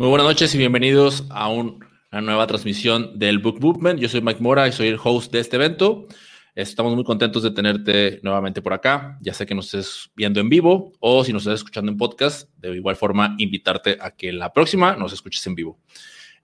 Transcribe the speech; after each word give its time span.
Muy 0.00 0.10
buenas 0.10 0.28
noches 0.28 0.54
y 0.54 0.58
bienvenidos 0.58 1.24
a 1.28 1.48
una 1.48 2.20
nueva 2.22 2.46
transmisión 2.46 3.18
del 3.18 3.40
Book 3.40 3.58
Movement. 3.60 3.98
Yo 3.98 4.08
soy 4.08 4.20
Mike 4.20 4.40
Mora 4.40 4.68
y 4.68 4.70
soy 4.70 4.86
el 4.86 4.98
host 5.02 5.32
de 5.32 5.40
este 5.40 5.56
evento. 5.56 6.06
Estamos 6.54 6.94
muy 6.94 7.02
contentos 7.02 7.42
de 7.42 7.50
tenerte 7.50 8.20
nuevamente 8.22 8.62
por 8.62 8.74
acá. 8.74 9.18
Ya 9.22 9.34
sé 9.34 9.44
que 9.44 9.56
nos 9.56 9.74
estés 9.74 10.08
viendo 10.14 10.38
en 10.38 10.48
vivo 10.48 10.92
o 11.00 11.24
si 11.24 11.32
nos 11.32 11.42
estás 11.42 11.58
escuchando 11.58 11.90
en 11.90 11.98
podcast, 11.98 12.48
de 12.58 12.76
igual 12.76 12.94
forma 12.94 13.34
invitarte 13.38 13.98
a 14.00 14.12
que 14.12 14.32
la 14.32 14.52
próxima 14.52 14.94
nos 14.94 15.12
escuches 15.12 15.44
en 15.48 15.56
vivo. 15.56 15.80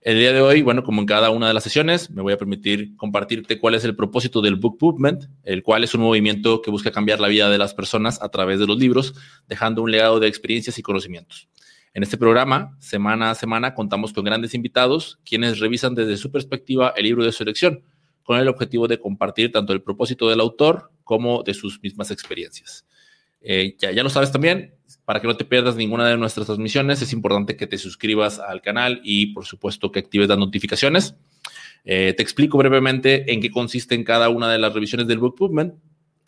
El 0.01 0.19
día 0.19 0.33
de 0.33 0.41
hoy, 0.41 0.61
bueno, 0.61 0.83
como 0.83 0.99
en 0.99 1.07
cada 1.07 1.29
una 1.29 1.47
de 1.47 1.53
las 1.53 1.63
sesiones, 1.63 2.11
me 2.11 2.21
voy 2.21 2.33
a 2.33 2.37
permitir 2.37 2.97
compartirte 2.97 3.57
cuál 3.57 3.75
es 3.75 3.85
el 3.85 3.95
propósito 3.95 4.41
del 4.41 4.57
Book 4.57 4.79
Movement, 4.81 5.29
el 5.45 5.63
cual 5.63 5.85
es 5.85 5.95
un 5.95 6.01
movimiento 6.01 6.61
que 6.61 6.71
busca 6.71 6.91
cambiar 6.91 7.21
la 7.21 7.29
vida 7.29 7.49
de 7.49 7.57
las 7.57 7.73
personas 7.73 8.21
a 8.21 8.27
través 8.27 8.59
de 8.59 8.67
los 8.67 8.77
libros, 8.77 9.13
dejando 9.47 9.81
un 9.81 9.91
legado 9.91 10.19
de 10.19 10.27
experiencias 10.27 10.77
y 10.77 10.81
conocimientos. 10.81 11.47
En 11.95 12.03
este 12.03 12.17
programa, 12.17 12.75
semana 12.81 13.31
a 13.31 13.35
semana, 13.35 13.73
contamos 13.73 14.11
con 14.11 14.25
grandes 14.25 14.53
invitados, 14.53 15.17
quienes 15.23 15.59
revisan 15.59 15.95
desde 15.95 16.17
su 16.17 16.29
perspectiva 16.29 16.93
el 16.97 17.05
libro 17.05 17.23
de 17.23 17.31
su 17.31 17.43
elección, 17.43 17.83
con 18.23 18.37
el 18.37 18.49
objetivo 18.49 18.89
de 18.89 18.99
compartir 18.99 19.53
tanto 19.53 19.71
el 19.71 19.81
propósito 19.81 20.29
del 20.29 20.41
autor 20.41 20.91
como 21.05 21.41
de 21.43 21.53
sus 21.53 21.81
mismas 21.81 22.11
experiencias. 22.11 22.85
Eh, 23.39 23.77
ya, 23.79 23.93
ya 23.93 24.03
lo 24.03 24.09
sabes 24.09 24.29
también, 24.29 24.75
para 25.05 25.21
que 25.21 25.27
no 25.27 25.37
te 25.37 25.45
pierdas 25.45 25.77
ninguna 25.77 26.05
de 26.05 26.17
nuestras 26.17 26.47
transmisiones, 26.47 27.01
es 27.01 27.13
importante 27.13 27.55
que 27.55 27.65
te 27.65 27.77
suscribas 27.77 28.39
al 28.39 28.61
canal 28.61 28.99
y, 29.01 29.27
por 29.27 29.45
supuesto, 29.45 29.89
que 29.89 29.99
actives 29.99 30.27
las 30.27 30.37
notificaciones. 30.37 31.15
Eh, 31.85 32.13
te 32.17 32.23
explico 32.23 32.57
brevemente 32.57 33.31
en 33.31 33.39
qué 33.39 33.49
consiste 33.49 33.95
en 33.95 34.03
cada 34.03 34.27
una 34.27 34.51
de 34.51 34.59
las 34.59 34.73
revisiones 34.73 35.07
del 35.07 35.19
Book 35.19 35.37
Movement. 35.39 35.75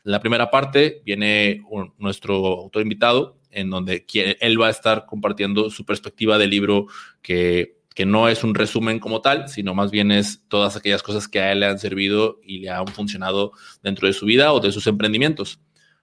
En 0.06 0.12
la 0.14 0.22
primera 0.22 0.50
parte 0.50 1.02
viene 1.04 1.62
nuestro 1.98 2.36
autor 2.36 2.84
invitado, 2.84 3.37
en 3.52 3.70
donde 3.70 4.06
él 4.40 4.62
va 4.62 4.68
a 4.68 4.72
estar 4.72 5.06
compartiendo 5.06 5.70
su 5.70 5.86
perspectiva 5.86 6.38
del 6.38 6.50
libro 6.50 6.88
que, 7.22 7.78
que 7.94 8.06
no 8.06 8.28
es 8.30 8.44
un 8.44 8.54
resumen 8.54 9.00
como 9.00 9.22
tal, 9.22 9.50
sino 9.50 9.74
más 9.74 9.92
bien 9.92 10.12
es 10.12 10.44
todas 10.48 10.76
aquellas 10.76 11.02
cosas 11.02 11.28
que 11.28 11.40
a 11.40 11.52
él 11.52 11.62
le 11.62 11.66
han 11.66 11.80
servido 11.80 12.40
y 12.44 12.60
le 12.60 12.70
han 12.70 12.88
funcionado 12.88 13.54
dentro 13.82 14.08
de 14.08 14.14
su 14.14 14.26
vida 14.26 14.54
o 14.54 14.60
de 14.60 14.72
sus 14.72 14.86
emprendimientos. 14.88 15.60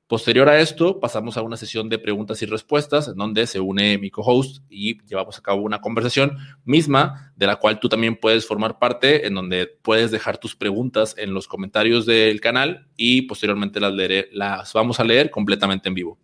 Posterior 0.07 0.49
a 0.51 0.61
esto, 0.61 1.01
pasamos 1.01 1.39
a 1.39 1.43
una 1.43 1.57
sesión 1.57 1.89
de 1.89 1.99
preguntas 1.99 2.43
y 2.43 2.47
respuestas, 2.47 3.09
en 3.09 3.17
donde 3.17 3.47
se 3.47 3.59
une 3.59 3.97
mi 3.97 4.11
co-host 4.11 4.63
y 4.69 5.03
llevamos 5.07 5.39
a 5.39 5.43
cabo 5.43 5.63
una 5.63 5.81
conversación 5.81 6.37
misma, 6.65 7.33
de 7.37 7.47
la 7.47 7.57
cual 7.57 7.81
tú 7.81 7.89
también 7.89 8.17
puedes 8.17 8.47
formar 8.47 8.79
parte, 8.79 9.27
en 9.27 9.35
donde 9.35 9.67
puedes 9.67 10.11
dejar 10.11 10.37
tus 10.37 10.57
preguntas 10.57 11.15
en 11.17 11.33
los 11.33 11.49
comentarios 11.49 12.05
del 12.05 12.41
canal 12.43 12.87
y 12.97 13.23
posteriormente 13.23 13.81
las, 13.81 13.95
leeré, 13.95 14.29
las 14.33 14.75
vamos 14.75 15.01
a 15.01 15.05
leer 15.05 15.31
completamente 15.31 15.89
en 15.89 15.95
vivo. 15.95 16.19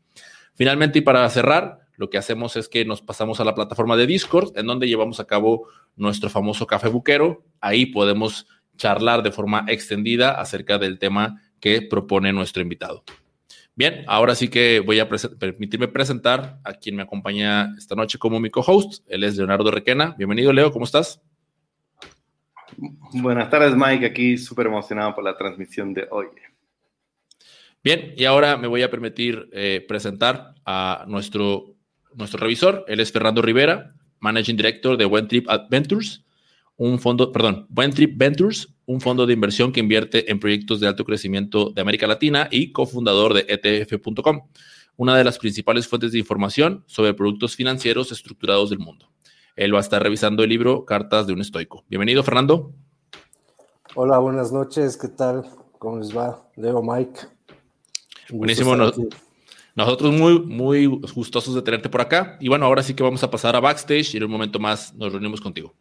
Finalmente, 0.55 0.99
y 0.99 1.03
para 1.03 1.29
cerrar, 1.31 1.81
lo 1.97 2.09
que 2.09 2.19
hacemos 2.19 2.57
es 2.57 2.69
que 2.69 2.85
nos 2.85 3.03
pasamos 3.03 3.41
a 3.41 3.45
la 3.45 3.55
plataforma 3.55 3.97
de 3.97 4.07
Discord, 4.07 4.57
en 4.57 4.67
donde 4.67 4.89
llevamos 4.89 5.21
a 5.21 5.27
cabo 5.27 5.69
nuestro 5.97 6.31
famoso 6.31 6.67
café 6.67 6.89
buquero. 6.89 7.45
Ahí 7.61 7.87
podemos 7.87 8.47
charlar 8.77 9.23
de 9.23 9.33
forma 9.33 9.67
extendida 9.69 10.41
acerca 10.41 10.79
del 10.79 10.99
tema 10.99 11.43
que 11.61 11.83
propone 11.83 12.33
nuestro 12.33 12.63
invitado. 12.63 13.05
Bien, 13.77 14.05
ahora 14.09 14.35
sí 14.35 14.49
que 14.49 14.81
voy 14.81 14.99
a 14.99 15.09
permitirme 15.09 15.89
presentar 15.89 16.59
a 16.65 16.73
quien 16.73 16.97
me 16.97 17.03
acompaña 17.03 17.75
esta 17.77 17.95
noche 17.95 18.19
como 18.19 18.41
mi 18.41 18.51
co-host. 18.51 19.05
Él 19.07 19.25
es 19.25 19.37
Leonardo 19.37 19.71
Requena. 19.71 20.15
Bienvenido, 20.19 20.53
Leo, 20.53 20.73
¿cómo 20.73 20.85
estás? 20.85 21.21
Buenas 23.13 23.51
tardes, 23.51 23.77
Mike. 23.77 24.07
Aquí 24.07 24.39
súper 24.39 24.67
emocionado 24.67 25.15
por 25.15 25.25
la 25.25 25.37
transmisión 25.37 25.93
de 25.93 26.09
hoy. 26.11 26.27
Bien, 27.83 28.13
y 28.17 28.27
ahora 28.27 28.59
me 28.59 28.69
voy 28.69 28.83
a 28.83 28.91
permitir 28.91 29.49
eh, 29.53 29.85
presentar 29.89 30.55
a 30.67 31.05
nuestro, 31.09 31.77
nuestro 32.15 32.39
revisor. 32.39 32.85
Él 32.89 33.01
es 33.01 33.11
Fernando 33.11 33.41
Rivera, 33.41 33.95
Managing 34.19 34.57
Director 34.57 34.99
de 34.99 35.07
One 35.07 35.29
Trip 35.29 35.49
Adventures, 35.49 36.23
un 36.77 36.99
fondo, 36.99 37.33
perdón, 37.33 37.67
One 37.75 37.91
Trip 37.91 38.17
Ventures, 38.17 38.69
un 38.85 39.01
fondo 39.01 39.27
de 39.27 39.33
inversión 39.33 39.73
que 39.73 39.81
invierte 39.81 40.31
en 40.31 40.41
proyectos 40.41 40.81
de 40.81 40.89
alto 40.89 41.05
crecimiento 41.05 41.71
de 41.71 41.81
América 41.81 42.07
Latina 42.07 42.49
y 42.51 42.73
cofundador 42.73 43.33
de 43.33 43.47
ETF.com, 43.49 44.49
una 44.97 45.17
de 45.17 45.25
las 45.25 45.39
principales 45.39 45.89
fuentes 45.89 46.13
de 46.13 46.19
información 46.19 46.85
sobre 46.87 47.15
productos 47.15 47.57
financieros 47.57 48.13
estructurados 48.13 48.69
del 48.71 48.79
mundo. 48.79 49.11
Él 49.57 49.75
va 49.75 49.79
a 49.79 49.83
estar 49.83 50.03
revisando 50.03 50.43
el 50.43 50.51
libro 50.51 50.85
Cartas 50.85 51.27
de 51.27 51.33
un 51.33 51.41
Estoico. 51.41 51.85
Bienvenido, 51.89 52.23
Fernando. 52.23 52.73
Hola, 53.95 54.19
buenas 54.19 54.53
noches. 54.53 54.97
¿Qué 54.97 55.09
tal? 55.09 55.45
¿Cómo 55.79 55.99
les 55.99 56.17
va? 56.17 56.47
Leo, 56.57 56.83
Mike. 56.83 57.21
Buenísimo. 58.33 58.77
nosotros 59.75 60.13
muy, 60.13 60.41
muy 60.41 60.87
gustosos 60.87 61.55
de 61.55 61.63
tenerte 61.63 61.89
por 61.89 62.01
acá. 62.01 62.37
Y 62.41 62.49
bueno, 62.49 62.67
ahora 62.67 62.83
sí 62.83 62.95
que 62.95 63.03
vamos 63.03 63.23
a 63.23 63.31
pasar 63.31 63.57
a 63.57 63.61
backstage 63.61 64.15
y 64.15 64.17
en 64.19 64.25
un 64.25 64.31
momento 64.31 64.59
más 64.59 64.95
nos 64.95 65.13
reunimos 65.13 65.41
contigo. 65.41 65.75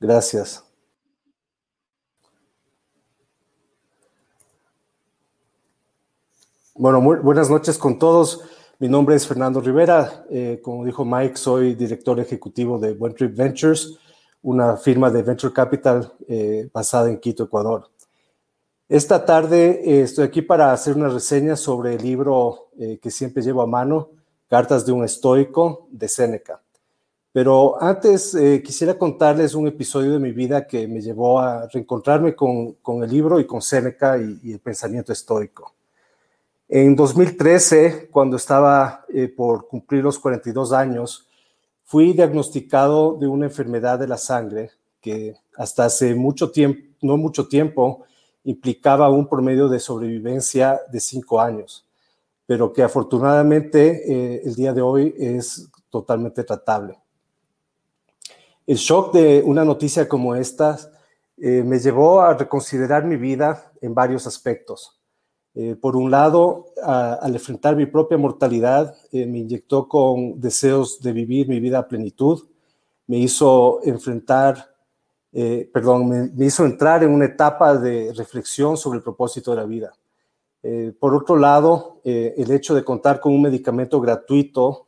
Gracias. 0.00 0.64
Bueno, 6.76 7.00
muy 7.00 7.18
buenas 7.18 7.48
noches 7.48 7.78
con 7.78 8.00
todos. 8.00 8.40
Mi 8.80 8.88
nombre 8.88 9.14
es 9.14 9.26
Fernando 9.26 9.60
Rivera. 9.60 10.26
Eh, 10.28 10.60
como 10.60 10.84
dijo 10.84 11.04
Mike, 11.04 11.36
soy 11.36 11.74
director 11.74 12.18
ejecutivo 12.18 12.80
de 12.80 12.96
One 12.98 13.14
Trip 13.14 13.36
Ventures, 13.36 13.96
una 14.42 14.76
firma 14.76 15.08
de 15.08 15.22
venture 15.22 15.52
capital 15.52 16.12
eh, 16.26 16.68
basada 16.72 17.08
en 17.08 17.20
Quito, 17.20 17.44
Ecuador. 17.44 17.90
Esta 18.88 19.24
tarde 19.24 19.80
eh, 19.82 20.02
estoy 20.02 20.24
aquí 20.26 20.42
para 20.42 20.70
hacer 20.70 20.94
una 20.94 21.08
reseña 21.08 21.56
sobre 21.56 21.94
el 21.94 22.02
libro 22.02 22.68
eh, 22.78 22.98
que 23.00 23.10
siempre 23.10 23.42
llevo 23.42 23.62
a 23.62 23.66
mano, 23.66 24.10
Cartas 24.46 24.84
de 24.84 24.92
un 24.92 25.02
estoico, 25.02 25.88
de 25.90 26.06
Séneca. 26.06 26.60
Pero 27.32 27.82
antes 27.82 28.34
eh, 28.34 28.62
quisiera 28.62 28.98
contarles 28.98 29.54
un 29.54 29.66
episodio 29.66 30.12
de 30.12 30.18
mi 30.18 30.32
vida 30.32 30.66
que 30.66 30.86
me 30.86 31.00
llevó 31.00 31.40
a 31.40 31.66
reencontrarme 31.66 32.36
con, 32.36 32.74
con 32.74 33.02
el 33.02 33.10
libro 33.10 33.40
y 33.40 33.46
con 33.46 33.62
Séneca 33.62 34.18
y, 34.18 34.38
y, 34.44 34.52
el 34.52 34.60
pensamiento 34.60 35.12
estoico. 35.12 35.72
En 36.68 36.94
2013, 36.94 38.08
cuando 38.10 38.36
estaba 38.36 39.06
por 39.34 39.66
cumplir 39.66 40.04
los 40.04 40.18
42 40.18 40.72
años, 40.72 41.26
fui 41.84 42.12
diagnosticado 42.12 43.16
de 43.16 43.26
una 43.26 43.46
enfermedad 43.46 43.98
de 43.98 44.08
la 44.08 44.18
sangre 44.18 44.70
que 45.00 45.34
hasta 45.56 45.86
hace 45.86 46.14
mucho 46.14 46.50
tiempo, 46.50 46.80
no 47.00 47.16
mucho 47.16 47.48
tiempo, 47.48 48.04
implicaba 48.44 49.08
un 49.08 49.26
promedio 49.26 49.68
de 49.68 49.80
sobrevivencia 49.80 50.80
de 50.90 51.00
cinco 51.00 51.40
años, 51.40 51.86
pero 52.46 52.72
que 52.72 52.82
afortunadamente 52.82 54.12
eh, 54.12 54.42
el 54.44 54.54
día 54.54 54.72
de 54.72 54.82
hoy 54.82 55.14
es 55.18 55.70
totalmente 55.90 56.44
tratable. 56.44 56.98
El 58.66 58.76
shock 58.76 59.12
de 59.14 59.42
una 59.44 59.64
noticia 59.64 60.08
como 60.08 60.34
esta 60.34 60.78
eh, 61.36 61.62
me 61.64 61.78
llevó 61.78 62.20
a 62.20 62.34
reconsiderar 62.34 63.04
mi 63.04 63.16
vida 63.16 63.72
en 63.80 63.94
varios 63.94 64.26
aspectos. 64.26 65.00
Eh, 65.54 65.76
por 65.76 65.96
un 65.96 66.10
lado, 66.10 66.66
al 66.82 67.32
enfrentar 67.32 67.76
mi 67.76 67.86
propia 67.86 68.18
mortalidad, 68.18 68.96
me 69.12 69.38
inyectó 69.38 69.88
con 69.88 70.40
deseos 70.40 71.00
de 71.00 71.12
vivir 71.12 71.48
mi 71.48 71.60
vida 71.60 71.78
a 71.78 71.88
plenitud, 71.88 72.42
me 73.06 73.18
hizo 73.18 73.80
enfrentar 73.84 74.73
eh, 75.36 75.68
perdón, 75.72 76.32
me, 76.36 76.46
hizo 76.46 76.64
entrar 76.64 77.02
en 77.02 77.10
una 77.10 77.24
etapa 77.24 77.76
de 77.76 78.12
reflexión 78.16 78.76
sobre 78.76 78.98
el 78.98 79.02
propósito 79.02 79.50
de 79.50 79.56
la 79.56 79.64
vida. 79.64 79.92
Eh, 80.62 80.92
por 80.96 81.12
otro 81.12 81.36
lado, 81.36 82.00
eh, 82.04 82.34
el 82.36 82.52
hecho 82.52 82.72
de 82.72 82.84
contar 82.84 83.18
con 83.18 83.34
un 83.34 83.42
medicamento 83.42 84.00
gratuito, 84.00 84.84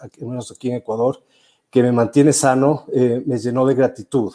al 0.00 0.10
menos 0.20 0.52
aquí 0.52 0.70
en 0.70 0.76
Ecuador, 0.76 1.20
que 1.68 1.82
me 1.82 1.90
mantiene 1.90 2.32
sano, 2.32 2.86
me 3.26 3.38
llenó 3.38 3.66
de 3.66 3.74
gratitud. 3.74 4.32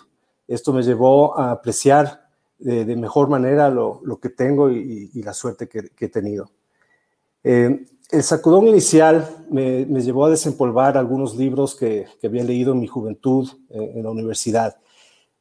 Esto 0.48 0.74
me 0.74 0.84
llevó 0.84 1.40
a 1.40 1.52
apreciar 1.52 2.28
de, 2.60 2.96
mejor 2.98 3.30
manera 3.30 3.70
lo, 3.70 4.20
que 4.22 4.30
tengo 4.30 4.70
y, 4.70 5.10
la 5.24 5.34
suerte 5.34 5.68
que, 5.68 5.90
he 5.98 6.10
tenido. 6.10 6.52
el 7.42 7.88
sacudón 8.22 8.68
inicial 8.68 9.46
me, 9.50 9.86
llevó 9.86 10.26
a 10.26 10.30
desempolvar 10.30 10.96
algunos 10.96 11.36
libros 11.36 11.74
que 11.74 12.06
había 12.22 12.44
leído 12.44 12.74
en 12.74 12.82
mi 12.82 12.88
juventud 12.88 13.50
en 13.70 14.04
la 14.04 14.12
universidad 14.12 14.78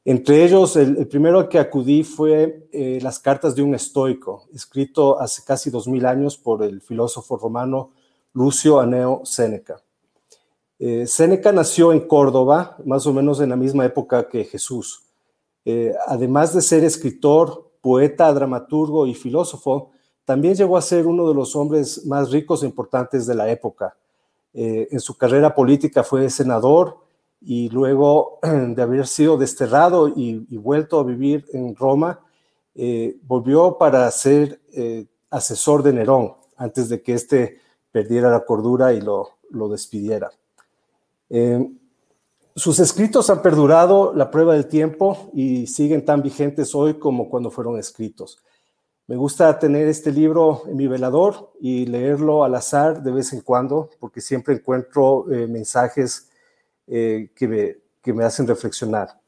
entre 0.05 0.45
ellos, 0.45 0.77
el, 0.77 1.07
primero 1.07 1.39
al 1.39 1.49
que 1.49 1.59
acudí 1.59 2.03
fue 2.03 2.69
eh, 2.73 2.99
Las 3.03 3.19
cartas 3.19 3.55
de 3.55 3.63
un 3.63 3.75
estoico, 3.75 4.49
escrito 4.53 5.21
hace 5.21 5.43
casi 5.45 5.71
dos 5.71 5.87
mil 5.87 6.07
años 6.07 6.37
por 6.37 6.63
el 6.63 6.81
filósofo 6.81 7.37
romano 7.37 7.91
Lucio 8.33 8.81
Aneo 8.81 9.23
Séneca. 9.25 9.83
Eh, 10.79 11.07
Séneca 11.07 11.53
nació 11.53 11.93
en 11.93 12.01
Córdoba, 12.01 12.77
más 12.85 13.07
o 13.07 13.13
menos 13.13 13.41
en 13.41 13.51
la 13.51 13.57
misma 13.57 13.85
época 13.85 14.29
que 14.29 14.45
Jesús. 14.45 15.05
Eh, 15.65 15.95
además 16.09 16.55
de 16.55 16.61
ser 16.61 16.83
escritor, 16.83 17.71
poeta, 17.81 18.33
dramaturgo 18.33 19.07
y 19.07 19.15
filósofo, 19.15 19.93
también 20.25 20.55
llegó 20.55 20.77
a 20.77 20.83
ser 20.83 21.07
uno 21.07 21.29
de 21.29 21.35
los 21.35 21.55
hombres 21.55 22.05
más 22.07 22.31
ricos 22.31 22.63
e 22.63 22.67
importantes 22.67 23.27
de 23.27 23.35
la 23.35 23.49
época. 23.51 23.97
Eh, 24.55 24.89
en 24.91 25.01
su 25.01 25.17
carrera 25.17 25.55
política 25.55 26.03
fue 26.03 26.29
senador, 26.31 26.99
y 27.45 27.69
luego 27.71 28.39
de 28.43 28.83
haber 28.83 29.07
sido 29.07 29.37
desterrado 29.37 30.09
y, 30.09 30.45
vuelto 30.57 30.99
a 30.99 31.05
vivir 31.05 31.45
en 31.53 31.75
Roma, 31.75 32.21
eh, 32.75 33.17
volvió 33.27 33.77
para 33.79 34.11
ser 34.11 34.61
eh, 34.73 35.07
asesor 35.31 35.83
de 35.83 35.93
Nerón 35.93 36.35
antes 36.57 36.89
de 36.89 37.03
que 37.03 37.15
éste 37.15 37.61
perdiera 37.91 38.31
la 38.31 38.45
cordura 38.45 38.93
y 38.93 39.01
lo, 39.01 39.31
lo 39.51 39.69
despidiera. 39.69 40.31
Eh, 41.29 41.71
sus 42.55 42.79
escritos 42.79 43.31
han 43.31 43.43
perdurado 43.43 44.13
la 44.15 44.31
prueba 44.31 44.55
del 44.55 44.67
tiempo 44.67 45.31
y 45.33 45.67
siguen 45.67 46.05
tan 46.05 46.23
vigentes 46.23 46.75
hoy 46.75 46.95
como 46.95 47.29
cuando 47.29 47.51
fueron 47.51 47.79
escritos. 47.79 48.39
Me 49.07 49.17
gusta 49.17 49.59
tener 49.59 49.89
este 49.89 50.13
libro 50.13 50.63
en 50.67 50.77
mi 50.77 50.87
velador 50.87 51.53
y 51.61 51.87
leerlo 51.87 52.45
al 52.45 52.55
azar 52.55 53.03
de 53.03 53.11
vez 53.11 53.33
en 53.33 53.41
cuando, 53.41 53.91
porque 53.99 54.21
siempre 54.21 54.55
encuentro 54.55 55.25
mensajes 55.49 56.29
eh, 56.87 57.31
que, 57.35 57.49
me, 57.49 57.77
que, 58.01 58.13
me, 58.13 58.25
hacen 58.25 58.47
reflexionar. 58.47 59.21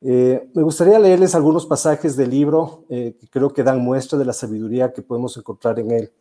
Eh, 0.00 0.50
me 0.54 0.62
gustaría 0.62 0.98
leerles 0.98 1.34
algunos 1.34 1.66
pasajes 1.66 2.16
del 2.16 2.30
libro 2.30 2.84
que 2.88 3.26
creo 3.30 3.52
que 3.52 3.62
dan 3.62 3.80
muestra 3.80 4.18
de 4.18 4.24
la 4.24 4.32
sabiduría 4.32 4.92
que 4.92 5.02
podemos 5.02 5.36
encontrar 5.36 5.78
en 5.78 5.90
él. 5.90 6.12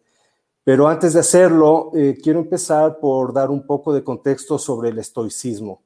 Pero 0.64 0.88
antes 0.88 1.14
de 1.14 1.20
hacerlo, 1.20 1.92
quiero 2.24 2.40
empezar 2.40 3.00
por 3.00 3.34
dar 3.34 3.52
un 3.52 3.66
poco 3.68 3.94
de 3.94 4.02
contexto 4.02 4.58
sobre 4.58 4.90
el 4.90 5.00
estoicismo. 5.00 5.82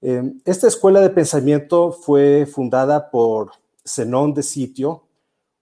esta 0.00 0.66
escuela 0.66 1.00
de 1.00 1.10
pensamiento 1.10 1.92
fue 1.92 2.46
fundada 2.46 3.08
por 3.12 3.52
Zenón 3.86 4.34
de 4.34 4.42
Sitio, 4.42 5.04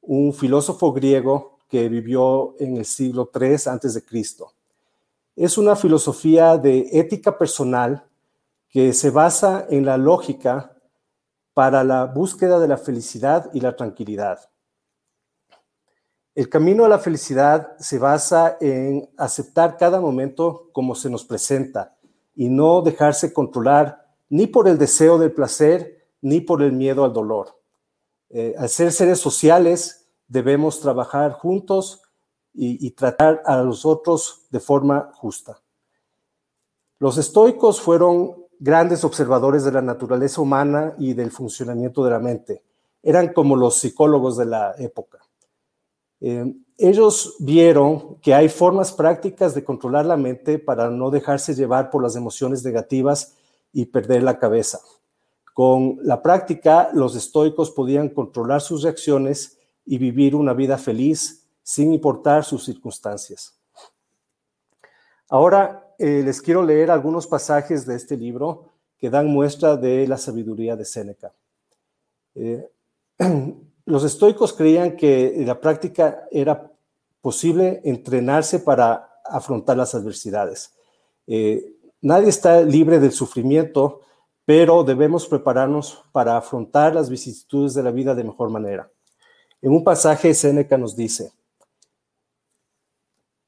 un 0.00 0.32
filósofo 0.32 0.93
griego 0.93 1.58
que 1.73 1.88
vivió 1.88 2.55
en 2.58 2.76
el 2.76 2.84
siglo 2.84 3.31
III 3.34 4.02
Cristo. 4.06 4.52
Es 5.34 5.56
una 5.56 5.75
filosofía 5.75 6.58
de 6.58 6.87
ética 6.93 7.38
personal 7.38 8.05
que 8.72 8.94
se 8.94 9.10
basa 9.10 9.66
en 9.69 9.84
la 9.84 9.98
lógica 9.98 10.74
para 11.52 11.84
la 11.84 12.06
búsqueda 12.06 12.58
de 12.58 12.69
la 12.69 12.78
felicidad 12.78 13.50
y 13.52 13.60
la 13.60 13.76
tranquilidad. 13.76 14.40
El 16.34 16.48
camino 16.48 16.86
a 16.86 16.88
la 16.88 16.98
felicidad 16.98 17.76
se 17.78 17.98
basa 17.98 18.56
en 18.58 19.10
aceptar 19.19 19.76
cada 19.76 20.00
momento 20.00 20.70
como 20.72 20.94
se 20.94 21.10
nos 21.10 21.26
presenta 21.26 21.98
y 22.34 22.48
no 22.48 22.80
dejarse 22.80 23.34
controlar 23.34 24.08
ni 24.30 24.46
por 24.46 24.66
el 24.66 24.78
deseo 24.78 25.19
del 25.19 25.32
placer 25.32 26.08
ni 26.22 26.40
por 26.40 26.62
el 26.62 26.72
miedo 26.72 27.04
al 27.04 27.12
dolor. 27.12 27.60
Eh, 28.30 28.54
al 28.56 28.70
ser 28.70 28.90
seres 28.92 29.19
sociales, 29.19 30.08
debemos 30.26 30.80
trabajar 30.80 31.32
juntos 31.32 32.00
y, 32.54 32.90
tratar 32.92 33.42
a 33.46 33.62
los 33.62 33.84
otros 33.86 34.46
de 34.50 34.60
forma 34.60 35.10
justa. 35.14 35.62
Los 36.98 37.16
estoicos 37.16 37.80
fueron 37.80 38.41
grandes 38.62 39.02
observadores 39.02 39.64
de 39.64 39.72
la 39.72 39.82
naturaleza 39.82 40.40
humana 40.40 40.94
y 40.96 41.14
del 41.14 41.32
funcionamiento 41.32 42.04
de 42.04 42.10
la 42.12 42.20
mente. 42.20 42.62
Eran 43.02 43.32
como 43.32 43.56
los 43.56 43.80
psicólogos 43.80 44.36
de 44.36 44.46
la 44.46 44.72
época. 44.78 45.18
Eh, 46.20 46.54
ellos 46.78 47.34
vieron 47.40 48.18
que 48.20 48.32
hay 48.32 48.48
formas 48.48 48.92
prácticas 48.92 49.56
de 49.56 49.64
controlar 49.64 50.06
la 50.06 50.16
mente 50.16 50.60
para 50.60 50.90
no 50.90 51.10
dejarse 51.10 51.56
llevar 51.56 51.90
por 51.90 52.04
las 52.04 52.14
emociones 52.14 52.64
negativas 52.64 53.34
y 53.72 53.86
perder 53.86 54.22
la 54.22 54.38
cabeza. 54.38 54.78
Con 55.54 55.98
la 56.04 56.22
práctica, 56.22 56.90
los 56.92 57.16
estoicos 57.16 57.72
podían 57.72 58.10
controlar 58.10 58.60
sus 58.60 58.84
reacciones 58.84 59.58
y 59.84 59.98
vivir 59.98 60.36
una 60.36 60.52
vida 60.52 60.78
feliz 60.78 61.48
sin 61.64 61.92
importar 61.92 62.44
sus 62.44 62.64
circunstancias. 62.64 63.58
Ahora 65.28 65.91
eh, 66.02 66.20
les 66.25 66.43
quiero 66.43 66.64
leer 66.64 66.90
algunos 66.90 67.28
pasajes 67.28 67.87
de 67.87 67.94
este 67.94 68.16
libro 68.16 68.64
que 68.99 69.08
dan 69.08 69.28
muestra 69.28 69.76
de 69.76 70.04
la 70.08 70.16
sabiduría 70.16 70.75
de 70.75 70.84
Séneca. 70.84 71.32
Eh, 72.34 72.69
los 73.84 74.02
estoicos 74.02 74.52
creían 74.52 74.96
que 74.96 75.44
la 75.46 75.60
práctica 75.60 76.26
era 76.32 76.72
posible 77.20 77.81
entrenarse 77.84 78.58
para 78.58 79.20
afrontar 79.25 79.76
las 79.76 79.94
adversidades. 79.94 80.75
Eh, 81.28 81.72
nadie 82.00 82.31
está 82.31 82.62
libre 82.62 82.98
del 82.98 83.12
sufrimiento, 83.12 84.00
pero 84.44 84.82
debemos 84.82 85.28
prepararnos 85.28 86.02
para 86.10 86.37
afrontar 86.37 86.96
las 86.96 87.10
vicisitudes 87.10 87.75
de 87.75 87.84
la 87.84 87.93
vida 87.93 88.12
de 88.16 88.25
mejor 88.25 88.50
manera. 88.50 88.90
En 89.60 89.70
un 89.70 89.84
pasaje, 89.84 90.34
Séneca 90.34 90.76
nos 90.76 90.96
dice, 90.96 91.31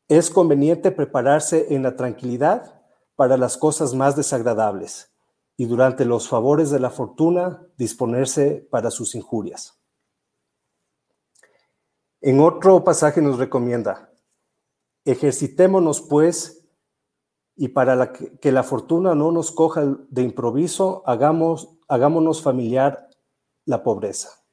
es 0.09 0.31
conveniente 0.31 0.91
prepararse 0.91 1.75
en 1.75 1.83
la 1.83 1.97
tranquilidad 1.97 2.83
para 3.17 3.37
las 3.37 3.57
cosas 3.57 3.95
más 3.95 4.17
desagradables 4.17 5.13
y 5.57 5.67
durante 5.67 6.05
los 6.05 6.29
favores 6.29 6.71
de 6.71 6.81
la 6.81 6.91
fortuna 6.91 7.67
disponerse 7.77 8.67
para 8.71 8.91
sus 8.91 9.15
injurias. 9.15 9.81
En 12.21 12.41
otro 12.41 12.83
pasaje 12.85 13.21
nos 13.21 13.39
recomienda, 13.39 14.11
ejercitémonos 15.05 16.01
pues 16.01 16.67
y 17.57 17.69
para 17.69 18.13
que 18.13 18.51
la 18.51 18.63
fortuna 18.63 19.15
no 19.15 19.31
nos 19.31 19.53
coja 19.53 19.97
de 20.09 20.23
improviso, 20.23 21.03
hagamos, 21.07 21.77
hagámonos 21.87 22.43
familiar 22.43 23.09
la 23.65 23.83
pobreza. 23.83 24.44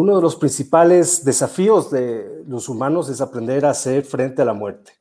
Uno 0.00 0.14
de 0.14 0.22
los 0.22 0.36
principales 0.36 1.24
desafíos 1.24 1.90
de 1.90 2.44
los 2.46 2.68
humanos 2.68 3.08
es 3.08 3.20
aprender 3.20 3.66
a 3.66 3.70
hacer 3.70 4.04
frente 4.04 4.40
a 4.40 4.44
la 4.44 4.52
muerte. 4.52 4.92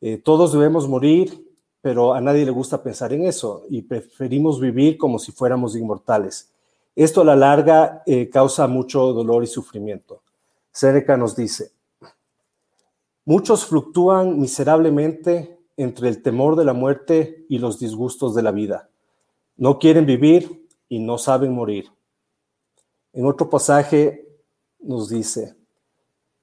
Eh, 0.00 0.18
todos 0.18 0.52
debemos 0.52 0.86
morir, 0.86 1.44
pero 1.80 2.14
a 2.14 2.20
nadie 2.20 2.44
le 2.44 2.52
gusta 2.52 2.80
pensar 2.80 3.12
en 3.12 3.24
eso 3.24 3.64
y 3.68 3.82
preferimos 3.82 4.60
vivir 4.60 4.96
como 4.96 5.18
si 5.18 5.32
fuéramos 5.32 5.74
inmortales. 5.74 6.52
Esto 6.94 7.22
a 7.22 7.24
la 7.24 7.34
larga 7.34 8.04
eh, 8.06 8.30
causa 8.30 8.68
mucho 8.68 9.12
dolor 9.12 9.42
y 9.42 9.48
sufrimiento. 9.48 10.22
Seneca 10.70 11.16
nos 11.16 11.34
dice, 11.34 11.72
Muchos 13.24 13.66
fluctúan 13.66 14.38
miserablemente 14.38 15.58
entre 15.76 16.10
el 16.10 16.22
temor 16.22 16.54
de 16.54 16.64
la 16.64 16.74
muerte 16.74 17.44
y 17.48 17.58
los 17.58 17.80
disgustos 17.80 18.36
de 18.36 18.42
la 18.42 18.52
vida. 18.52 18.88
No 19.56 19.80
quieren 19.80 20.06
vivir 20.06 20.68
y 20.88 21.00
no 21.00 21.18
saben 21.18 21.52
morir. 21.52 21.90
En 23.12 23.26
otro 23.26 23.50
pasaje 23.50 24.27
nos 24.80 25.08
dice, 25.08 25.56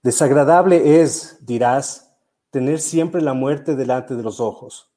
desagradable 0.03 1.01
es, 1.01 1.37
dirás, 1.41 2.11
tener 2.51 2.79
siempre 2.79 3.21
la 3.21 3.33
muerte 3.33 3.75
delante 3.75 4.15
de 4.15 4.23
los 4.23 4.39
ojos, 4.39 4.91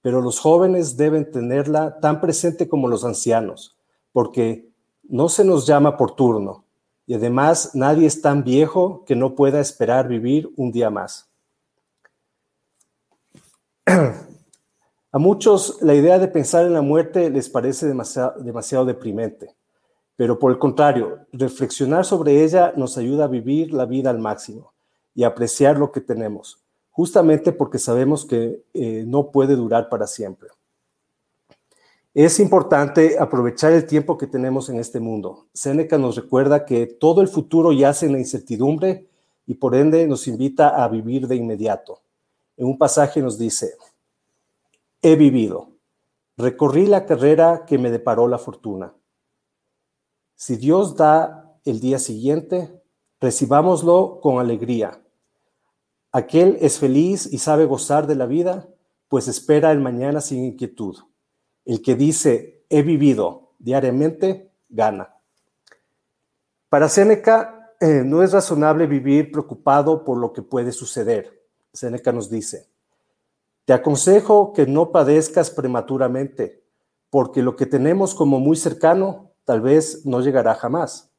pero 0.00 0.20
los 0.20 0.38
jóvenes 0.38 0.96
deben 0.96 1.30
tenerla 1.30 2.00
tan 2.00 2.20
presente 2.20 2.68
como 2.68 2.88
los 2.88 3.04
ancianos, 3.04 3.76
porque 4.12 4.68
no 5.02 5.28
se 5.28 5.44
nos 5.44 5.66
llama 5.66 5.96
por 5.96 6.16
turno, 6.16 6.64
y 7.06 7.14
además 7.14 7.70
nadie 7.74 8.06
es 8.06 8.20
tan 8.20 8.44
viejo 8.44 9.04
que 9.04 9.16
no 9.16 9.34
pueda 9.34 9.60
esperar 9.60 10.08
vivir 10.08 10.50
un 10.56 10.72
día 10.72 10.90
más. 10.90 11.28
A 15.14 15.18
muchos 15.18 15.82
la 15.82 15.94
idea 15.94 16.18
de 16.18 16.28
pensar 16.28 16.64
en 16.64 16.72
la 16.72 16.80
muerte 16.80 17.28
les 17.28 17.50
parece 17.50 17.86
demasiado, 17.86 18.86
deprimente, 18.86 19.54
pero 20.16 20.38
por 20.38 20.52
el 20.52 20.58
contrario, 20.58 21.26
reflexionar 21.32 22.04
sobre 22.04 22.44
ella 22.44 22.72
nos 22.76 22.98
ayuda 22.98 23.24
a 23.24 23.28
vivir 23.28 23.72
la 23.72 23.86
vida 23.86 24.10
al 24.10 24.18
máximo 24.18 24.72
y 25.14 25.24
apreciar 25.24 25.78
lo 25.78 25.92
que 25.92 26.00
tenemos, 26.00 26.62
justamente 26.90 27.52
porque 27.52 27.78
sabemos 27.78 28.24
que 28.24 28.62
eh, 28.74 29.04
no 29.06 29.30
puede 29.30 29.56
durar 29.56 29.88
para 29.88 30.06
siempre. 30.06 30.48
Es 32.14 32.38
importante 32.40 33.18
aprovechar 33.18 33.72
el 33.72 33.86
tiempo 33.86 34.18
que 34.18 34.26
tenemos 34.26 34.68
en 34.68 34.78
este 34.78 35.00
mundo. 35.00 35.46
Séneca 35.54 35.96
nos 35.96 36.16
recuerda 36.16 36.66
que 36.66 36.86
todo 36.86 37.22
el 37.22 37.28
futuro 37.28 37.72
yace 37.72 38.04
en 38.04 38.12
la 38.12 38.18
incertidumbre 38.18 39.06
y 39.46 39.54
por 39.54 39.74
ende 39.74 40.06
nos 40.06 40.28
invita 40.28 40.84
a 40.84 40.88
vivir 40.88 41.26
de 41.26 41.36
inmediato. 41.36 42.00
En 42.58 42.66
un 42.66 42.76
pasaje 42.76 43.22
nos 43.22 43.38
dice, 43.38 43.72
he 45.00 45.16
vivido, 45.16 45.70
recorrí 46.36 46.86
la 46.86 47.06
carrera 47.06 47.64
que 47.66 47.78
me 47.78 47.90
deparó 47.90 48.28
la 48.28 48.38
fortuna. 48.38 48.92
Si 50.44 50.56
Dios 50.56 50.96
da 50.96 51.54
el 51.64 51.78
día 51.78 52.00
siguiente, 52.00 52.82
recibámoslo 53.20 54.18
con 54.20 54.40
alegría. 54.40 55.00
Aquel 56.10 56.58
es 56.60 56.80
feliz 56.80 57.32
y 57.32 57.38
sabe 57.38 57.64
gozar 57.64 58.08
de 58.08 58.16
la 58.16 58.26
vida, 58.26 58.68
pues 59.06 59.28
espera 59.28 59.70
el 59.70 59.78
mañana 59.78 60.20
sin 60.20 60.44
inquietud. 60.44 60.96
El 61.64 61.80
que 61.80 61.94
dice, 61.94 62.64
he 62.68 62.82
vivido 62.82 63.52
diariamente, 63.60 64.50
gana. 64.68 65.14
Para 66.68 66.88
Séneca, 66.88 67.76
eh, 67.80 68.02
no 68.04 68.24
es 68.24 68.32
razonable 68.32 68.88
vivir 68.88 69.30
preocupado 69.30 70.04
por 70.04 70.18
lo 70.18 70.32
que 70.32 70.42
puede 70.42 70.72
suceder 70.72 71.40
Seneca 71.72 72.10
nos 72.10 72.28
dice, 72.28 72.68
te 73.64 73.74
aconsejo 73.74 74.52
que 74.52 74.66
no 74.66 74.90
padezcas 74.90 75.52
prematuramente, 75.52 76.64
porque 77.10 77.42
lo 77.42 77.54
que 77.54 77.66
tenemos 77.66 78.12
como 78.16 78.40
muy 78.40 78.56
cercano 78.56 79.31
tal 79.44 79.60
vez 79.60 80.04
no 80.06 80.20
llegará 80.20 80.54
jamás. 80.54 81.10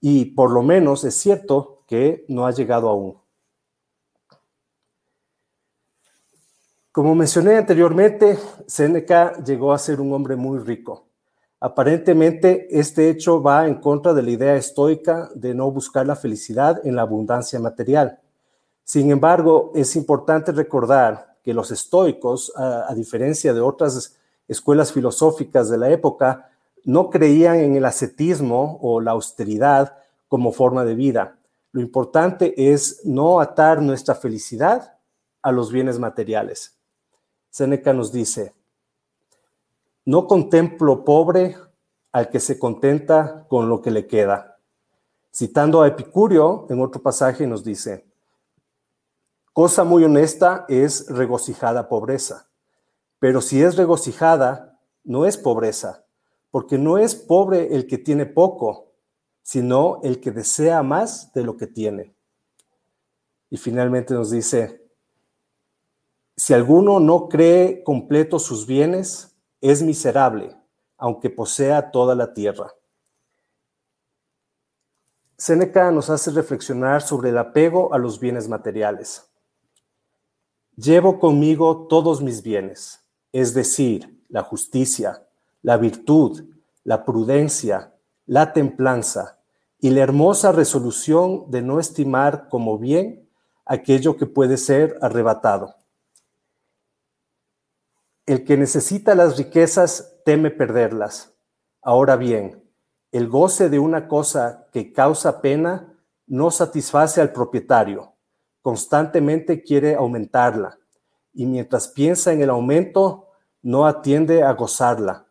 Y 0.00 0.26
por 0.26 0.50
lo 0.50 0.62
menos 0.62 1.04
es 1.04 1.14
cierto 1.14 1.84
que 1.86 2.24
no 2.28 2.46
ha 2.46 2.52
llegado 2.52 2.88
aún. 2.88 3.18
Como 6.92 7.14
mencioné 7.14 7.56
anteriormente, 7.56 8.38
Seneca 8.66 9.34
llegó 9.44 9.72
a 9.72 9.78
ser 9.78 10.00
un 10.00 10.12
hombre 10.12 10.34
muy 10.34 10.58
rico. 10.58 11.06
Aparentemente, 11.60 12.66
este 12.70 13.10
hecho 13.10 13.42
va 13.42 13.66
en 13.68 13.76
contra 13.76 14.14
de 14.14 14.22
la 14.22 14.30
idea 14.30 14.56
estoica 14.56 15.28
de 15.34 15.54
no 15.54 15.70
buscar 15.70 16.06
la 16.06 16.16
felicidad 16.16 16.84
en 16.84 16.96
la 16.96 17.02
abundancia 17.02 17.60
material. 17.60 18.18
Sin 18.82 19.10
embargo, 19.10 19.70
es 19.74 19.94
importante 19.94 20.52
recordar 20.52 21.36
que 21.44 21.54
los 21.54 21.70
estoicos, 21.70 22.52
a, 22.56 22.92
diferencia 22.94 23.54
de 23.54 23.60
otras 23.60 24.16
escuelas 24.48 24.92
filosóficas 24.92 25.68
de 25.68 25.78
la 25.78 25.90
época 25.90 26.49
no 26.84 27.10
creían 27.10 27.56
en 27.56 27.76
el 27.76 27.84
ascetismo 27.84 28.78
o 28.82 29.00
la 29.00 29.12
austeridad 29.12 29.96
como 30.28 30.52
forma 30.52 30.84
de 30.84 30.94
vida. 30.94 31.38
Lo 31.72 31.80
importante 31.80 32.72
es 32.72 33.04
no 33.04 33.40
atar 33.40 33.82
nuestra 33.82 34.14
felicidad 34.14 34.98
a 35.42 35.52
los 35.52 35.72
bienes 35.72 35.98
materiales. 35.98 36.78
Seneca 37.50 37.92
nos 37.92 38.12
dice, 38.12 38.54
no 40.04 40.26
contemplo 40.26 41.04
pobre 41.04 41.56
al 42.12 42.30
que 42.30 42.40
se 42.40 42.58
contenta 42.58 43.46
con 43.48 43.68
lo 43.68 43.80
que 43.80 43.90
le 43.90 44.06
queda. 44.06 44.58
Citando 45.32 45.82
a 45.82 45.88
Epicurio, 45.88 46.66
en 46.70 46.80
otro 46.80 47.00
pasaje 47.00 47.46
nos 47.46 47.62
dice, 47.62 48.06
cosa 49.52 49.84
muy 49.84 50.04
honesta 50.04 50.64
es 50.68 51.06
regocijada 51.08 51.88
pobreza, 51.88 52.48
pero 53.18 53.40
si 53.40 53.62
es 53.62 53.76
regocijada, 53.76 54.78
no 55.04 55.26
es 55.26 55.36
pobreza, 55.36 56.04
porque 56.50 56.78
no 56.78 56.98
es 56.98 57.14
pobre 57.14 57.74
el 57.74 57.86
que 57.86 57.98
tiene 57.98 58.26
poco, 58.26 58.92
sino 59.42 60.00
el 60.02 60.20
que 60.20 60.30
desea 60.30 60.82
más 60.82 61.32
de 61.32 61.44
lo 61.44 61.56
que 61.56 61.66
tiene. 61.66 62.14
Y 63.48 63.56
finalmente 63.56 64.14
nos 64.14 64.30
dice, 64.30 64.80
si 66.36 66.54
alguno 66.54 67.00
no 67.00 67.28
cree 67.28 67.82
completo 67.84 68.38
sus 68.38 68.66
bienes, 68.66 69.36
es 69.60 69.82
miserable, 69.82 70.56
aunque 70.96 71.30
posea 71.30 71.90
toda 71.90 72.14
la 72.14 72.32
tierra. 72.32 72.72
Séneca 75.36 75.90
nos 75.90 76.10
hace 76.10 76.30
reflexionar 76.30 77.02
sobre 77.02 77.30
el 77.30 77.38
apego 77.38 77.94
a 77.94 77.98
los 77.98 78.20
bienes 78.20 78.48
materiales. 78.48 79.30
Llevo 80.76 81.18
conmigo 81.18 81.86
todos 81.88 82.22
mis 82.22 82.42
bienes, 82.42 83.06
es 83.32 83.54
decir, 83.54 84.24
la 84.28 84.42
justicia, 84.42 85.26
la 85.62 85.76
virtud, 85.76 86.44
la 86.84 87.04
prudencia, 87.04 87.94
la 88.26 88.52
templanza 88.52 89.38
y 89.78 89.90
la 89.90 90.02
hermosa 90.02 90.52
resolución 90.52 91.50
de 91.50 91.62
no 91.62 91.80
estimar 91.80 92.48
como 92.48 92.78
bien 92.78 93.28
aquello 93.64 94.16
que 94.16 94.26
puede 94.26 94.56
ser 94.56 94.98
arrebatado. 95.00 95.76
El 98.26 98.44
que 98.44 98.56
necesita 98.56 99.14
las 99.14 99.36
riquezas 99.36 100.16
teme 100.24 100.50
perderlas. 100.50 101.34
Ahora 101.82 102.16
bien, 102.16 102.62
el 103.10 103.28
goce 103.28 103.68
de 103.68 103.78
una 103.78 104.06
cosa 104.06 104.68
que 104.72 104.92
causa 104.92 105.40
pena 105.40 105.98
no 106.26 106.50
satisface 106.50 107.20
al 107.20 107.32
propietario. 107.32 108.14
Constantemente 108.62 109.62
quiere 109.62 109.94
aumentarla 109.94 110.78
y 111.32 111.46
mientras 111.46 111.88
piensa 111.88 112.32
en 112.32 112.42
el 112.42 112.50
aumento, 112.50 113.28
no 113.62 113.86
atiende 113.86 114.42
a 114.42 114.52
gozarla 114.52 115.29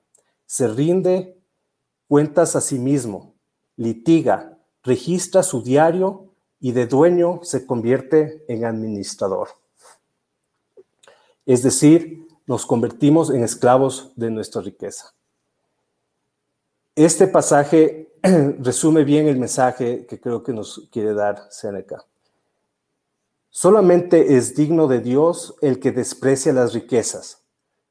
se 0.49 0.67
rinde 0.67 1.39
cuentas 2.07 2.55
a 2.55 2.61
sí 2.61 2.79
mismo, 2.79 3.35
litiga, 3.75 4.57
registra 4.81 5.43
su 5.43 5.61
diario 5.61 6.33
y 6.59 6.71
de 6.71 6.87
dueño 6.87 7.41
se 7.43 7.67
convierte 7.67 8.45
en 8.47 8.65
administrador. 8.65 9.49
Es 11.45 11.61
decir, 11.61 12.27
nos 12.47 12.65
convertimos 12.65 13.29
en 13.29 13.43
esclavos 13.43 14.11
de 14.15 14.31
nuestra 14.31 14.63
riqueza. 14.63 15.13
Este 16.95 17.27
pasaje 17.27 18.11
resume 18.59 19.03
bien 19.03 19.27
el 19.27 19.37
mensaje 19.37 20.07
que 20.07 20.19
creo 20.19 20.41
que 20.41 20.51
nos 20.51 20.89
quiere 20.91 21.13
dar 21.13 21.45
Séneca. 21.51 22.03
Solamente 23.51 24.35
es 24.35 24.55
digno 24.55 24.87
de 24.87 24.99
Dios 24.99 25.53
el 25.61 25.79
que 25.79 25.91
desprecia 25.91 26.53
las 26.53 26.73
riquezas. 26.73 27.43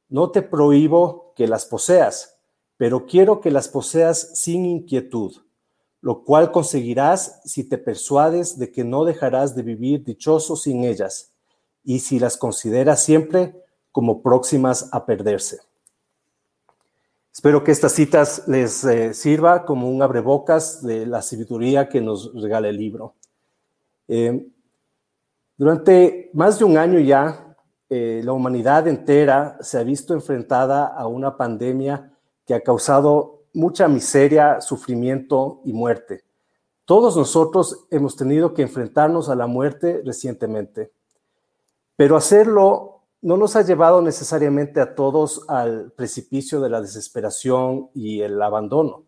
No 0.08 0.32
te 0.32 0.42
prohíbo 0.42 1.32
que 1.36 1.46
las 1.46 1.64
poseas, 1.64 2.37
pero 2.78 3.04
quiero 3.06 3.40
que 3.40 3.50
las 3.50 3.68
poseas 3.68 4.30
sin 4.40 4.64
inquietud, 4.64 5.36
lo 6.00 6.24
cual 6.24 6.52
conseguirás 6.52 7.42
si 7.44 7.64
te 7.64 7.76
persuades 7.76 8.58
de 8.58 8.70
que 8.70 8.84
no 8.84 9.04
dejarás 9.04 9.54
de 9.54 9.62
vivir 9.62 10.04
dichoso 10.04 10.56
sin 10.56 10.84
ellas, 10.84 11.32
y 11.84 11.98
si 11.98 12.18
las 12.18 12.36
consideras 12.36 13.02
siempre 13.02 13.54
como 13.90 14.22
próximas 14.22 14.88
a 14.92 15.04
perderse. 15.04 15.58
Espero 17.32 17.64
que 17.64 17.72
estas 17.72 17.92
citas 17.92 18.44
les 18.46 18.84
eh, 18.84 19.12
sirva 19.12 19.64
como 19.64 19.88
un 19.88 20.02
abrebocas 20.02 20.82
de 20.82 21.04
la 21.06 21.20
sabiduría 21.20 21.88
que 21.88 22.00
nos 22.00 22.32
regala 22.34 22.68
el 22.68 22.76
libro. 22.76 23.14
Eh, 24.06 24.48
durante 25.56 26.30
más 26.32 26.58
de 26.58 26.64
un 26.64 26.78
año 26.78 27.00
ya, 27.00 27.56
eh, 27.90 28.20
la 28.24 28.32
humanidad 28.32 28.86
entera 28.86 29.56
se 29.60 29.78
ha 29.78 29.82
visto 29.82 30.14
enfrentada 30.14 30.86
a 30.86 31.06
una 31.06 31.36
pandemia 31.36 32.12
que 32.48 32.54
ha 32.54 32.60
causado 32.62 33.42
mucha 33.52 33.88
miseria, 33.88 34.62
sufrimiento 34.62 35.60
y 35.66 35.74
muerte. 35.74 36.24
Todos 36.86 37.14
nosotros 37.14 37.86
hemos 37.90 38.16
tenido 38.16 38.54
que 38.54 38.62
enfrentarnos 38.62 39.28
a 39.28 39.34
la 39.34 39.46
muerte 39.46 40.00
recientemente, 40.02 40.90
pero 41.94 42.16
hacerlo 42.16 43.02
no 43.20 43.36
nos 43.36 43.54
ha 43.54 43.62
llevado 43.62 44.00
necesariamente 44.00 44.80
a 44.80 44.94
todos 44.94 45.44
al 45.48 45.92
precipicio 45.92 46.62
de 46.62 46.70
la 46.70 46.80
desesperación 46.80 47.90
y 47.94 48.22
el 48.22 48.40
abandono. 48.40 49.04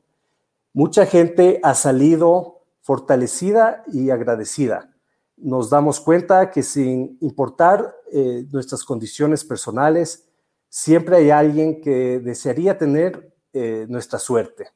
Mucha 0.74 1.06
gente 1.06 1.60
ha 1.62 1.74
salido 1.74 2.66
fortalecida 2.82 3.84
y 3.90 4.10
agradecida. 4.10 4.94
Nos 5.38 5.70
damos 5.70 5.98
cuenta 5.98 6.50
que 6.50 6.62
sin 6.62 7.16
importar 7.22 7.96
eh, 8.12 8.46
nuestras 8.52 8.84
condiciones 8.84 9.44
personales, 9.44 10.28
siempre 10.68 11.16
hay 11.16 11.30
alguien 11.30 11.80
que 11.80 12.20
desearía 12.20 12.76
tener 12.76 13.29
eh, 13.52 13.86
nuestra 13.88 14.18
suerte. 14.18 14.68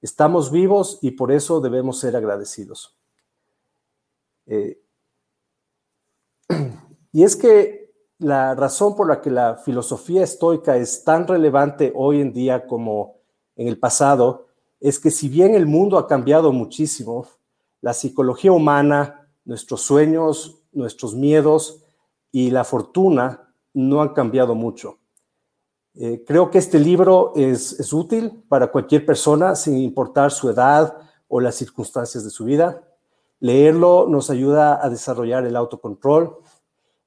Estamos 0.00 0.50
vivos 0.50 0.98
y 1.02 1.12
por 1.12 1.30
eso 1.30 1.60
debemos 1.60 1.98
ser 1.98 2.16
agradecidos. 2.16 2.96
Eh, 4.46 4.80
y 7.12 7.22
es 7.22 7.36
que 7.36 7.92
la 8.18 8.54
razón 8.54 8.96
por 8.96 9.08
la 9.08 9.20
que 9.20 9.30
la 9.30 9.56
filosofía 9.56 10.22
estoica 10.22 10.76
es 10.76 11.04
tan 11.04 11.26
relevante 11.26 11.92
hoy 11.94 12.20
en 12.20 12.32
día 12.32 12.66
como 12.66 13.16
en 13.56 13.68
el 13.68 13.78
pasado 13.78 14.48
es 14.78 14.98
que 14.98 15.10
si 15.10 15.28
bien 15.28 15.54
el 15.54 15.66
mundo 15.66 15.98
ha 15.98 16.06
cambiado 16.06 16.52
muchísimo, 16.52 17.26
la 17.80 17.92
psicología 17.92 18.52
humana, 18.52 19.28
nuestros 19.44 19.82
sueños, 19.82 20.62
nuestros 20.72 21.14
miedos 21.14 21.82
y 22.32 22.50
la 22.50 22.64
fortuna 22.64 23.52
no 23.74 24.00
han 24.02 24.10
cambiado 24.10 24.54
mucho. 24.54 24.99
Eh, 25.94 26.22
creo 26.24 26.50
que 26.50 26.58
este 26.58 26.78
libro 26.78 27.32
es, 27.34 27.92
útil 27.92 28.44
para 28.48 28.70
cualquier 28.70 29.04
persona, 29.04 29.54
sin 29.56 29.76
importar 29.78 30.30
su 30.30 30.48
edad 30.48 30.96
o 31.28 31.40
las 31.40 31.56
circunstancias 31.56 32.24
de 32.24 32.30
su 32.30 32.44
vida. 32.44 32.82
Leerlo 33.40 34.06
nos 34.08 34.30
ayuda 34.30 34.84
a 34.84 34.88
desarrollar 34.88 35.44
el 35.46 35.56
autocontrol, 35.56 36.36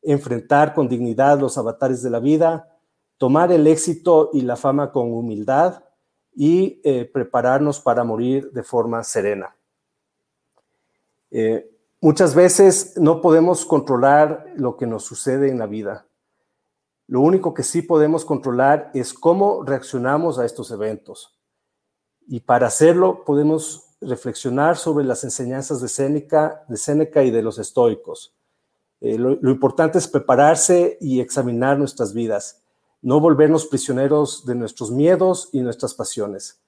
enfrentar 0.02 0.74
con 0.74 0.90
dignidad 0.90 1.40
los 1.40 1.58
avatares 1.58 2.04
de 2.04 2.10
la 2.10 2.20
vida, 2.20 2.78
tomar 3.18 3.52
el 3.52 3.68
éxito 3.68 4.32
y 4.34 4.42
la 4.42 4.58
fama 4.58 4.92
con 4.92 5.14
humildad 5.14 5.84
y 6.36 6.82
eh, 6.84 7.06
prepararnos 7.06 7.80
para 7.80 8.04
morir 8.04 8.52
de 8.52 8.64
forma 8.64 9.04
serena. 9.04 9.56
Eh, 11.32 11.70
muchas 12.02 12.36
veces 12.36 12.98
no 12.98 13.22
podemos 13.22 13.66
controlar 13.66 14.46
lo 14.56 14.76
que 14.76 14.88
nos 14.88 15.04
sucede 15.06 15.50
en 15.50 15.60
la 15.60 15.68
vida 15.68 16.06
lo 17.14 17.22
único 17.22 17.54
que 17.54 17.62
sí 17.62 17.84
podemos 17.84 18.26
controlar 18.26 18.90
es 18.96 19.14
cómo 19.14 19.62
reaccionamos 19.64 20.40
a 20.40 20.46
estos 20.46 20.72
eventos. 20.72 21.38
Y 22.28 22.40
para 22.40 22.66
hacerlo 22.66 23.24
podemos 23.24 23.96
reflexionar 24.02 24.78
sobre 24.78 25.06
las 25.06 25.24
enseñanzas 25.24 25.80
de 25.80 25.90
Séneca, 25.90 26.66
de 26.68 26.76
Séneca 26.76 27.22
y 27.22 27.30
de 27.30 27.44
los 27.44 27.60
estoicos. 27.60 28.36
Eh, 29.00 29.20
lo, 29.20 29.52
importante 29.52 30.00
es 30.00 30.08
prepararse 30.08 30.98
y 31.00 31.20
examinar 31.20 31.78
nuestras 31.78 32.16
vidas, 32.16 32.64
no 33.04 33.20
volvernos 33.20 33.68
prisioneros 33.68 34.44
de 34.48 34.56
nuestros 34.56 34.90
miedos 34.90 35.50
y 35.54 35.62
nuestras 35.62 35.94
pasiones. 35.94 36.64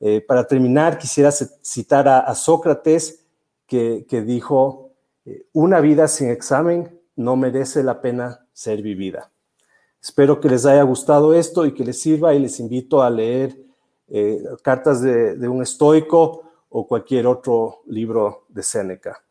Eh, 0.00 0.20
para 0.20 0.48
terminar, 0.48 0.98
quisiera 0.98 1.30
citar 1.30 2.08
a, 2.08 2.34
Sócrates 2.34 3.24
que, 3.64 4.24
dijo, 4.26 4.90
eh, 5.24 5.46
una 5.52 5.78
vida 5.78 6.08
sin 6.08 6.30
examen 6.30 7.00
no 7.14 7.36
merece 7.36 7.84
la 7.84 8.00
pena 8.00 8.48
ser 8.52 8.82
vivida. 8.82 9.30
Espero 10.04 10.38
que 10.38 10.50
les 10.50 10.66
haya 10.66 10.82
gustado 10.82 11.32
esto 11.32 11.64
y 11.64 11.72
que 11.72 11.82
les 11.82 11.98
sirva 11.98 12.34
y 12.34 12.38
les 12.38 12.60
invito 12.60 13.02
a 13.02 13.08
leer 13.08 13.56
eh, 14.08 14.38
cartas 14.62 15.00
de, 15.00 15.48
un 15.48 15.62
estoico 15.62 16.42
o 16.68 16.86
cualquier 16.86 17.26
otro 17.26 17.80
libro 17.86 18.44
de 18.50 18.62
Séneca. 18.62 19.24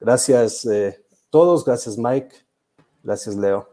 Gracias 0.00 0.66
a 0.66 0.74
eh, 0.74 0.98
todos, 1.30 1.64
gracias 1.64 1.96
Mike, 1.96 2.34
gracias 3.04 3.36
Leo. 3.36 3.68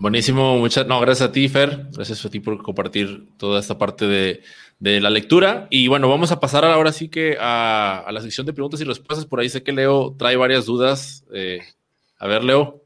Buenísimo, 0.00 0.58
muchas, 0.58 0.88
no, 0.88 0.98
gracias 0.98 1.28
a 1.28 1.32
ti, 1.32 1.48
Fer, 1.48 1.86
gracias 1.92 2.26
a 2.26 2.30
ti 2.30 2.40
por 2.40 2.60
compartir 2.64 3.28
toda 3.36 3.60
esta 3.60 3.78
parte 3.78 4.06
de, 4.08 4.40
la 4.80 5.08
lectura. 5.08 5.68
Y 5.70 5.86
bueno, 5.86 6.08
vamos 6.08 6.32
a 6.32 6.40
pasar 6.40 6.64
ahora 6.64 6.90
sí 6.90 7.08
que 7.08 7.38
a, 7.40 8.04
la 8.10 8.20
sección 8.22 8.44
de 8.44 8.52
preguntas 8.52 8.80
y 8.80 8.84
respuestas. 8.84 9.24
Por 9.24 9.38
ahí 9.38 9.48
sé 9.48 9.62
que 9.62 9.70
Leo 9.70 10.16
trae 10.18 10.34
varias 10.34 10.66
dudas. 10.66 11.24
Eh, 11.32 11.60
a 12.18 12.26
ver, 12.26 12.42
Leo. 12.42 12.85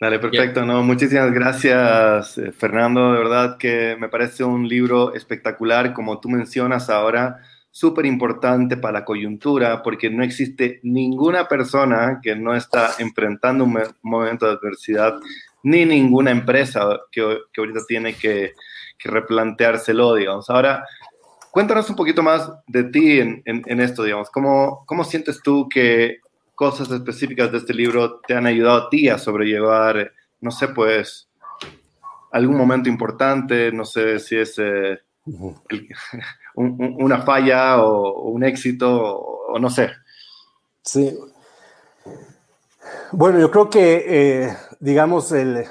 Dale, 0.00 0.20
perfecto. 0.20 0.64
No, 0.64 0.84
muchísimas 0.84 1.32
gracias, 1.32 2.38
eh, 2.38 2.52
Fernando. 2.52 3.12
De 3.12 3.18
verdad 3.18 3.56
que 3.58 3.96
me 3.98 4.08
parece 4.08 4.44
un 4.44 4.68
libro 4.68 5.12
espectacular, 5.12 5.92
como 5.92 6.20
tú 6.20 6.28
mencionas 6.28 6.88
ahora, 6.88 7.40
súper 7.72 8.06
importante 8.06 8.76
para 8.76 9.00
la 9.00 9.04
coyuntura, 9.04 9.82
porque 9.82 10.08
no 10.08 10.22
existe 10.22 10.78
ninguna 10.84 11.48
persona 11.48 12.20
que 12.22 12.36
no 12.36 12.54
está 12.54 12.92
enfrentando 13.00 13.64
un 13.64 13.76
momento 14.02 14.46
de 14.46 14.52
adversidad, 14.52 15.14
ni 15.64 15.84
ninguna 15.84 16.30
empresa 16.30 17.00
que, 17.10 17.38
que 17.52 17.60
ahorita 17.60 17.80
tiene 17.88 18.14
que, 18.14 18.54
que, 18.96 19.10
replanteárselo, 19.10 20.14
digamos. 20.14 20.48
Ahora, 20.48 20.86
cuéntanos 21.50 21.90
un 21.90 21.96
poquito 21.96 22.22
más 22.22 22.48
de 22.68 22.84
ti 22.84 23.18
en, 23.18 23.42
en, 23.44 23.62
en 23.66 23.80
esto, 23.80 24.04
digamos. 24.04 24.30
¿Cómo, 24.30 24.84
¿Cómo 24.86 25.02
sientes 25.02 25.42
tú 25.42 25.68
que 25.68 26.18
cosas 26.58 26.90
específicas 26.90 27.52
de 27.52 27.58
este 27.58 27.72
libro 27.72 28.18
te 28.26 28.34
han 28.34 28.44
ayudado 28.44 28.86
a 28.86 28.90
ti 28.90 29.08
a 29.08 29.16
sobrellevar, 29.16 30.10
no 30.40 30.50
sé, 30.50 30.66
pues, 30.66 31.28
algún 32.32 32.56
momento 32.56 32.88
importante, 32.88 33.70
no 33.70 33.84
sé 33.84 34.18
si 34.18 34.38
es 34.38 34.58
eh, 34.58 34.98
una 36.56 37.22
falla 37.22 37.80
o, 37.80 38.30
un 38.30 38.42
éxito 38.42 38.90
o, 38.90 39.58
no 39.60 39.70
sé. 39.70 39.90
Sí. 40.82 41.16
Bueno, 43.12 43.38
yo 43.38 43.52
creo 43.52 43.70
que, 43.70 44.04
eh, 44.08 44.56
digamos, 44.80 45.30
el, 45.30 45.64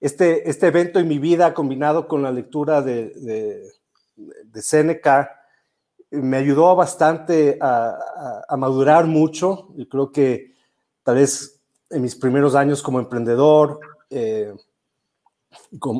este, 0.00 0.48
este 0.48 0.68
evento 0.68 1.00
en 1.00 1.08
mi 1.08 1.18
vida 1.18 1.54
combinado 1.54 2.06
con 2.06 2.22
la 2.22 2.30
lectura 2.30 2.82
de, 2.82 3.08
de, 3.16 3.64
de 4.44 4.62
Seneca, 4.62 5.37
me 6.10 6.38
ayudó 6.38 6.74
bastante 6.74 7.58
a, 7.60 8.56
madurar 8.56 9.06
mucho. 9.06 9.68
Yo 9.76 9.88
creo 9.88 10.12
que 10.12 10.54
tal 11.02 11.16
vez 11.16 11.60
en 11.90 12.02
mis 12.02 12.16
primeros 12.16 12.54
años 12.54 12.82
como 12.82 12.98
emprendedor, 12.98 13.80
eh, 14.10 14.54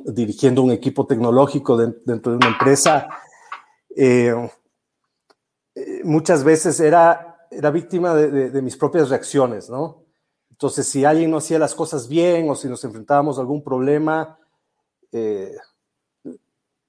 dirigiendo 0.07 0.63
un 0.63 0.71
equipo 0.71 1.07
tecnológico 1.07 1.77
dentro 1.77 2.33
de 2.33 2.37
una 2.37 2.49
empresa, 2.49 3.09
eh, 3.95 4.51
eh, 5.75 6.01
muchas 6.05 6.45
veces 6.45 6.81
era, 6.81 7.25
víctima 7.73 8.15
de, 8.15 8.63
mis 8.63 8.77
propias 8.77 9.09
reacciones, 9.09 9.71
¿no? 9.71 10.05
Entonces, 10.51 10.87
si 10.89 11.05
alguien 11.05 11.31
no 11.31 11.39
hacía 11.39 11.59
las 11.59 11.75
cosas 11.75 12.09
bien 12.09 12.51
o 12.51 12.55
si 12.55 12.69
nos 12.69 12.83
enfrentábamos 12.85 13.39
a 13.39 13.41
algún 13.41 13.63
problema, 13.63 14.39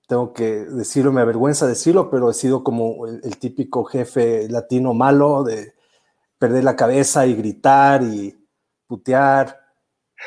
tengo 0.10 0.34
que 0.34 0.66
decirlo, 0.66 1.12
me 1.12 1.22
avergüenza 1.22 1.68
decirlo, 1.68 2.10
pero 2.10 2.32
he 2.32 2.34
sido 2.34 2.64
como 2.64 3.06
el, 3.06 3.38
típico 3.38 3.84
jefe 3.84 4.50
latino 4.50 4.96
malo 4.96 5.44
de 5.44 5.76
perder 6.40 6.64
la 6.64 6.76
cabeza 6.76 7.28
y 7.28 7.36
gritar 7.36 8.02
y 8.02 8.36
putear. 8.88 9.60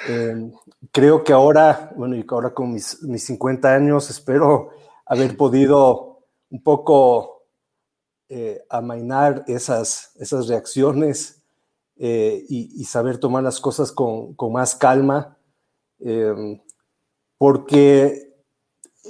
Em, 0.06 0.52
creo 0.92 1.24
que 1.24 1.32
ahora, 1.32 1.92
bueno, 1.96 2.14
y 2.14 2.24
ahora 2.28 2.54
con 2.54 2.72
mis, 2.72 3.02
mis 3.02 3.24
50 3.24 3.74
años, 3.74 4.08
espero 4.08 4.70
haber 5.04 5.36
podido 5.36 6.20
un 6.48 6.62
poco 6.62 7.48
eh, 8.28 8.64
amainar 8.70 9.42
esas, 9.48 10.12
esas 10.14 10.46
reacciones 10.46 11.42
eh, 11.96 12.44
y, 12.48 12.84
saber 12.84 13.18
tomar 13.18 13.42
las 13.42 13.58
cosas 13.58 13.90
con, 13.90 14.34
con 14.34 14.52
más 14.52 14.76
calma, 14.76 15.36
em, 15.98 16.62
porque 17.36 18.31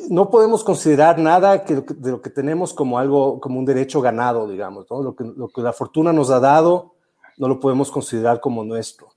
no 0.08 0.30
podemos 0.30 0.64
considerar 0.64 1.18
nada 1.18 1.58
de 1.58 2.10
lo 2.10 2.22
que 2.22 2.30
tenemos 2.30 2.72
como 2.72 2.98
algo, 2.98 3.40
como 3.40 3.58
un 3.58 3.64
derecho 3.64 4.00
ganado, 4.00 4.48
digamos, 4.48 4.86
Lo 4.90 5.14
que, 5.14 5.62
la 5.62 5.72
fortuna 5.72 6.12
nos 6.12 6.30
ha 6.30 6.40
dado, 6.40 6.94
no 7.36 7.48
lo 7.48 7.60
podemos 7.60 7.90
considerar 7.90 8.40
como 8.40 8.64
nuestro. 8.64 9.08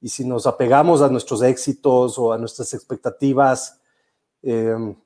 Y 0.00 0.08
si 0.08 0.24
nos 0.24 0.46
apegamos 0.46 1.02
a 1.02 1.08
nuestros 1.08 1.42
éxitos 1.42 2.18
o 2.18 2.32
a 2.32 2.38
nuestras 2.38 2.72
expectativas, 2.74 3.80
em, 4.42 4.96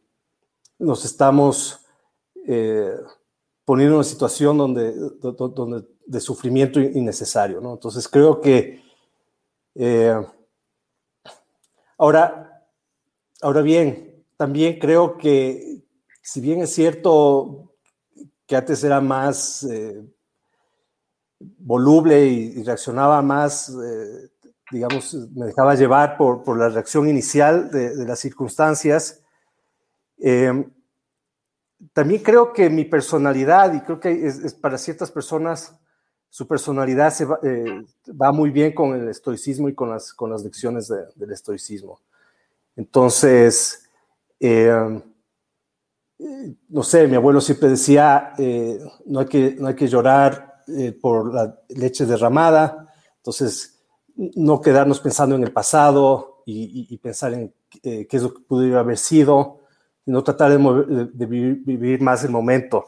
nos 0.78 1.04
estamos 1.04 1.80
eh, 2.46 2.94
poniendo 3.64 3.94
en 3.94 3.98
una 3.98 4.04
situación 4.04 4.56
donde, 4.56 4.92
donde, 5.20 5.86
de 6.06 6.20
sufrimiento 6.20 6.80
innecesario, 6.80 7.60
¿no? 7.60 7.72
Entonces 7.74 8.06
creo 8.08 8.40
que 8.40 8.80
eh, 9.74 10.14
ahora, 11.98 12.64
ahora 13.42 13.62
bien, 13.62 14.15
también 14.37 14.79
creo 14.79 15.16
que, 15.16 15.83
si 16.22 16.40
bien 16.40 16.61
es 16.61 16.75
cierto 16.75 17.72
que 18.46 18.57
antes 18.57 18.85
era 18.85 19.01
más 19.01 19.64
eh, 19.64 20.05
voluble 21.38 22.27
y, 22.27 22.62
reaccionaba 22.62 23.22
más, 23.22 23.68
eh, 23.68 24.31
digamos, 24.70 25.14
me 25.35 25.46
dejaba 25.46 25.75
llevar 25.75 26.16
por, 26.16 26.42
por 26.42 26.59
la 26.59 26.68
reacción 26.68 27.09
inicial 27.09 27.70
de, 27.70 28.05
las 28.05 28.20
circunstancias, 28.20 29.22
eh, 30.18 30.68
también 31.92 32.22
creo 32.22 32.53
que 32.53 32.70
mi 32.70 32.85
personalidad, 32.85 33.72
y 33.75 33.81
creo 33.81 34.01
que 34.01 34.27
es, 34.27 34.55
para 34.55 34.79
ciertas 34.79 35.11
personas, 35.11 35.79
su 36.29 36.46
personalidad 36.46 37.12
se 37.12 37.25
va, 37.25 37.38
va, 38.20 38.33
muy 38.33 38.51
bien 38.51 38.75
con 38.75 38.94
el 38.94 39.09
estoicismo 39.09 39.68
y 39.68 39.75
con 39.75 39.90
las, 39.90 40.12
con 40.12 40.31
las 40.31 40.42
lecciones 40.42 40.88
del 40.88 41.33
estoicismo. 41.33 42.01
Entonces, 42.77 43.86
eh, 44.40 45.03
no 46.68 46.83
sé, 46.83 47.07
mi 47.09 47.16
abuelo 47.16 47.40
siempre 47.40 47.68
decía, 47.68 48.33
eh, 48.38 48.79
no, 49.07 49.20
hay 49.20 49.27
que, 49.27 49.57
no 49.59 49.68
hay 49.68 49.75
que 49.75 49.87
llorar 49.87 50.62
eh, 50.68 50.92
por 50.92 51.33
la 51.33 51.59
leche 51.68 52.07
derramada, 52.07 52.92
entonces 53.18 53.83
no 54.16 54.61
quedarnos 54.61 55.01
pensando 55.01 55.37
en 55.37 55.44
el 55.44 55.53
pasado 55.53 56.42
y, 56.46 56.96
pensar 56.99 57.35
en 57.35 57.53
qué 57.83 58.09
es 58.09 58.22
lo 58.22 58.33
que 58.33 58.42
pudiera 58.42 58.81
haber 58.81 58.96
sido, 58.96 59.61
sino 60.05 60.22
tratar 60.22 60.53
de, 60.53 61.27
vivir, 61.27 62.01
más 62.01 62.25
el 62.25 62.31
momento. 62.31 62.87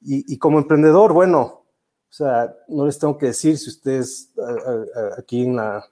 Y, 0.00 0.36
como 0.38 0.58
emprendedor, 0.58 1.12
bueno, 1.12 1.40
o 1.40 2.12
sea, 2.12 2.52
no 2.68 2.86
les 2.86 2.98
tengo 2.98 3.16
que 3.18 3.26
decir 3.26 3.56
si 3.58 3.68
ustedes 3.70 4.32
aquí 5.16 5.42
en 5.42 5.56
la, 5.56 5.84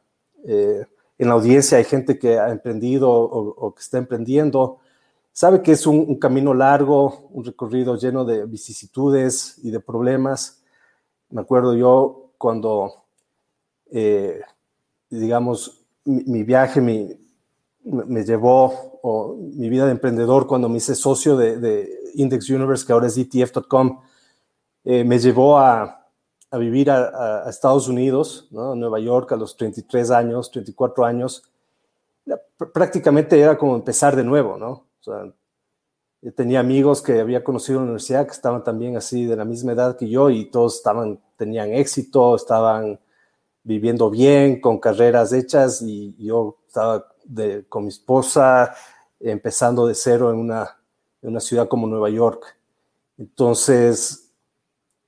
en 0.44 1.28
la 1.28 1.34
audiencia 1.34 1.78
hay 1.78 1.84
gente 1.84 2.18
que 2.18 2.38
ha 2.38 2.50
emprendido 2.50 3.10
o 3.10 3.74
que 3.74 3.82
está 3.82 3.98
emprendiendo, 3.98 4.80
Sabe 5.32 5.62
que 5.62 5.72
es 5.72 5.86
un, 5.86 6.18
camino 6.18 6.52
largo, 6.52 7.28
un 7.30 7.44
recorrido 7.44 7.96
lleno 7.96 8.24
de 8.24 8.44
vicisitudes 8.44 9.58
y 9.62 9.70
de 9.70 9.80
problemas. 9.80 10.62
Me 11.30 11.40
acuerdo 11.40 11.74
yo 11.74 12.32
cuando, 12.36 13.04
eh, 13.90 14.42
digamos, 15.08 15.86
mi, 16.04 16.42
viaje 16.42 16.82
me 16.82 18.24
llevó, 18.24 18.92
o 19.02 19.36
mi 19.36 19.68
vida 19.70 19.86
de 19.86 19.92
emprendedor, 19.92 20.46
cuando 20.46 20.68
me 20.68 20.76
hice 20.76 20.94
socio 20.94 21.36
de, 21.36 21.98
Index 22.14 22.50
Universe, 22.50 22.86
que 22.86 22.92
ahora 22.92 23.06
es 23.06 23.16
ETF.com, 23.16 24.00
eh, 24.84 25.02
me 25.02 25.18
llevó 25.18 25.58
a, 25.58 26.08
vivir 26.52 26.90
a, 26.90 27.48
Estados 27.48 27.88
Unidos, 27.88 28.48
¿no? 28.50 28.74
Nueva 28.74 29.00
York, 29.00 29.32
a 29.32 29.36
los 29.36 29.56
33 29.56 30.10
años, 30.10 30.50
34 30.50 31.06
años. 31.06 31.42
Prácticamente 32.74 33.40
era 33.40 33.56
como 33.56 33.74
empezar 33.74 34.14
de 34.14 34.24
nuevo, 34.24 34.58
¿no? 34.58 34.91
O 35.02 35.04
sea, 35.04 35.32
tenía 36.30 36.60
amigos 36.60 37.02
que 37.02 37.20
había 37.20 37.42
conocido 37.42 37.78
en 37.78 37.86
la 37.86 37.90
universidad 37.90 38.26
que 38.26 38.32
estaban 38.32 38.62
también 38.62 38.96
así 38.96 39.24
de 39.24 39.36
la 39.36 39.44
misma 39.44 39.72
edad 39.72 39.96
que 39.96 40.08
yo 40.08 40.30
y 40.30 40.44
todos 40.44 40.76
estaban, 40.76 41.20
tenían 41.36 41.72
éxito, 41.72 42.36
estaban 42.36 43.00
viviendo 43.64 44.10
bien, 44.10 44.60
con 44.60 44.78
carreras 44.78 45.32
hechas 45.32 45.82
y 45.82 46.14
yo 46.18 46.58
estaba 46.66 47.08
con 47.68 47.84
mi 47.84 47.88
esposa 47.88 48.74
empezando 49.18 49.86
de 49.86 49.94
cero 49.94 50.30
en 50.30 50.38
una, 50.38 50.78
en 51.20 51.30
una 51.30 51.40
ciudad 51.40 51.68
como 51.68 51.86
Nueva 51.86 52.10
York. 52.10 52.56
Entonces, 53.18 54.32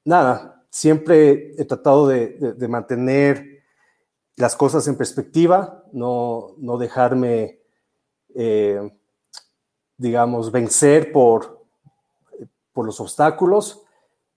nada, 0.05 0.65
siempre 0.71 1.53
he 1.57 1.65
tratado 1.65 2.09
de, 2.09 2.55
de, 2.57 2.69
mantener 2.69 3.63
las 4.37 4.55
cosas 4.57 4.87
en 4.89 4.97
perspectiva, 4.97 5.85
no, 5.93 6.55
no 6.59 6.79
dejarme... 6.79 7.61
Eh, 8.35 8.91
digamos, 9.97 10.51
vencer 10.51 11.13
por, 11.13 11.65
por 12.73 12.87
los 12.87 13.01
obstáculos 13.01 13.83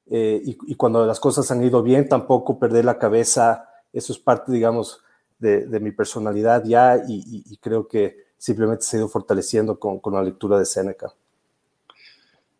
eh, 0.09 0.41
y, 0.43 0.75
cuando 0.75 1.05
las 1.05 1.19
cosas 1.19 1.49
han 1.51 1.63
ido 1.63 1.83
bien, 1.83 2.07
tampoco 2.07 2.59
perder 2.59 2.85
la 2.85 2.97
cabeza. 2.97 3.69
Eso 3.91 4.13
es 4.13 4.19
parte, 4.19 4.51
digamos, 4.51 5.03
de, 5.39 5.67
mi 5.79 5.91
personalidad 5.91 6.63
ya 6.65 7.01
y, 7.07 7.57
creo 7.57 7.87
que 7.87 8.25
simplemente 8.37 8.83
se 8.83 8.97
ha 8.97 8.99
ido 8.99 9.09
fortaleciendo 9.09 9.79
con, 9.79 9.99
con 9.99 10.13
la 10.13 10.23
lectura 10.23 10.57
de 10.59 10.65
Seneca. 10.65 11.11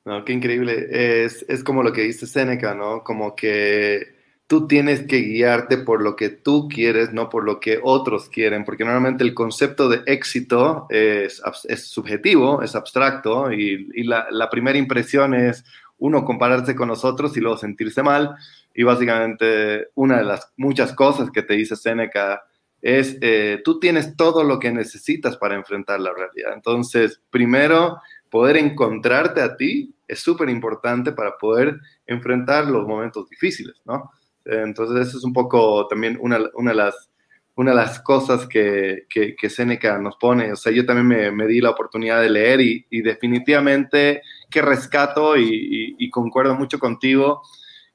No, 0.04 0.24
qué 0.26 0.34
increíble. 0.34 0.88
Es, 1.26 1.46
es 1.48 1.64
como 1.64 1.84
lo 1.84 1.94
que 1.94 2.02
dice 2.02 2.28
Seneca, 2.28 2.74
¿no? 2.74 3.04
Como 3.04 3.36
que 3.36 4.17
tú 4.48 4.66
tienes 4.66 5.02
que 5.04 5.18
guiarte 5.18 5.78
por 5.78 6.02
lo 6.02 6.16
que 6.16 6.30
tú 6.30 6.70
quieres, 6.70 7.12
no 7.12 7.30
por 7.30 7.44
lo 7.44 7.60
que 7.60 7.80
otros 7.84 8.30
quieren, 8.30 8.64
porque 8.64 8.86
normalmente 8.86 9.26
el 9.26 9.34
concepto 9.34 9.90
de 9.90 10.02
éxito 10.06 10.88
es, 10.90 11.42
es 11.66 11.88
subjetivo, 11.88 12.62
es 12.64 12.74
abstracto, 12.74 13.52
y, 13.52 14.04
la, 14.04 14.50
primera 14.50 14.78
impresión 14.78 15.34
es 15.34 15.66
uno 15.98 16.24
compararse 16.24 16.76
con 16.76 16.88
nosotros 16.88 17.36
y 17.36 17.42
luego 17.42 17.58
sentirse 17.58 18.02
mal, 18.02 18.36
y 18.74 18.84
básicamente 18.84 19.90
una 19.96 20.20
de 20.20 20.24
las 20.24 20.54
muchas 20.56 20.94
cosas 20.94 21.30
que 21.30 21.44
te 21.44 21.56
dice 21.56 21.76
Seneca 21.76 22.44
es, 22.82 23.18
eh, 23.22 23.62
tú 23.66 23.80
tienes 23.80 24.16
todo 24.16 24.44
lo 24.44 24.60
que 24.60 24.72
necesitas 24.72 25.36
para 25.36 25.56
enfrentar 25.56 26.00
la 26.00 26.14
realidad. 26.14 26.54
Entonces, 26.54 27.20
primero, 27.32 27.98
poder 28.30 28.56
encontrarte 28.56 29.42
a 29.42 29.58
ti 29.58 29.94
es 30.08 30.20
súper 30.20 30.48
importante 30.50 31.12
para 31.12 31.38
poder 31.38 31.80
enfrentar 32.06 32.68
los 32.68 32.88
momentos 32.88 33.28
difíciles, 33.30 33.76
¿no? 33.84 34.12
Entonces, 34.50 35.08
eso 35.08 35.18
es 35.18 35.24
un 35.24 35.34
poco 35.34 35.88
también 35.88 36.18
una, 36.22 36.40
una 36.54 36.72
de 36.72 36.78
las 36.78 37.10
una 37.58 37.72
de 37.72 37.78
las 37.78 38.00
cosas 38.02 38.46
que, 38.46 39.08
que, 39.10 39.50
Seneca 39.50 39.98
nos 39.98 40.16
pone. 40.18 40.52
O 40.52 40.56
sea, 40.56 40.72
yo 40.72 40.86
también 40.86 41.36
me, 41.36 41.48
di 41.48 41.60
la 41.60 41.72
oportunidad 41.72 42.22
de 42.22 42.30
leer 42.30 42.62
y, 42.62 43.02
definitivamente 43.02 44.22
que 44.52 44.62
rescato 44.62 45.36
y, 45.36 45.96
y, 45.98 46.10
concuerdo 46.12 46.54
mucho 46.56 46.78
contigo 46.78 47.42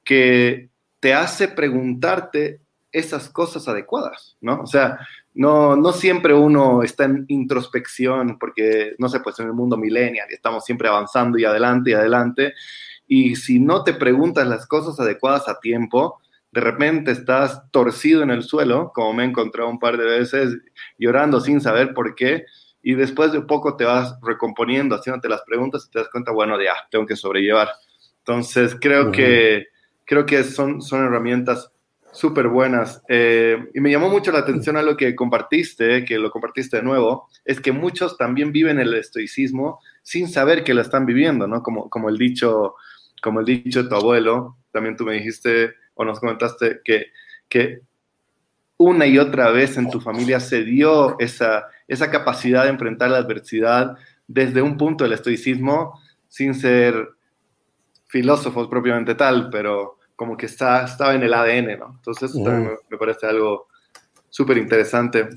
que 0.03 0.69
te 0.99 1.13
hace 1.13 1.47
preguntarte 1.47 2.59
esas 2.91 3.29
cosas 3.29 3.65
adecuadas, 3.69 4.35
¿no? 4.41 4.59
O 4.61 4.67
sea, 4.67 4.99
no, 5.33 5.77
no 5.77 5.93
siempre 5.93 6.33
uno 6.33 6.83
está 6.83 7.05
en 7.05 7.23
introspección 7.29 8.37
porque, 8.37 8.95
no 8.99 9.07
sé, 9.07 9.21
pues 9.21 9.39
en 9.39 9.47
el 9.47 9.53
mundo 9.53 9.77
millennial 9.77 10.27
estamos 10.29 10.65
siempre 10.65 10.89
avanzando 10.89 11.37
y 11.37 11.45
adelante 11.45 11.91
y 11.91 11.93
adelante. 11.93 12.53
Y 13.07 13.37
si 13.37 13.59
no 13.59 13.85
te 13.85 13.93
preguntas 13.93 14.45
las 14.45 14.67
cosas 14.67 14.99
adecuadas 14.99 15.47
a 15.47 15.59
tiempo, 15.61 16.19
de 16.53 16.61
repente 16.61 17.11
estás 17.11 17.63
torcido 17.71 18.21
en 18.21 18.29
el 18.29 18.43
suelo, 18.43 18.91
como 18.93 19.11
me 19.13 19.23
he 19.23 19.25
encontrado 19.25 19.67
un 19.69 19.79
par 19.79 19.97
de 19.97 20.05
veces, 20.05 20.55
llorando 20.99 21.41
sin 21.41 21.59
saber 21.59 21.95
por 21.95 22.13
qué, 22.13 22.45
y 22.83 22.93
después 22.93 23.31
de 23.31 23.41
poco 23.41 23.75
te 23.75 23.85
vas 23.85 24.15
recomponiendo, 24.21 24.95
haciéndote 24.95 25.29
las 25.29 25.41
preguntas 25.41 25.85
y 25.87 25.91
te 25.91 25.99
das 25.99 26.09
cuenta, 26.09 26.31
bueno, 26.31 26.61
ya, 26.61 26.73
tengo 26.91 27.07
que 27.07 27.15
sobrellevar. 27.15 27.69
Entonces, 28.19 28.77
creo 28.79 29.11
que, 29.11 29.67
creo 30.05 30.27
que 30.27 30.43
son, 30.43 30.81
son 30.83 31.03
herramientas 31.03 31.71
súper 32.11 32.49
buenas. 32.49 33.01
Eh, 33.07 33.57
y 33.73 33.79
me 33.79 33.89
llamó 33.89 34.09
mucho 34.09 34.31
la 34.31 34.39
atención 34.39 34.77
a 34.77 34.83
lo 34.83 34.95
que 34.95 35.15
compartiste, 35.15 36.05
que 36.05 36.19
lo 36.19 36.29
compartiste 36.29 36.77
de 36.77 36.83
nuevo, 36.83 37.29
es 37.45 37.59
que 37.59 37.71
muchos 37.71 38.15
también 38.15 38.51
viven 38.51 38.79
el 38.79 38.93
estoicismo 38.93 39.79
sin 40.03 40.27
saber 40.27 40.63
que 40.63 40.75
lo 40.75 40.81
están 40.81 41.07
viviendo, 41.07 41.47
¿no? 41.47 41.63
Como, 41.63 41.89
como, 41.89 42.09
el, 42.09 42.17
dicho, 42.19 42.75
como 43.23 43.39
el 43.39 43.47
dicho 43.47 43.81
de 43.81 43.89
tu 43.89 43.95
abuelo, 43.95 44.57
también 44.71 44.95
tú 44.95 45.03
me 45.03 45.13
dijiste, 45.13 45.73
o 45.95 46.05
nos 46.05 46.19
comentaste 46.19 46.81
que, 46.83 47.07
que 47.49 47.81
una 48.77 49.05
y 49.05 49.17
otra 49.17 49.51
vez 49.51 49.77
en 49.77 49.89
tu 49.89 50.01
familia 50.01 50.39
se 50.39 50.63
dio 50.63 51.17
esa, 51.19 51.67
esa 51.87 52.09
capacidad 52.11 52.63
de 52.63 52.69
enfrentar 52.69 53.11
la 53.11 53.17
adversidad 53.17 53.97
desde 54.27 54.61
un 54.61 54.77
punto 54.77 55.03
del 55.03 55.13
estoicismo, 55.13 55.99
sin 56.27 56.55
ser 56.55 57.09
filósofos 58.07 58.67
propiamente 58.67 59.15
tal, 59.15 59.49
pero 59.49 59.97
como 60.15 60.37
que 60.37 60.45
está, 60.45 60.85
estaba 60.85 61.13
en 61.13 61.23
el 61.23 61.33
ADN, 61.33 61.79
¿no? 61.79 61.93
Entonces, 61.95 62.33
me, 62.35 62.97
parece 62.97 63.25
algo 63.27 63.67
súper 64.29 64.57
interesante. 64.57 65.29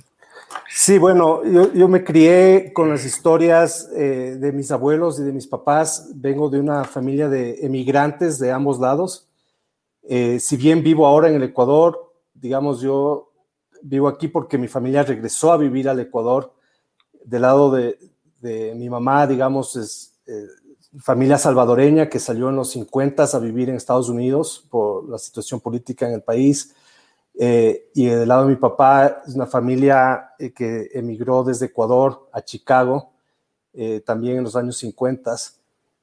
Sí, 0.68 0.98
bueno, 0.98 1.44
yo, 1.44 1.72
yo, 1.72 1.88
me 1.88 2.04
crié 2.04 2.72
con 2.72 2.88
las 2.88 3.04
historias 3.04 3.90
eh, 3.96 4.36
de 4.38 4.52
mis 4.52 4.70
abuelos 4.70 5.18
y 5.18 5.24
de 5.24 5.32
mis 5.32 5.46
papás. 5.46 6.10
Vengo 6.14 6.48
de 6.48 6.60
una 6.60 6.84
familia 6.84 7.28
de 7.28 7.64
emigrantes 7.64 8.38
de 8.38 8.52
ambos 8.52 8.78
lados. 8.78 9.28
Eh, 10.08 10.38
si 10.38 10.56
bien 10.56 10.82
vivo 10.82 11.06
ahora 11.06 11.28
en 11.28 11.34
el 11.34 11.42
Ecuador, 11.42 12.12
digamos, 12.32 12.80
yo 12.80 13.32
vivo 13.82 14.06
aquí 14.06 14.28
porque 14.28 14.56
mi 14.56 14.68
familia 14.68 15.02
regresó 15.02 15.52
a 15.52 15.56
vivir 15.56 15.88
al 15.88 15.98
Ecuador. 15.98 16.52
Del 17.24 17.42
lado 17.42 17.72
de, 17.72 17.98
mi 18.76 18.88
mamá, 18.88 19.26
digamos, 19.26 19.74
es 19.74 20.14
eh, 20.26 20.46
familia 21.00 21.36
salvadoreña 21.36 22.08
que 22.08 22.20
salió 22.20 22.48
en 22.48 22.56
los 22.56 22.70
50 22.70 23.24
a 23.24 23.38
vivir 23.40 23.68
en 23.68 23.74
Estados 23.74 24.08
Unidos 24.08 24.64
por 24.70 25.08
la 25.08 25.18
situación 25.18 25.60
política 25.60 26.06
en 26.06 26.14
el 26.14 26.22
país. 26.22 26.72
Eh, 27.38 27.90
y 27.94 28.06
del 28.06 28.28
lado 28.28 28.44
de 28.44 28.50
mi 28.50 28.56
papá 28.56 29.22
es 29.26 29.34
una 29.34 29.46
familia 29.46 30.30
que 30.54 30.88
emigró 30.94 31.42
desde 31.42 31.66
Ecuador 31.66 32.28
a 32.32 32.42
Chicago, 32.42 33.12
también 34.06 34.38
en 34.38 34.44
los 34.44 34.56
años 34.56 34.78
50. 34.78 35.36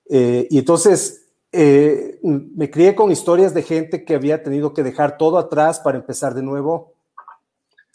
y 0.06 0.58
entonces 0.60 1.23
eh, 1.56 2.20
me 2.24 2.72
crié 2.72 2.96
con 2.96 3.12
historias 3.12 3.54
de 3.54 3.62
gente 3.62 4.04
que 4.04 4.16
había 4.16 4.42
tenido 4.42 4.74
que 4.74 4.82
dejar 4.82 5.18
todo 5.18 5.38
atrás 5.38 5.80
para 5.80 6.00
empezar 6.00 6.34
de 6.34 6.42
nuevo 6.42 6.94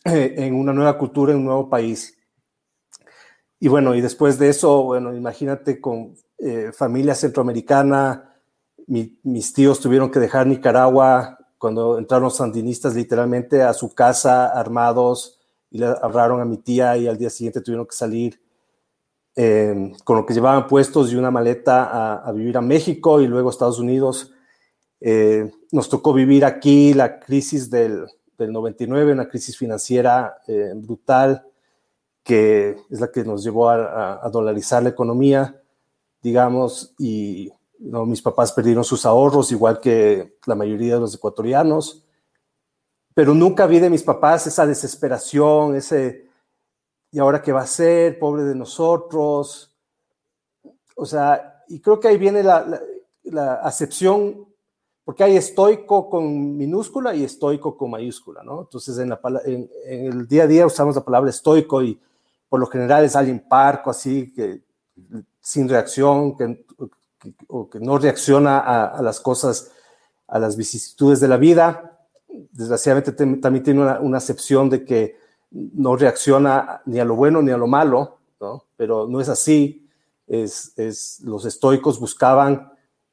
eh, 0.04 0.34
en 0.38 0.54
una 0.54 0.72
nueva 0.72 0.96
cultura, 0.96 1.32
en 1.32 1.40
un 1.40 1.46
nuevo 1.46 1.68
país. 1.68 2.16
Y 3.58 3.66
bueno, 3.66 3.96
y 3.96 4.00
después 4.00 4.38
de 4.38 4.48
eso, 4.48 4.84
bueno, 4.84 5.12
imagínate 5.12 5.80
con 5.80 6.14
eh, 6.38 6.70
familia 6.72 7.16
centroamericana, 7.16 8.32
mis 8.86 9.52
tíos 9.52 9.80
tuvieron 9.80 10.10
que 10.10 10.20
dejar 10.20 10.46
Nicaragua 10.46 11.36
cuando 11.58 11.98
entraron 11.98 12.30
sandinistas 12.30 12.94
literalmente 12.94 13.60
a 13.62 13.74
su 13.74 13.92
casa 13.92 14.46
armados 14.46 15.40
y 15.70 15.78
le 15.78 15.86
agarraron 15.86 16.40
a 16.40 16.44
mi 16.44 16.58
tía 16.58 16.96
y 16.96 17.08
al 17.08 17.18
día 17.18 17.28
siguiente 17.28 17.60
tuvieron 17.60 17.86
que 17.86 17.96
salir 17.96 18.40
eh, 19.36 19.92
con 20.04 20.16
lo 20.16 20.26
que 20.26 20.34
llevaban 20.34 20.66
puestos 20.66 21.12
y 21.12 21.16
una 21.16 21.30
maleta 21.30 22.16
a, 22.24 22.32
vivir 22.32 22.56
a 22.56 22.60
México 22.60 23.20
y 23.20 23.26
luego 23.26 23.48
a 23.48 23.52
Estados 23.52 23.78
Unidos. 23.78 24.32
Eh, 25.00 25.50
nos 25.70 25.88
tocó 25.88 26.12
vivir 26.12 26.44
aquí 26.44 26.92
la 26.92 27.20
crisis 27.20 27.70
del, 27.70 28.06
del 28.38 28.52
99, 28.52 29.12
una 29.12 29.28
crisis 29.28 29.58
financiera 29.58 30.38
eh, 30.46 30.72
brutal, 30.74 31.44
que 32.22 32.76
es 32.88 33.00
la 33.00 33.10
que 33.10 33.24
nos 33.24 33.42
llevó 33.42 33.68
a, 33.68 34.28
dolarizar 34.32 34.82
la 34.82 34.90
economía, 34.90 35.60
digamos, 36.22 36.94
y 36.98 37.50
mis 37.78 38.22
papás 38.22 38.52
perdieron 38.52 38.84
sus 38.84 39.06
ahorros, 39.06 39.50
igual 39.50 39.80
que 39.80 40.36
la 40.46 40.54
mayoría 40.54 40.94
de 40.94 41.00
los 41.00 41.14
ecuatorianos, 41.14 42.04
pero 43.14 43.34
nunca 43.34 43.66
vi 43.66 43.80
de 43.80 43.90
mis 43.90 44.02
papás 44.02 44.46
esa 44.46 44.66
desesperación, 44.66 45.74
ese 45.74 46.27
¿y 47.10 47.18
ahora 47.18 47.42
qué 47.42 47.52
va 47.52 47.62
a 47.62 47.66
ser? 47.66 48.18
Pobre 48.18 48.44
de 48.44 48.54
nosotros. 48.54 49.74
O 50.94 51.06
sea, 51.06 51.64
y 51.68 51.80
creo 51.80 52.00
que 52.00 52.08
ahí 52.08 52.18
viene 52.18 52.42
la, 52.42 52.80
la, 53.24 53.54
acepción, 53.54 54.46
porque 55.04 55.24
hay 55.24 55.36
estoico 55.36 56.10
con 56.10 56.56
minúscula 56.56 57.14
y 57.14 57.24
estoico 57.24 57.76
con 57.76 57.90
mayúscula, 57.90 58.42
¿no? 58.42 58.62
Entonces, 58.62 58.98
en, 58.98 59.10
la, 59.10 59.20
en, 59.44 59.70
el 59.86 60.26
día 60.26 60.44
a 60.44 60.46
día 60.46 60.66
usamos 60.66 60.96
la 60.96 61.04
palabra 61.04 61.30
estoico 61.30 61.82
y 61.82 62.00
por 62.48 62.60
lo 62.60 62.66
general 62.66 63.04
es 63.04 63.16
alguien 63.16 63.44
parco, 63.48 63.90
así, 63.90 64.32
que 64.32 64.62
sin 65.40 65.68
reacción, 65.68 66.36
que, 66.36 66.64
o 67.48 67.68
que 67.68 67.80
no 67.80 67.98
reacciona 67.98 68.58
a, 68.58 69.02
las 69.02 69.20
cosas, 69.20 69.70
a 70.26 70.38
las 70.38 70.56
vicisitudes 70.56 71.20
de 71.20 71.28
la 71.28 71.36
vida. 71.36 71.98
Desgraciadamente 72.28 73.12
también 73.12 73.62
tiene 73.62 73.80
una, 73.80 74.00
una 74.00 74.18
acepción 74.18 74.68
de 74.70 74.84
que 74.84 75.16
no 75.50 75.96
reacciona 75.96 76.82
ni 76.87 76.98
a 76.98 77.04
lo 77.04 77.16
bueno 77.16 77.42
ni 77.42 77.50
a 77.50 77.56
lo 77.56 77.66
malo, 77.66 78.18
¿no? 78.40 78.64
pero 78.76 79.06
no 79.06 79.20
es 79.20 79.28
así. 79.28 79.84
Es, 80.26 80.78
es 80.78 81.20
los 81.20 81.46
estoicos 81.46 81.98
buscaban 81.98 82.70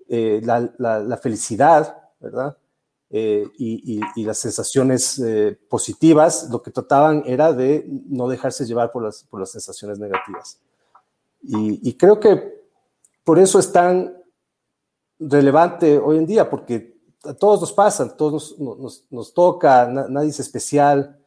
eh, 0.07 0.41
la, 0.43 0.69
la, 0.77 1.17
felicidad, 1.17 1.97
¿verdad? 2.19 2.57
Eh, 3.09 3.47
y, 3.57 4.01
y, 4.15 4.23
las 4.25 4.37
sensaciones 4.37 5.17
eh, 5.19 5.57
positivas, 5.69 6.49
lo 6.51 6.61
que 6.61 6.71
trataban 6.71 7.23
era 7.25 7.53
de 7.53 7.87
no 8.07 8.27
dejarse 8.27 8.65
llevar 8.65 8.91
por 8.91 9.03
las, 9.03 9.23
por 9.23 9.39
las 9.39 9.51
sensaciones 9.51 9.97
negativas. 9.97 10.59
Y, 11.41 11.89
y, 11.89 11.93
creo 11.93 12.19
que 12.19 12.65
por 13.23 13.39
eso 13.39 13.57
es 13.57 13.71
tan 13.71 14.13
relevante 15.17 15.97
hoy 15.97 16.17
en 16.17 16.25
día, 16.25 16.49
porque 16.49 16.99
a 17.23 17.33
todos 17.33 17.61
nos 17.61 17.73
pasa, 17.73 18.15
todos 18.15 18.59
nos, 18.59 18.79
nos, 18.79 19.05
nos 19.09 19.33
toca, 19.33 19.87
nadie 19.87 20.29
es 20.29 20.39
especial, 20.39 21.17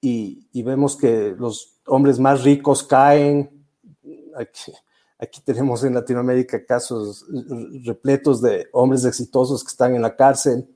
y, 0.00 0.62
vemos 0.62 0.96
que 0.96 1.34
los 1.36 1.80
hombres 1.86 2.18
más 2.18 2.44
ricos 2.44 2.82
caen. 2.82 3.50
Aquí, 5.18 5.40
tenemos 5.44 5.82
en 5.82 5.94
Latinoamérica 5.94 6.64
casos 6.64 7.26
repletos 7.84 8.40
de 8.40 8.68
hombres 8.72 9.04
exitosos 9.04 9.64
que 9.64 9.70
están 9.70 9.94
en 9.94 10.02
la 10.02 10.14
cárcel. 10.14 10.68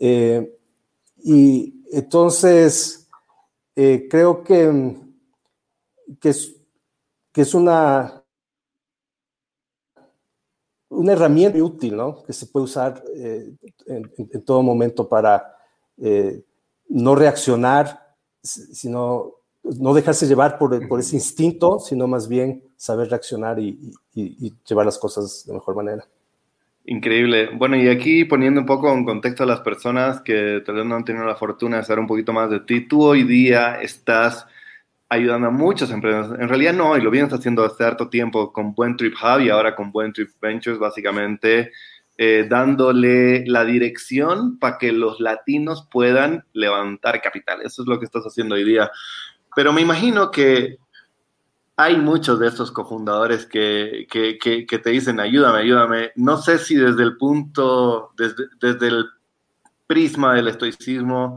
Eh, 0.00 0.58
y 1.18 1.84
entonces, 1.92 3.08
eh, 3.74 4.06
creo 4.10 4.42
que, 4.42 4.96
que, 6.18 6.30
es, 6.30 6.56
que 7.32 7.42
es 7.42 7.52
una, 7.52 8.24
una 10.88 11.12
herramienta 11.12 11.62
útil, 11.62 11.96
¿no? 11.96 12.22
Que 12.22 12.32
se 12.32 12.46
puede 12.46 12.64
usar 12.64 13.04
eh, 13.14 13.54
en, 13.86 14.10
en, 14.16 14.42
todo 14.42 14.62
momento 14.62 15.06
para 15.06 15.52
no 16.88 17.14
reaccionar 17.14 18.05
sino 18.46 19.34
no 19.78 19.94
dejarse 19.94 20.26
llevar 20.26 20.58
por, 20.58 20.86
por 20.88 21.00
ese 21.00 21.16
instinto, 21.16 21.78
sino 21.78 22.06
más 22.06 22.28
bien 22.28 22.62
saber 22.76 23.08
reaccionar 23.08 23.58
y, 23.58 23.78
llevar 24.66 24.86
las 24.86 24.98
cosas 24.98 25.44
de 25.46 25.52
mejor 25.52 25.76
manera. 25.76 26.04
Increíble. 26.84 27.50
Bueno, 27.54 27.76
y 27.76 27.88
aquí 27.88 28.24
poniendo 28.24 28.60
un 28.60 28.66
poco 28.66 28.92
en 28.92 29.04
contexto 29.04 29.42
a 29.42 29.46
las 29.46 29.60
personas 29.60 30.20
que 30.20 30.62
tal 30.64 30.76
vez 30.76 30.86
no 30.86 30.94
han 30.94 31.04
tenido 31.04 31.24
la 31.24 31.34
fortuna 31.34 31.78
de 31.78 31.84
saber 31.84 31.98
un 31.98 32.06
poquito 32.06 32.32
más 32.32 32.48
de 32.48 32.60
ti, 32.60 32.86
tú 32.86 33.02
hoy 33.02 33.24
día 33.24 33.80
estás 33.82 34.46
ayudando 35.08 35.48
a 35.48 35.50
muchas 35.50 35.90
empresas. 35.90 36.38
En 36.38 36.48
realidad 36.48 36.72
no, 36.72 36.96
y 36.96 37.00
lo 37.00 37.10
vienes 37.10 37.32
haciendo 37.32 37.64
hace 37.64 37.84
harto 37.84 38.08
tiempo 38.08 38.52
con 38.52 38.74
Buen 38.74 38.96
Trip 38.96 39.14
Hub 39.14 39.40
y 39.40 39.50
ahora 39.50 39.74
con 39.74 39.90
Buen 39.90 40.12
Trip 40.12 40.30
Ventures, 40.40 40.78
básicamente 40.78 41.72
eh, 42.18 42.46
dándole 42.48 43.44
la 43.46 43.64
dirección 43.64 44.58
para 44.58 44.78
que 44.78 44.92
los 44.92 45.20
latinos 45.20 45.86
puedan 45.90 46.44
levantar 46.54 47.20
capital. 47.20 47.60
Eso 47.62 47.82
es 47.82 47.88
lo 47.88 47.98
que 47.98 48.06
estás 48.06 48.24
haciendo 48.24 48.54
hoy 48.54 48.64
día. 48.64 48.90
Pero 49.54 49.72
me 49.72 49.82
imagino 49.82 50.30
que 50.30 50.78
hay 51.76 51.98
muchos 51.98 52.38
de 52.40 52.48
estos 52.48 52.72
cofundadores 52.72 53.44
que, 53.44 54.06
que, 54.10 54.38
que, 54.38 54.78
te 54.78 54.90
dicen, 54.90 55.20
ayúdame, 55.20 55.58
ayúdame. 55.58 56.12
No 56.16 56.38
sé 56.38 56.58
si 56.58 56.74
desde 56.74 57.02
el 57.02 57.18
punto, 57.18 58.12
desde, 58.16 58.44
desde 58.60 58.88
el 58.88 59.04
prisma 59.86 60.34
del 60.34 60.48
estoicismo, 60.48 61.36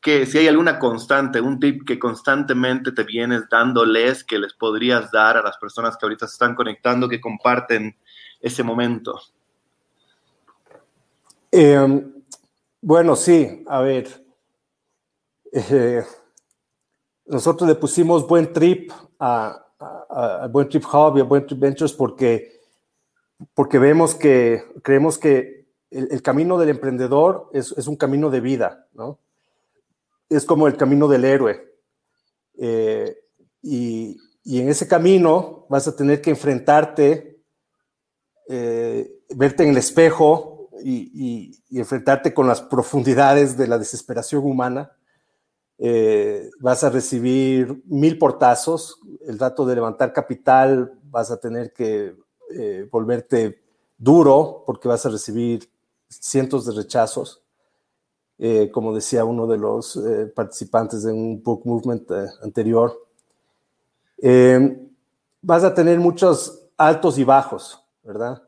que 0.00 0.26
si 0.26 0.38
hay 0.38 0.48
alguna 0.48 0.80
constante, 0.80 1.40
un 1.40 1.60
tip 1.60 1.86
que 1.86 1.98
constantemente 1.98 2.90
te 2.90 3.04
vienes 3.04 3.48
dándoles, 3.48 4.24
que 4.24 4.38
les 4.40 4.52
podrías 4.52 5.12
dar 5.12 5.36
a 5.36 5.42
las 5.42 5.56
personas 5.58 5.96
que 5.96 6.06
ahorita 6.06 6.26
se 6.26 6.32
están 6.32 6.56
conectando, 6.56 7.08
que 7.08 7.20
comparten 7.20 7.96
ese 8.40 8.64
momento. 8.64 9.20
Em, 11.50 12.12
bueno, 12.80 13.16
sí, 13.16 13.64
a 13.66 13.80
ver. 13.80 14.24
Eh, 15.52 16.04
nosotros 17.26 17.68
le 17.68 17.74
pusimos 17.74 18.26
buen 18.26 18.52
trip 18.52 18.90
a, 19.18 19.64
Buen 20.50 20.68
Trip 20.68 20.84
Hub 20.84 21.16
y 21.16 21.20
a 21.20 21.24
Buen 21.24 21.46
Trip 21.46 21.60
Ventures 21.60 21.92
porque, 21.92 22.60
porque 23.54 23.78
vemos 23.78 24.14
que, 24.14 24.64
creemos 24.82 25.18
que 25.18 25.68
el, 25.90 26.20
camino 26.22 26.58
del 26.58 26.70
emprendedor 26.70 27.48
es, 27.52 27.72
es, 27.72 27.86
un 27.86 27.94
camino 27.94 28.28
de 28.28 28.40
vida, 28.40 28.88
¿no? 28.94 29.20
Es 30.28 30.44
como 30.44 30.66
el 30.66 30.76
camino 30.76 31.06
del 31.06 31.24
héroe. 31.24 31.74
Eh, 32.58 33.16
y, 33.62 34.16
y, 34.42 34.60
en 34.60 34.68
ese 34.68 34.88
camino 34.88 35.66
vas 35.68 35.86
a 35.86 35.94
tener 35.94 36.20
que 36.20 36.30
enfrentarte, 36.30 37.40
eh, 38.48 39.20
verte 39.30 39.62
en 39.62 39.70
el 39.70 39.76
espejo 39.76 40.57
y, 40.82 41.60
enfrentarte 41.70 42.34
con 42.34 42.46
las 42.46 42.62
profundidades 42.62 43.56
de 43.56 43.66
la 43.66 43.78
desesperación 43.78 44.44
humana 44.44 44.92
eh, 45.78 46.50
vas 46.58 46.82
a 46.82 46.90
recibir 46.90 47.82
mil 47.86 48.18
portazos, 48.18 48.98
el 49.26 49.38
dato 49.38 49.64
de 49.64 49.76
levantar 49.76 50.12
capital 50.12 50.92
vas 51.04 51.30
a 51.30 51.38
tener 51.38 51.72
que 51.72 52.16
eh, 52.50 52.88
volverte 52.90 53.62
duro 53.96 54.64
porque 54.66 54.88
vas 54.88 55.06
a 55.06 55.10
recibir 55.10 55.70
cientos 56.08 56.66
de 56.66 56.72
rechazos, 56.72 57.44
eh, 58.38 58.70
como 58.72 58.92
decía 58.92 59.24
uno 59.24 59.46
de 59.46 59.58
los 59.58 60.00
participantes 60.34 61.04
de 61.04 61.12
un 61.12 61.42
book 61.42 61.62
movement 61.64 62.10
anterior. 62.42 62.92
vas 65.40 65.62
a 65.62 65.74
tener 65.74 66.00
muchos 66.00 66.66
altos 66.76 67.18
y 67.18 67.24
bajos, 67.24 67.80
¿verdad? 68.02 68.47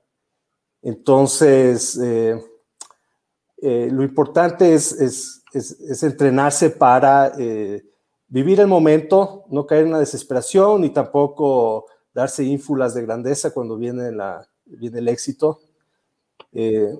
Entonces, 0.83 1.97
lo 1.97 4.03
importante 4.03 4.75
es 4.75 5.41
es, 5.53 6.03
entrenarse 6.03 6.71
para 6.71 7.33
eh, 7.39 7.85
vivir 8.29 8.61
el 8.61 8.67
momento, 8.67 9.45
no 9.49 9.67
caer 9.67 9.87
en 9.87 9.93
la 9.93 9.99
desesperación 9.99 10.81
ni 10.81 10.91
tampoco 10.91 11.87
darse 12.13 12.45
ínfulas 12.45 12.95
de 12.95 13.03
grandeza 13.03 13.53
cuando 13.53 13.77
viene, 13.77 14.13
la, 14.13 14.47
viene 14.65 14.99
el 14.99 15.09
éxito. 15.09 15.61
Eh, 16.53 16.99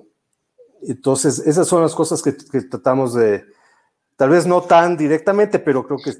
entonces, 0.83 1.39
esas 1.39 1.67
son 1.67 1.81
las 1.81 1.93
cosas 1.93 2.21
que, 2.21 2.31
tratamos 2.31 3.13
de, 3.13 3.45
tal 4.15 4.29
vez 4.29 4.45
no 4.45 4.61
tan 4.61 4.97
directamente, 4.97 5.59
pero 5.59 5.85
creo 5.85 5.99
que 6.03 6.13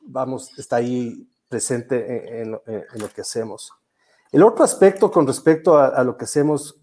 vamos, 0.00 0.56
está 0.58 0.76
ahí 0.76 1.28
presente 1.48 2.42
en, 2.42 2.52
lo 2.52 3.08
que 3.14 3.20
hacemos. 3.20 3.70
El 4.32 4.42
otro 4.42 4.64
aspecto 4.64 5.10
con 5.10 5.26
respecto 5.26 5.76
a, 5.76 5.88
a, 5.88 6.02
lo 6.02 6.16
que 6.16 6.24
hacemos, 6.24 6.80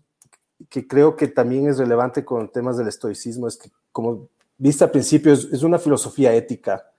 que 0.70 0.88
creo 0.88 1.16
que 1.16 1.28
también 1.28 1.68
es 1.68 1.78
relevante 1.78 2.24
con 2.24 2.52
temas 2.52 2.78
del 2.78 2.88
estoicismo, 2.88 3.48
es 3.48 3.58
que, 3.58 3.70
como 3.92 4.30
vista 4.58 4.86
al 4.86 4.92
principio, 4.92 5.34
es, 5.34 5.64
una 5.64 5.80
filosofía 5.80 6.34
ética. 6.34 6.90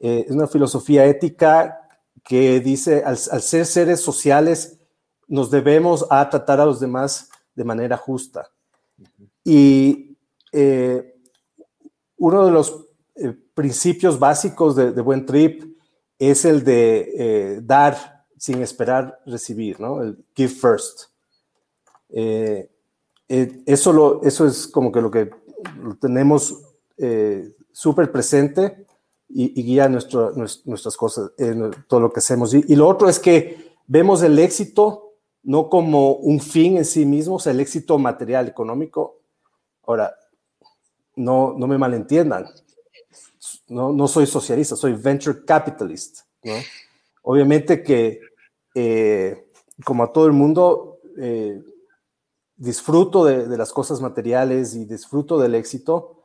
Eh, 0.00 0.26
es 0.28 0.34
una 0.34 0.46
filosofía 0.46 1.04
ética 1.06 1.88
que 2.22 2.60
dice, 2.60 3.02
al, 3.04 3.16
ser 3.16 3.66
seres 3.66 4.00
sociales, 4.00 4.78
nos 5.26 5.50
debemos 5.50 6.06
a 6.10 6.28
tratar 6.28 6.60
a 6.60 6.66
los 6.66 6.80
demás 6.80 7.30
de 7.54 7.64
manera 7.64 7.96
justa. 7.96 8.50
Y 9.44 10.16
eh, 10.52 11.14
uno 12.18 12.46
de 12.46 12.52
los 12.52 12.86
eh, 13.16 13.34
principios 13.54 14.18
básicos 14.18 14.76
de, 14.76 14.90
Buen 15.00 15.24
Trip 15.26 15.76
es 16.18 16.44
el 16.44 16.62
de 16.62 17.60
dar 17.64 18.26
sin 18.36 18.62
esperar 18.62 19.20
recibir, 19.24 19.80
¿no? 19.80 20.02
El 20.02 20.24
give 20.34 20.52
first. 20.52 21.06
Eso, 23.66 23.92
lo, 23.92 24.22
eso 24.22 24.46
es 24.46 24.66
como 24.66 24.92
que 24.92 25.00
lo 25.00 25.10
que 25.10 25.30
tenemos 26.00 26.62
eh, 26.98 27.54
súper 27.72 28.12
presente 28.12 28.86
y, 29.28 29.62
guía 29.62 29.88
nuestro, 29.88 30.32
nuestras 30.32 30.96
cosas, 30.96 31.30
en 31.38 31.70
todo 31.88 32.00
lo 32.00 32.12
que 32.12 32.18
hacemos. 32.18 32.52
Y, 32.52 32.76
lo 32.76 32.86
otro 32.86 33.08
es 33.08 33.18
que 33.18 33.72
vemos 33.86 34.22
el 34.22 34.38
éxito 34.38 35.14
no 35.44 35.70
como 35.70 36.12
un 36.12 36.40
fin 36.40 36.76
en 36.76 36.84
sí 36.84 37.06
mismo, 37.06 37.36
o 37.36 37.38
sea, 37.38 37.52
el 37.52 37.60
éxito 37.60 37.98
material, 37.98 38.46
económico. 38.48 39.20
Ahora, 39.86 40.14
no, 41.16 41.54
no 41.56 41.66
me 41.66 41.78
malentiendan, 41.78 42.46
no, 43.68 43.92
no 43.92 44.06
soy 44.08 44.26
socialista, 44.26 44.76
soy 44.76 44.92
venture 44.92 45.44
capitalist. 45.44 46.20
¿no? 46.44 46.52
Obviamente 47.22 47.82
que, 47.82 48.20
eh, 48.74 49.46
como 49.84 50.02
a 50.02 50.12
todo 50.12 50.26
el 50.26 50.32
mundo, 50.32 51.00
eh, 51.18 51.60
disfruto 52.62 53.24
de, 53.24 53.48
de, 53.48 53.56
las 53.58 53.72
cosas 53.72 54.00
materiales 54.00 54.76
y 54.76 54.84
disfruto 54.84 55.36
del 55.36 55.56
éxito, 55.56 56.22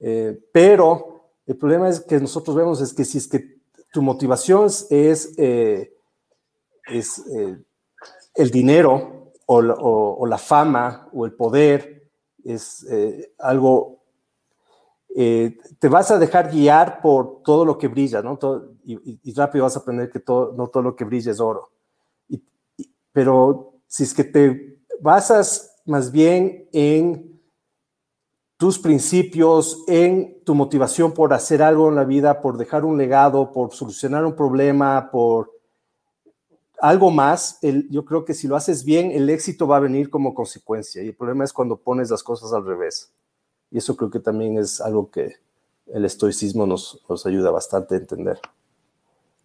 eh, 0.00 0.36
pero 0.52 1.30
el 1.46 1.56
problema 1.56 1.88
es 1.88 2.00
que 2.00 2.18
nosotros 2.18 2.56
vemos 2.56 2.80
es 2.80 2.92
que 2.92 3.04
si 3.04 3.18
es 3.18 3.28
que 3.28 3.60
tu 3.92 4.02
motivación 4.02 4.66
es, 4.66 4.88
es 4.90 5.38
eh, 5.38 5.94
eh, 6.88 7.56
el 8.34 8.50
dinero 8.50 9.32
o, 9.46 10.26
la 10.26 10.38
fama 10.38 11.08
o 11.12 11.24
el 11.24 11.34
poder, 11.34 12.10
es 12.44 12.84
algo, 13.38 14.02
te 15.14 15.88
vas 15.88 16.10
a 16.10 16.18
dejar 16.18 16.50
guiar 16.50 17.00
por 17.00 17.42
todo 17.44 17.64
lo 17.64 17.78
que 17.78 17.86
brilla, 17.86 18.22
¿no? 18.22 18.38
y, 18.84 19.32
rápido 19.34 19.64
vas 19.64 19.76
a 19.76 19.80
aprender 19.80 20.10
que 20.10 20.18
todo, 20.18 20.52
no 20.52 20.66
todo 20.66 20.82
lo 20.82 20.96
que 20.96 21.04
brilla 21.04 21.30
es 21.30 21.38
oro. 21.38 21.70
pero 23.12 23.74
si 23.86 24.02
es 24.02 24.12
que 24.12 24.24
te 24.24 24.80
basas 25.00 25.75
más 25.86 26.12
bien 26.12 26.68
en 26.72 27.40
tus 28.56 28.78
principios, 28.78 29.84
en 29.86 30.42
tu 30.44 30.54
motivación 30.54 31.12
por 31.12 31.32
hacer 31.32 31.62
algo 31.62 31.88
en 31.88 31.94
la 31.94 32.04
vida, 32.04 32.40
por 32.40 32.56
dejar 32.56 32.84
un 32.84 32.96
legado, 32.96 33.52
por 33.52 33.72
solucionar 33.72 34.24
un 34.24 34.34
problema, 34.34 35.10
por 35.10 35.52
algo 36.80 37.10
más, 37.10 37.58
yo 37.62 38.04
creo 38.04 38.24
que 38.24 38.34
si 38.34 38.48
lo 38.48 38.56
haces 38.56 38.84
bien, 38.84 39.10
el 39.10 39.30
éxito 39.30 39.66
va 39.66 39.78
a 39.78 39.80
venir 39.80 40.10
como 40.10 40.34
consecuencia. 40.34 41.02
Y 41.02 41.08
el 41.08 41.14
problema 41.14 41.44
es 41.44 41.52
cuando 41.52 41.76
pones 41.76 42.10
las 42.10 42.22
cosas 42.22 42.52
al 42.52 42.66
revés. 42.66 43.12
Y 43.70 43.78
eso 43.78 43.96
creo 43.96 44.10
que 44.10 44.20
también 44.20 44.58
es 44.58 44.80
algo 44.80 45.10
que 45.10 45.36
el 45.86 46.04
estoicismo 46.04 46.66
nos, 46.66 47.00
nos 47.08 47.24
ayuda 47.26 47.50
bastante 47.50 47.94
a 47.94 47.98
entender. 47.98 48.38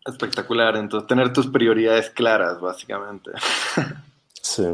Espectacular, 0.05 0.75
entonces 0.75 1.07
tener 1.07 1.31
tus 1.31 1.47
prioridades 1.47 2.09
claras, 2.09 2.59
básicamente. 2.59 3.31
Sí. 4.41 4.65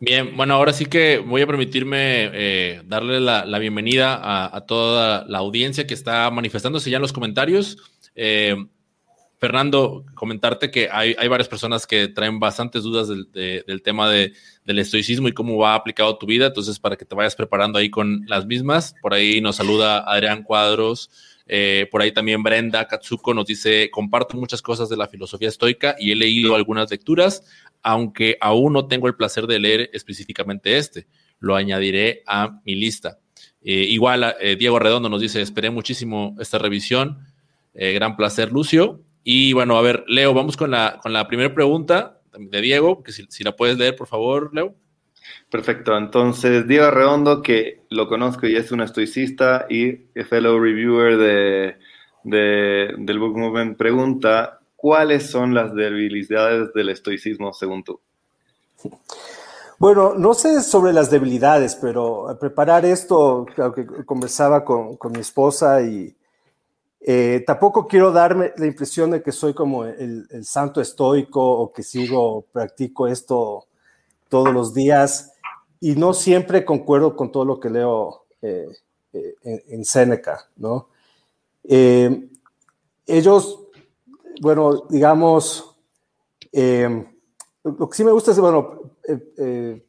Bien, 0.00 0.36
bueno, 0.36 0.54
ahora 0.54 0.72
sí 0.72 0.86
que 0.86 1.18
voy 1.18 1.42
a 1.42 1.46
permitirme 1.46 2.30
eh, 2.32 2.82
darle 2.84 3.20
la, 3.20 3.58
bienvenida 3.58 4.54
a, 4.54 4.60
toda 4.60 5.24
la 5.26 5.38
audiencia 5.38 5.88
que 5.88 5.94
está 5.94 6.30
manifestándose 6.30 6.88
ya 6.88 6.96
en 6.96 7.02
los 7.02 7.12
comentarios. 7.12 7.78
Eh, 8.14 8.54
Fernando, 9.38 10.04
comentarte 10.14 10.70
que 10.70 10.88
hay, 10.90 11.14
varias 11.28 11.48
personas 11.48 11.84
que 11.84 12.06
traen 12.08 12.38
bastantes 12.38 12.84
dudas 12.84 13.08
del, 13.08 13.82
tema 13.82 14.08
del 14.10 14.78
estoicismo 14.78 15.28
y 15.28 15.32
cómo 15.32 15.56
va 15.58 15.74
aplicado 15.74 16.16
tu 16.16 16.26
vida, 16.26 16.46
entonces 16.46 16.78
para 16.78 16.96
que 16.96 17.04
te 17.04 17.16
vayas 17.16 17.34
preparando 17.34 17.78
ahí 17.78 17.90
con 17.90 18.24
las 18.26 18.46
mismas. 18.46 18.94
Por 19.02 19.14
ahí 19.14 19.40
nos 19.40 19.56
saluda 19.56 19.98
Adrián 20.00 20.44
Cuadros, 20.44 21.10
eh, 21.46 21.88
por 21.90 22.02
ahí 22.02 22.12
también 22.12 22.42
Brenda 22.42 22.86
Katsuko 22.86 23.32
nos 23.32 23.46
dice, 23.46 23.90
comparto 23.90 24.36
muchas 24.36 24.60
cosas 24.60 24.88
de 24.88 24.96
la 24.96 25.08
filosofía 25.08 25.48
estoica 25.48 25.96
y 25.98 26.12
he 26.12 26.16
leído 26.16 26.54
algunas 26.54 26.90
lecturas 26.90 27.42
aunque 27.82 28.36
aún 28.40 28.72
no 28.72 28.86
tengo 28.86 29.06
el 29.06 29.14
placer 29.14 29.46
de 29.46 29.58
leer 29.58 29.90
específicamente 29.92 30.76
este. 30.76 31.06
Lo 31.38 31.56
añadiré 31.56 32.22
a 32.26 32.60
mi 32.64 32.74
lista. 32.74 33.18
Eh, 33.62 33.84
igual, 33.88 34.34
eh, 34.40 34.56
Diego 34.56 34.78
Redondo 34.78 35.08
nos 35.08 35.20
dice, 35.20 35.40
esperé 35.40 35.70
muchísimo 35.70 36.36
esta 36.40 36.58
revisión. 36.58 37.18
Eh, 37.74 37.92
gran 37.92 38.16
placer, 38.16 38.52
Lucio. 38.52 39.02
Y 39.22 39.52
bueno, 39.52 39.76
a 39.76 39.82
ver, 39.82 40.04
Leo, 40.08 40.34
vamos 40.34 40.56
con 40.56 40.70
la, 40.70 41.00
con 41.02 41.12
la 41.12 41.26
primera 41.28 41.54
pregunta 41.54 42.20
de 42.38 42.60
Diego, 42.60 43.02
que 43.02 43.12
si, 43.12 43.44
la 43.44 43.56
puedes 43.56 43.78
leer, 43.78 43.96
por 43.96 44.06
favor, 44.06 44.50
Leo. 44.54 44.74
Perfecto, 45.50 45.96
entonces 45.96 46.66
Diego 46.66 46.90
Redondo, 46.90 47.42
que 47.42 47.82
lo 47.90 48.08
conozco 48.08 48.46
y 48.46 48.56
es 48.56 48.72
un 48.72 48.80
estoicista 48.80 49.66
y 49.68 49.92
fellow 50.28 50.58
reviewer 50.58 51.18
de, 51.18 51.76
de, 52.24 52.94
del 52.96 53.18
Book 53.18 53.36
Movement, 53.36 53.76
pregunta, 53.76 54.57
¿cuáles 54.78 55.28
son 55.28 55.54
las 55.54 55.74
debilidades 55.74 56.72
del 56.72 56.90
estoicismo 56.90 57.52
según 57.52 57.82
tú? 57.82 58.00
Bueno, 59.76 60.14
no 60.14 60.34
sé 60.34 60.62
sobre 60.62 60.92
las 60.92 61.10
debilidades, 61.10 61.74
pero 61.76 62.28
al 62.28 62.38
preparar 62.38 62.84
esto, 62.84 63.44
aunque 63.56 63.84
conversaba 64.06 64.64
con, 64.64 64.96
con 64.96 65.12
mi 65.12 65.18
esposa 65.18 65.82
y 65.82 66.16
eh, 67.00 67.42
tampoco 67.44 67.88
quiero 67.88 68.12
darme 68.12 68.52
la 68.56 68.66
impresión 68.66 69.10
de 69.10 69.22
que 69.22 69.32
soy 69.32 69.54
como 69.54 69.84
el, 69.84 70.26
el, 70.30 70.44
santo 70.44 70.80
estoico 70.80 71.40
o 71.40 71.72
que 71.72 71.82
sigo, 71.82 72.44
practico 72.52 73.08
esto 73.08 73.66
todos 74.28 74.52
los 74.52 74.74
días 74.74 75.32
y 75.80 75.96
no 75.96 76.12
siempre 76.12 76.64
concuerdo 76.64 77.16
con 77.16 77.32
todo 77.32 77.44
lo 77.44 77.60
que 77.60 77.70
leo 77.70 78.26
eh, 78.42 78.68
eh, 79.12 79.34
en, 79.42 79.84
Seneca, 79.84 80.48
¿no? 80.56 80.88
ellos, 83.06 83.67
bueno, 84.40 84.86
digamos, 84.88 85.76
lo 87.76 87.88
que 87.88 87.96
sí 87.96 88.04
me 88.04 88.12
gusta 88.12 88.30
es, 88.30 88.38
bueno, 88.38 88.92
eh, 89.06 89.32
eh, 89.38 89.86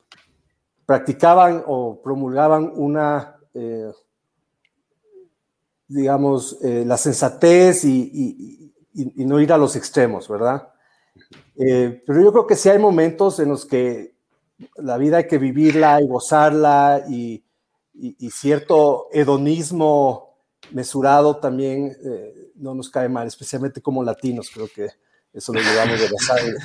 practicaban 0.86 1.64
o 1.68 2.02
promulgaban 2.02 2.72
una, 2.76 3.38
eh, 3.54 3.92
digamos, 5.88 6.58
la 6.62 6.98
sensatez 6.98 7.84
y, 7.86 8.74
no 9.16 9.40
ir 9.40 9.54
a 9.54 9.58
los 9.58 9.76
extremos, 9.76 10.28
¿verdad? 10.28 10.70
pero 11.56 12.22
yo 12.22 12.32
creo 12.32 12.48
que 12.48 12.56
sí 12.56 12.70
hay 12.70 12.80
momentos 12.80 13.40
en 13.40 13.50
los 13.50 13.66
que 13.66 14.16
la 14.76 14.98
vida 14.98 15.18
hay 15.18 15.28
que 15.28 15.38
vivirla 15.38 16.02
y 16.02 16.08
gozarla 16.08 17.04
y, 17.08 17.44
cierto 18.32 19.08
hedonismo 19.12 20.38
mesurado 20.72 21.38
también 21.38 21.96
no 22.60 22.76
nos 22.76 22.90
cae 22.90 23.10
mal, 23.10 23.28
especialmente 23.28 23.82
como 23.82 24.04
latinos, 24.04 24.50
creo 24.54 24.68
que 24.74 24.90
eso 25.34 25.54
lo 25.54 25.60
llevamos 25.62 26.00
de 26.00 26.10
la 26.10 26.20
sangre. 26.20 26.58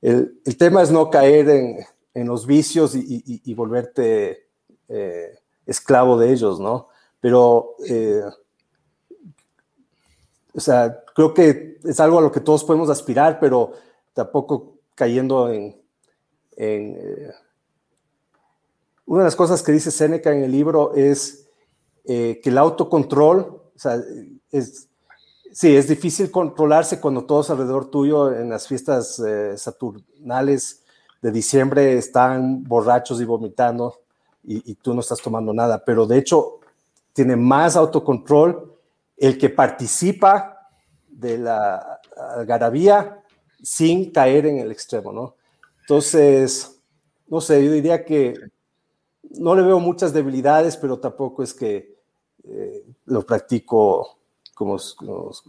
El, 0.00 0.40
el 0.44 0.56
tema 0.56 0.82
es 0.82 0.90
no 0.90 1.10
caer 1.10 1.48
en, 1.48 1.86
en 2.14 2.26
los 2.26 2.46
vicios 2.46 2.94
y, 2.94 3.22
y, 3.44 3.54
volverte 3.54 4.48
eh, 4.88 5.38
esclavo 5.66 6.18
de 6.18 6.32
ellos, 6.32 6.60
¿no? 6.60 6.88
Pero, 7.20 7.76
eh, 7.88 8.22
o 10.54 10.60
sea, 10.60 11.02
creo 11.14 11.32
que 11.32 11.78
es 11.84 12.00
algo 12.00 12.18
a 12.18 12.22
lo 12.22 12.32
que 12.32 12.40
todos 12.40 12.64
podemos 12.64 12.90
aspirar, 12.90 13.40
pero 13.40 13.72
tampoco 14.12 14.78
cayendo 14.94 15.50
en... 15.50 15.80
en 16.56 16.96
eh, 16.96 17.30
una 19.04 19.22
de 19.22 19.26
las 19.26 19.36
cosas 19.36 19.62
que 19.62 19.72
dice 19.72 19.90
Seneca 19.90 20.32
en 20.32 20.44
el 20.44 20.52
libro 20.52 20.94
es 20.94 21.48
que 22.04 22.40
el 22.44 22.58
autocontrol, 22.58 23.38
o 23.74 23.78
sea, 23.78 24.00
es, 24.50 24.88
Sí, 25.52 25.76
es 25.76 25.86
difícil 25.86 26.30
controlarse 26.30 26.98
cuando 26.98 27.24
todos 27.26 27.50
alrededor 27.50 27.90
tuyo 27.90 28.32
en 28.32 28.48
las 28.48 28.66
fiestas 28.66 29.18
eh, 29.18 29.56
saturnales 29.58 30.82
de 31.20 31.30
diciembre 31.30 31.98
están 31.98 32.64
borrachos 32.64 33.20
y 33.20 33.26
vomitando 33.26 34.00
y, 34.44 34.74
tú 34.76 34.94
no 34.94 35.00
estás 35.00 35.20
tomando 35.20 35.52
nada. 35.52 35.84
Pero 35.84 36.06
de 36.06 36.18
hecho, 36.18 36.60
tiene 37.12 37.36
más 37.36 37.76
autocontrol 37.76 38.72
el 39.16 39.38
que 39.38 39.50
participa 39.50 40.70
de 41.06 41.38
la 41.38 42.00
algarabía 42.16 43.22
sin 43.62 44.10
caer 44.10 44.46
en 44.46 44.58
el 44.58 44.72
extremo, 44.72 45.12
¿no? 45.12 45.36
Entonces, 45.82 46.80
no 47.28 47.40
sé, 47.40 47.62
yo 47.64 47.70
diría 47.72 48.04
que 48.04 48.34
no 49.38 49.54
le 49.54 49.62
veo 49.62 49.78
muchas 49.78 50.12
debilidades, 50.12 50.76
pero 50.76 50.98
tampoco 50.98 51.42
es 51.42 51.54
que 51.54 51.94
eh, 52.42 52.84
lo 53.04 53.24
practico 53.24 54.21
como, 54.54 54.78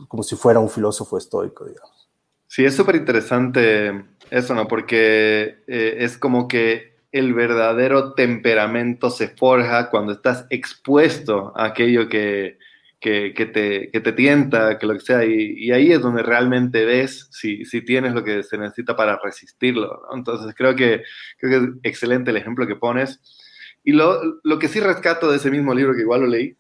como, 0.08 0.24
si 0.24 0.36
fuera 0.36 0.60
un 0.60 0.70
filósofo 0.70 1.18
estoico, 1.18 1.66
digamos. 1.66 2.10
Sí, 2.48 2.66
es 2.66 2.76
súper 2.76 2.96
interesante 2.96 4.06
eso, 4.30 4.54
¿no? 4.54 4.68
Porque 4.68 5.63
eh, 5.68 5.96
es 6.00 6.18
como 6.18 6.48
que 6.48 6.94
el 7.12 7.34
verdadero 7.34 8.13
temperamento 8.13 9.10
se 9.10 9.28
forja 9.28 9.89
cuando 9.89 10.13
estás 10.13 10.48
expuesto 10.50 11.54
a 11.56 11.66
aquello 11.66 12.10
que, 12.10 12.58
que, 13.00 13.34
que, 13.36 13.46
te, 13.46 13.92
que 13.92 14.00
te, 14.00 14.13
tienta, 14.13 14.80
que 14.80 14.88
lo 14.88 14.94
que 14.94 15.02
sea, 15.02 15.26
y, 15.26 15.56
y, 15.58 15.72
ahí 15.72 15.92
es 15.92 16.02
donde 16.02 16.24
realmente 16.24 16.86
ves 16.86 17.28
si, 17.32 17.66
si, 17.66 17.82
tienes 17.82 18.13
lo 18.13 18.24
que 18.24 18.44
se 18.44 18.58
necesita 18.58 18.96
para 18.96 19.20
resistirlo. 19.22 20.02
¿no? 20.10 20.18
Entonces 20.18 20.56
creo 20.58 20.74
que, 20.76 21.04
creo 21.38 21.60
que 21.60 21.68
es 21.68 21.74
excelente 21.84 22.32
el 22.32 22.38
ejemplo 22.38 22.66
que 22.66 22.78
pones. 22.78 23.20
Y 23.84 23.92
lo, 23.92 24.39
lo 24.44 24.58
que 24.58 24.70
sí 24.70 24.80
rescato 24.80 25.30
de 25.30 25.38
ese 25.38 25.52
mismo 25.52 25.74
libro, 25.74 25.94
que 25.94 26.02
igual 26.02 26.22
lo 26.22 26.28
leí, 26.28 26.56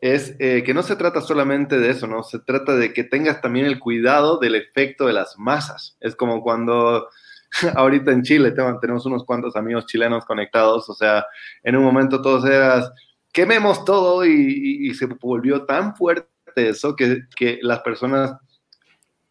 es 0.00 0.36
eh, 0.38 0.62
que 0.64 0.74
no 0.74 0.82
se 0.82 0.96
trata 0.96 1.20
solamente 1.20 1.78
de 1.78 1.90
eso, 1.90 2.06
¿no? 2.06 2.22
Se 2.22 2.38
trata 2.38 2.76
de 2.76 2.92
que 2.92 3.04
tengas 3.04 3.40
también 3.40 3.66
el 3.66 3.78
cuidado 3.78 4.38
del 4.38 4.54
efecto 4.54 5.06
de 5.06 5.12
las 5.12 5.38
masas. 5.38 5.96
Es 6.00 6.14
como 6.14 6.42
cuando 6.42 7.08
ahorita 7.74 8.12
en 8.12 8.22
Chile 8.22 8.52
tenemos 8.52 9.06
unos 9.06 9.24
cuantos 9.24 9.56
amigos 9.56 9.86
chilenos 9.86 10.24
conectados, 10.24 10.88
o 10.88 10.94
sea, 10.94 11.26
en 11.62 11.76
un 11.76 11.84
momento 11.84 12.22
todos 12.22 12.44
eras, 12.44 12.92
quememos 13.32 13.84
todo 13.84 14.24
y, 14.24 14.94
se 14.94 15.06
volvió 15.06 15.64
tan 15.64 15.96
fuerte 15.96 16.28
eso 16.56 16.96
que, 16.96 17.22
que, 17.36 17.58
las 17.62 17.80
personas 17.80 18.34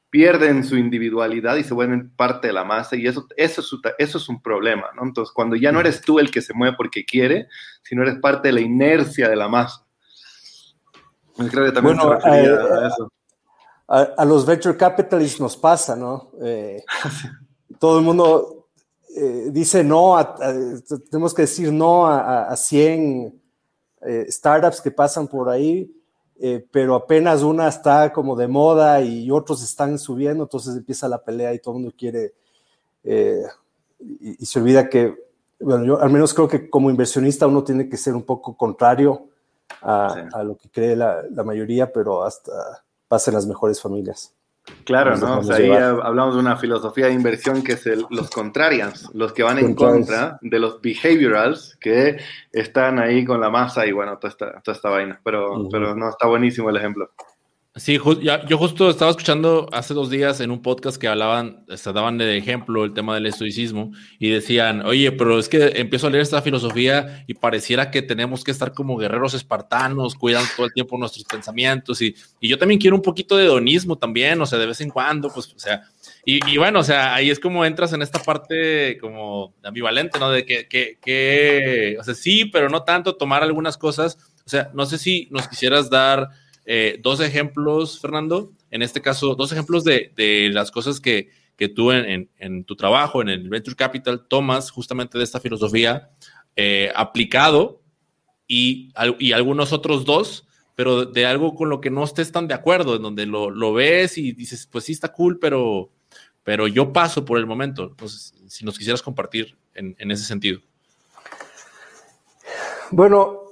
pierden 0.10 0.64
su 0.64 0.78
individualidad 0.78 1.58
y 1.58 1.64
se 1.64 1.74
vuelven 1.74 2.12
parte 2.16 2.48
de 2.48 2.54
la 2.54 2.64
masa 2.64 2.96
y 2.96 3.06
eso, 3.06 3.28
eso, 3.36 3.62
es, 3.62 3.68
eso 3.98 4.18
es 4.18 4.30
un 4.30 4.42
problema, 4.42 4.88
¿no? 4.96 5.04
Entonces, 5.04 5.34
cuando 5.34 5.56
ya 5.56 5.72
no 5.72 5.80
eres 5.80 6.02
tú 6.02 6.20
el 6.20 6.32
que 6.32 6.42
se 6.42 6.54
mueve 6.54 6.78
porque 6.78 7.06
quiere, 7.06 7.48
sino 7.84 8.04
eres 8.04 8.16
parte 8.20 8.48
de 8.48 8.54
la 8.54 8.62
inercia 8.62 9.30
de 9.30 9.36
la 9.36 9.50
masa. 9.50 9.87
Creo 11.38 11.66
que 11.66 11.72
también 11.72 11.98
bueno, 11.98 12.14
eh, 12.14 12.28
a, 12.28 12.88
eso. 12.88 13.12
A, 13.88 14.26
los 14.26 14.46
venture 14.46 14.76
capitalists 14.76 15.40
nos 15.40 15.56
pasa, 15.56 15.96
¿no? 15.96 16.32
Eh, 16.42 16.84
todo 17.80 18.00
el 18.00 18.06
mundo 18.06 18.68
eh, 19.16 19.50
dice 19.52 19.84
no, 19.84 20.18
tenemos 21.10 21.34
que 21.34 21.44
decir 21.44 21.72
no 21.72 22.08
a, 22.08 22.56
100 22.56 23.42
startups 24.30 24.82
que 24.82 24.92
pasan 24.92 25.28
por 25.28 25.50
ahí, 25.50 25.92
pero 26.72 26.96
apenas 26.96 27.44
una 27.44 27.68
está 27.68 28.12
como 28.12 28.36
de 28.36 28.48
moda 28.48 29.02
y 29.02 29.30
otros 29.32 29.64
están 29.64 29.98
subiendo, 30.00 30.44
entonces 30.44 30.76
empieza 30.76 31.08
la 31.08 31.24
pelea 31.24 31.54
y 31.54 31.60
todo 31.60 31.76
el 31.76 31.82
mundo 31.82 31.96
quiere, 31.98 32.34
y, 33.04 34.44
y, 34.44 34.46
se 34.46 34.60
olvida 34.60 34.88
que, 34.88 35.16
bueno, 35.60 35.84
yo 35.84 36.00
al 36.00 36.10
menos 36.10 36.34
creo 36.34 36.48
que 36.48 36.70
como 36.70 36.90
inversionista 36.90 37.48
uno 37.48 37.64
tiene 37.64 37.90
que 37.90 37.98
ser 37.98 38.16
un 38.16 38.24
poco 38.24 38.56
contrario 38.56 39.30
a, 39.82 40.44
lo 40.44 40.58
que 40.58 40.70
cree 40.70 40.96
la, 40.96 41.24
la, 41.30 41.44
mayoría, 41.44 41.92
pero 41.92 42.24
hasta 42.24 42.52
pasa 43.08 43.32
en 43.32 43.36
las 43.36 43.48
mejores 43.48 43.82
familias. 43.82 44.34
Claro, 44.84 45.16
¿no? 45.18 45.40
O 45.40 45.44
sea, 45.44 45.56
ahí 45.56 45.72
hablamos 45.72 46.36
de 46.36 46.42
una 46.42 46.58
filosofía 46.58 47.08
de 47.08 47.14
inversión 47.14 47.64
que 47.64 47.74
es 47.74 47.86
los 48.10 48.30
contrarians, 48.30 49.10
los 49.14 49.32
que 49.32 49.44
van 49.44 49.60
en 49.60 49.74
contra 49.74 50.38
de 50.42 50.60
los 50.60 50.82
behaviorals 50.82 51.78
que 51.80 52.18
están 52.52 53.00
ahí 53.00 53.24
con 53.24 53.40
la 53.40 53.50
masa 53.50 53.86
y 53.86 53.94
bueno, 53.94 54.18
toda 54.18 54.32
esta, 54.32 54.62
toda 54.62 54.76
esta 54.76 54.90
vaina. 54.90 55.22
Pero, 55.24 55.70
pero 55.72 55.96
no, 55.96 56.10
está 56.10 56.28
buenísimo 56.28 56.70
el 56.70 56.78
ejemplo. 56.78 57.10
Sí, 57.78 58.00
yo 58.48 58.58
justo 58.58 58.90
estaba 58.90 59.12
escuchando 59.12 59.70
hace 59.72 59.94
dos 59.94 60.10
días 60.10 60.42
en 60.42 60.50
un 60.50 60.64
podcast 60.64 60.98
que 60.98 61.08
hablaban, 61.08 61.64
se 61.76 61.94
daban 61.94 62.18
de 62.18 62.36
ejemplo 62.36 62.84
el 62.84 62.94
tema 62.94 63.14
del 63.14 63.28
estoicismo 63.28 63.92
y 64.18 64.30
decían, 64.32 64.84
oye, 64.84 65.12
pero 65.12 65.38
es 65.38 65.48
que 65.48 65.74
empiezo 65.76 66.08
a 66.08 66.10
leer 66.10 66.24
esta 66.24 66.42
filosofía 66.42 67.24
y 67.28 67.36
pareciera 67.36 67.92
que 67.92 68.02
tenemos 68.02 68.44
que 68.44 68.50
estar 68.50 68.74
como 68.74 68.98
guerreros 68.98 69.36
espartanos, 69.36 70.16
cuidando 70.16 70.50
todo 70.56 70.66
el 70.66 70.74
tiempo 70.74 70.98
nuestros 70.98 71.26
pensamientos 71.26 72.02
y, 72.02 72.16
y 72.40 72.48
yo 72.48 72.58
también 72.58 72.80
quiero 72.80 72.96
un 72.96 73.04
poquito 73.04 73.38
de 73.38 73.46
hedonismo 73.46 73.96
también, 73.96 74.42
o 74.42 74.48
sea, 74.48 74.58
de 74.58 74.66
vez 74.66 74.82
en 74.82 74.90
cuando, 74.90 75.30
pues, 75.30 75.54
o 75.54 75.60
sea, 75.60 75.84
y, 76.26 76.40
y 76.52 76.58
bueno, 76.58 76.80
o 76.80 76.84
sea, 76.84 77.14
ahí 77.14 77.30
es 77.30 77.40
como 77.40 77.64
entras 77.64 77.94
en 77.94 78.02
esta 78.02 78.20
parte 78.20 78.98
como 79.00 79.54
ambivalente, 79.64 80.18
¿no? 80.18 80.32
De 80.32 80.46
que, 80.46 80.68
que, 80.68 80.98
que, 81.00 81.96
o 82.00 82.04
sea, 82.04 82.16
sí, 82.16 82.46
pero 82.46 82.70
no 82.70 82.84
tanto 82.84 83.16
tomar 83.16 83.44
algunas 83.44 83.78
cosas, 83.78 84.18
o 84.46 84.50
sea, 84.50 84.72
no 84.74 84.86
sé 84.88 84.98
si 84.98 85.28
nos 85.30 85.48
quisieras 85.48 85.90
dar 85.92 86.30
eh, 86.70 87.00
dos 87.02 87.22
ejemplos, 87.22 87.98
Fernando, 88.02 88.52
en 88.72 88.82
este 88.82 89.02
caso, 89.02 89.36
dos 89.36 89.54
ejemplos 89.54 89.86
de, 89.86 90.12
de 90.18 90.50
las 90.52 90.70
cosas 90.70 91.00
que, 91.00 91.30
que 91.56 91.70
tú 91.70 91.94
en, 91.94 92.30
en, 92.38 92.66
tu 92.66 92.76
trabajo, 92.76 93.22
en 93.22 93.30
el 93.30 93.48
Venture 93.48 93.78
Capital, 93.78 94.28
tomas 94.28 94.70
justamente 94.70 95.18
de 95.18 95.24
esta 95.24 95.40
filosofía 95.40 96.10
eh, 96.58 96.92
aplicado 96.94 97.82
y, 98.48 98.92
y, 99.18 99.32
algunos 99.32 99.72
otros 99.72 100.04
dos, 100.04 100.46
pero 100.76 101.06
de 101.06 101.26
algo 101.26 101.56
con 101.56 101.70
lo 101.70 101.80
que 101.80 101.90
no 101.90 102.04
estés 102.04 102.34
tan 102.34 102.50
de 102.50 102.54
acuerdo, 102.54 102.98
en 102.98 103.02
donde 103.02 103.26
lo, 103.26 103.50
lo 103.50 103.72
ves 103.72 104.18
y 104.18 104.34
dices, 104.34 104.68
pues 104.70 104.84
sí 104.84 104.92
está 104.92 105.14
cool, 105.14 105.40
pero, 105.40 105.90
pero 106.44 106.68
yo 106.68 106.92
paso 106.92 107.24
por 107.24 107.38
el 107.38 107.46
momento. 107.46 107.86
Entonces, 107.86 108.36
si 108.50 108.66
nos 108.66 108.78
quisieras 108.78 109.02
compartir 109.02 109.56
en, 109.74 109.96
en 110.00 110.12
ese 110.12 110.26
sentido. 110.26 110.60
Bueno, 112.92 113.47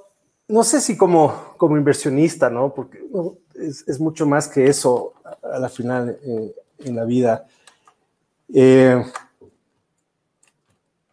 no 0.47 0.63
sé 0.63 0.81
si 0.81 0.95
como, 0.95 1.55
como 1.57 1.77
inversionista, 1.77 2.49
¿no? 2.49 2.73
Porque 2.73 2.99
es, 3.55 3.99
mucho 3.99 4.25
más 4.25 4.47
que 4.47 4.67
eso 4.67 5.13
a, 5.43 5.59
la 5.59 5.69
final 5.69 6.17
eh, 6.23 6.55
en 6.79 6.95
la 6.95 7.05
vida. 7.05 7.47
Eh, 8.53 9.03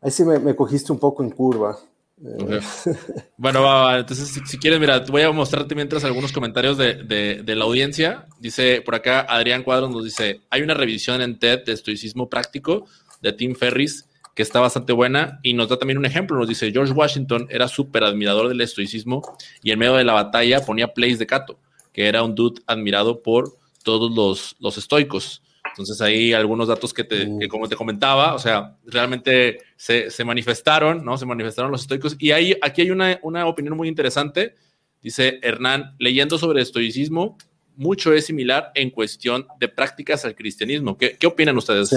ahí 0.00 0.10
sí 0.10 0.24
me, 0.24 0.54
cogiste 0.54 0.92
un 0.92 0.98
poco 0.98 1.22
en 1.22 1.30
curva. 1.30 1.78
Eh, 2.22 2.60
bueno, 3.36 3.62
va, 3.62 3.98
entonces 3.98 4.40
si, 4.46 4.58
quieres, 4.58 4.78
mira, 4.78 5.00
voy 5.00 5.22
a 5.22 5.32
mostrarte 5.32 5.74
mientras 5.74 6.04
algunos 6.04 6.32
comentarios 6.32 6.76
de, 6.76 6.94
de, 7.42 7.56
la 7.56 7.64
audiencia. 7.64 8.26
Dice 8.38 8.82
por 8.82 8.94
acá, 8.94 9.20
Adrián 9.28 9.62
Cuadros 9.62 9.90
nos 9.90 10.04
dice, 10.04 10.42
hay 10.50 10.62
una 10.62 10.74
revisión 10.74 11.22
en 11.22 11.38
TED 11.38 11.64
de 11.64 11.72
estoicismo 11.72 12.28
práctico 12.28 12.86
de 13.22 13.32
Tim 13.32 13.54
Ferris 13.54 14.06
que 14.34 14.42
está 14.42 14.60
bastante 14.60 14.92
buena 14.92 15.40
y 15.42 15.54
nos 15.54 15.68
da 15.68 15.78
también 15.78 15.98
un 15.98 16.06
ejemplo. 16.06 16.38
Nos 16.38 16.48
dice, 16.48 16.70
George 16.72 16.92
Washington 16.92 17.46
era 17.50 17.68
súper 17.68 18.04
admirador 18.04 18.48
del 18.48 18.60
estoicismo 18.60 19.22
y 19.62 19.70
en 19.70 19.78
medio 19.78 19.94
de 19.94 20.04
la 20.04 20.14
batalla 20.14 20.64
ponía 20.64 20.94
plays 20.94 21.18
de 21.18 21.26
Cato, 21.26 21.58
que 21.92 22.06
era 22.06 22.22
un 22.22 22.34
dude 22.34 22.62
admirado 22.66 23.22
por 23.22 23.56
todos 23.82 24.10
los, 24.14 24.56
los 24.58 24.78
estoicos. 24.78 25.42
Entonces 25.64 26.00
ahí 26.00 26.32
algunos 26.32 26.68
datos 26.68 26.92
que, 26.92 27.04
te, 27.04 27.30
que 27.40 27.48
como 27.48 27.68
te 27.68 27.76
comentaba, 27.76 28.34
o 28.34 28.38
sea, 28.38 28.76
realmente 28.84 29.58
se, 29.76 30.10
se, 30.10 30.24
manifestaron, 30.24 31.04
¿no? 31.04 31.16
Se 31.16 31.24
manifestaron 31.24 31.70
los 31.70 31.82
estoicos. 31.82 32.16
Y 32.18 32.32
ahí, 32.32 32.56
aquí 32.60 32.82
hay 32.82 32.90
una, 32.90 33.18
una 33.22 33.46
opinión 33.46 33.76
muy 33.76 33.88
interesante. 33.88 34.54
Dice 35.02 35.38
Hernán, 35.42 35.94
leyendo 35.98 36.36
sobre 36.36 36.62
estoicismo, 36.62 37.38
mucho 37.76 38.12
es 38.12 38.26
similar 38.26 38.70
en 38.74 38.90
cuestión 38.90 39.46
de 39.58 39.68
prácticas 39.68 40.24
al 40.24 40.34
cristianismo. 40.34 40.98
¿Qué, 40.98 41.16
qué 41.18 41.26
opinan 41.26 41.56
ustedes 41.56 41.90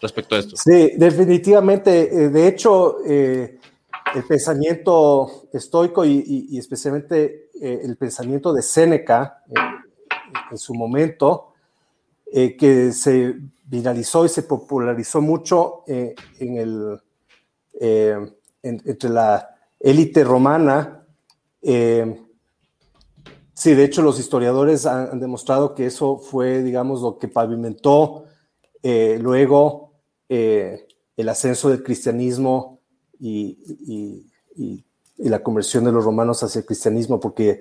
respecto 0.00 0.34
a 0.34 0.38
esto? 0.38 0.56
Sí, 0.56 0.92
definitivamente. 0.96 2.24
Eh, 2.24 2.28
de 2.28 2.48
hecho, 2.48 2.98
eh, 3.04 3.58
el 4.14 4.24
pensamiento 4.24 5.48
estoico 5.52 6.04
y, 6.04 6.56
especialmente 6.58 7.50
eh, 7.60 7.80
el 7.82 7.96
pensamiento 7.96 8.52
de 8.52 8.62
Séneca 8.62 9.42
en 10.50 10.58
su 10.58 10.74
momento, 10.74 11.54
que 12.30 12.92
se 12.92 13.36
viralizó 13.64 14.26
y 14.26 14.28
se 14.28 14.42
popularizó 14.42 15.22
mucho 15.22 15.84
en 15.86 16.56
el, 16.56 17.00
entre 18.62 19.08
la 19.08 19.48
élite 19.80 20.24
romana. 20.24 21.06
sí, 21.62 21.70
de 23.74 23.84
hecho 23.84 24.02
los 24.02 24.20
historiadores 24.20 24.84
han, 24.84 25.18
demostrado 25.18 25.74
que 25.74 25.86
eso 25.86 26.18
fue, 26.18 26.62
digamos, 26.62 27.00
lo 27.00 27.18
que 27.18 27.28
pavimentó 27.28 28.24
luego 28.82 29.87
el 30.28 31.28
ascenso 31.28 31.70
del 31.70 31.82
cristianismo 31.82 32.80
y, 33.18 34.24
y, 34.56 34.84
la 35.18 35.42
conversión 35.42 35.84
de 35.84 35.90
los 35.90 36.04
romanos 36.04 36.44
hacia 36.44 36.60
el 36.60 36.64
cristianismo, 36.64 37.18
porque 37.18 37.60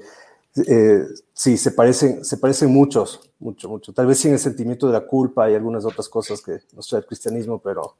eh, 0.67 1.03
sí, 1.33 1.57
se 1.57 1.71
parecen, 1.71 2.23
se 2.23 2.37
parecen 2.37 2.71
muchos, 2.71 3.31
mucho, 3.39 3.69
mucho. 3.69 3.93
Tal 3.93 4.07
vez 4.07 4.19
sin 4.19 4.33
el 4.33 4.39
sentimiento 4.39 4.87
de 4.87 4.93
la 4.93 5.05
culpa 5.05 5.49
y 5.49 5.55
algunas 5.55 5.85
otras 5.85 6.09
cosas 6.09 6.41
que 6.41 6.59
nos 6.73 6.87
trae 6.87 7.01
el 7.01 7.07
cristianismo, 7.07 7.59
pero 7.59 7.95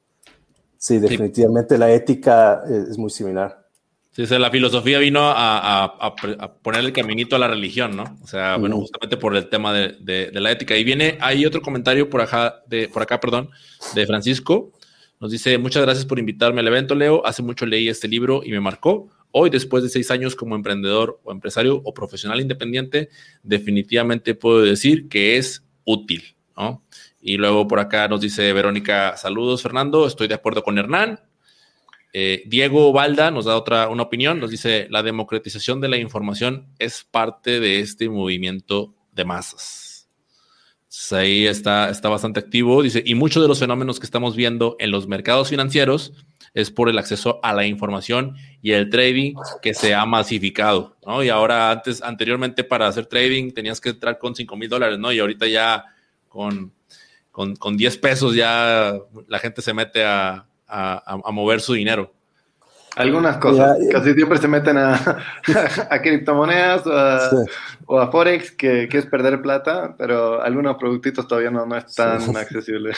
sí, 0.78 1.00
definitivamente 1.00 1.78
la 1.78 1.92
ética 1.92 2.64
es, 2.68 2.98
muy 2.98 3.10
similar. 3.10 3.67
Sí, 4.18 4.24
o 4.24 4.26
sea, 4.26 4.40
la 4.40 4.50
filosofía 4.50 4.98
vino 4.98 5.20
a, 5.22 5.84
a, 5.84 6.16
poner 6.16 6.84
el 6.84 6.92
caminito 6.92 7.36
a 7.36 7.40
la 7.40 7.48
religión, 7.48 7.96
¿no? 7.96 8.18
O 8.24 8.26
sea, 8.26 8.58
bueno, 8.58 8.78
justamente 8.78 9.16
por 9.16 9.36
el 9.36 9.48
tema 9.48 9.72
de, 9.72 9.90
de, 10.00 10.42
la 10.42 10.50
ética. 10.50 10.76
Y 10.76 10.84
viene, 10.84 11.20
hay 11.22 11.46
otro 11.46 11.62
comentario 11.62 12.10
por 12.10 12.22
acá, 12.22 12.64
de, 12.66 12.90
por 12.90 13.04
acá, 13.04 13.20
perdón, 13.20 13.52
de 13.94 14.08
Francisco. 14.08 14.72
Nos 15.20 15.30
dice, 15.30 15.60
muchas 15.60 15.84
gracias 15.84 16.04
por 16.04 16.18
invitarme 16.18 16.62
al 16.62 16.68
evento, 16.68 16.96
Leo. 16.96 17.24
Hace 17.28 17.44
mucho 17.44 17.68
leí 17.68 17.90
este 17.90 18.08
libro 18.08 18.42
y 18.44 18.50
me 18.50 18.60
marcó. 18.60 19.08
Hoy, 19.30 19.52
después 19.52 19.84
de 19.84 19.90
seis 19.90 20.10
años 20.10 20.36
como 20.36 20.56
emprendedor 20.56 21.20
o 21.24 21.32
empresario 21.32 21.80
o 21.86 21.94
profesional 21.94 22.42
independiente, 22.42 23.10
definitivamente 23.44 24.34
puedo 24.34 24.64
decir 24.64 25.10
que 25.10 25.38
es 25.38 25.64
útil, 25.86 26.36
¿no? 26.58 26.84
Y 27.22 27.38
luego 27.38 27.68
por 27.68 27.80
acá 27.80 28.08
nos 28.08 28.22
dice 28.22 28.52
Verónica, 28.52 29.16
saludos 29.16 29.62
Fernando, 29.62 30.08
estoy 30.08 30.28
de 30.28 30.34
acuerdo 30.34 30.64
con 30.64 30.80
Hernán. 30.80 31.20
Eh, 32.20 32.42
Diego 32.48 32.92
Balda 32.92 33.30
nos 33.30 33.46
da 33.46 33.56
otra 33.56 33.90
una 33.90 34.02
opinión, 34.02 34.40
nos 34.40 34.50
dice, 34.50 34.88
la 34.90 35.04
democratización 35.04 35.80
de 35.82 35.88
la 35.88 35.98
información 35.98 36.66
es 36.80 37.04
parte 37.04 37.60
de 37.60 37.80
este 37.80 38.10
movimiento 38.10 38.96
de 39.12 39.24
masas. 39.24 40.10
ahí 41.12 41.46
está, 41.46 41.92
está 41.92 42.10
bastante 42.10 42.40
activo, 42.40 42.82
dice, 42.82 43.04
y 43.06 43.14
muchos 43.14 43.44
de 43.44 43.48
los 43.48 43.60
fenómenos 43.60 44.00
que 44.00 44.08
estamos 44.08 44.36
viendo 44.36 44.78
en 44.80 44.90
los 44.90 45.08
mercados 45.08 45.50
financieros 45.50 46.12
es 46.56 46.72
por 46.72 46.90
el 46.90 46.98
acceso 46.98 47.40
a 47.44 47.54
la 47.54 47.68
información 47.68 48.36
y 48.64 48.72
el 48.72 48.90
trading 48.90 49.36
que 49.62 49.76
se 49.76 49.94
ha 49.94 50.08
masificado, 50.08 50.98
¿no? 51.06 51.22
Y 51.24 51.30
ahora 51.30 51.70
antes, 51.70 52.02
anteriormente 52.02 52.64
para 52.64 52.88
hacer 52.88 53.06
trading 53.06 53.52
tenías 53.52 53.80
que 53.80 53.90
entrar 53.90 54.18
con 54.18 54.36
5 54.36 54.58
mil 54.58 54.70
dólares, 54.70 54.98
¿no? 54.98 55.12
Y 55.12 55.20
ahorita 55.20 55.46
ya 55.46 55.86
con, 56.30 56.74
con, 57.30 57.56
con, 57.58 57.78
10 57.78 57.96
pesos 57.98 58.34
ya 58.34 58.98
la 59.28 59.38
gente 59.38 59.62
se 59.62 59.76
mete 59.76 60.04
a, 60.04 60.47
a, 60.68 61.20
a 61.24 61.32
mover 61.32 61.62
su 61.62 61.74
dinero. 61.74 62.12
Algunas 62.98 63.38
cosas, 63.38 63.78
casi 63.92 64.14
siempre 64.16 64.40
se 64.40 64.48
meten 64.48 64.76
a, 64.76 64.96
a 65.92 66.02
criptomonedas 66.02 66.82
o 67.86 68.00
a, 68.00 68.12
Forex, 68.12 68.52
que, 68.52 68.90
que, 68.90 68.98
es 68.98 69.06
perder 69.06 69.40
plata, 69.40 69.94
pero 69.96 70.42
algunos 70.42 70.78
productitos 70.78 71.28
todavía 71.28 71.52
no, 71.52 71.68
no 71.68 71.78
es 71.78 71.94
tan 71.94 72.36
accesible. 72.36 72.94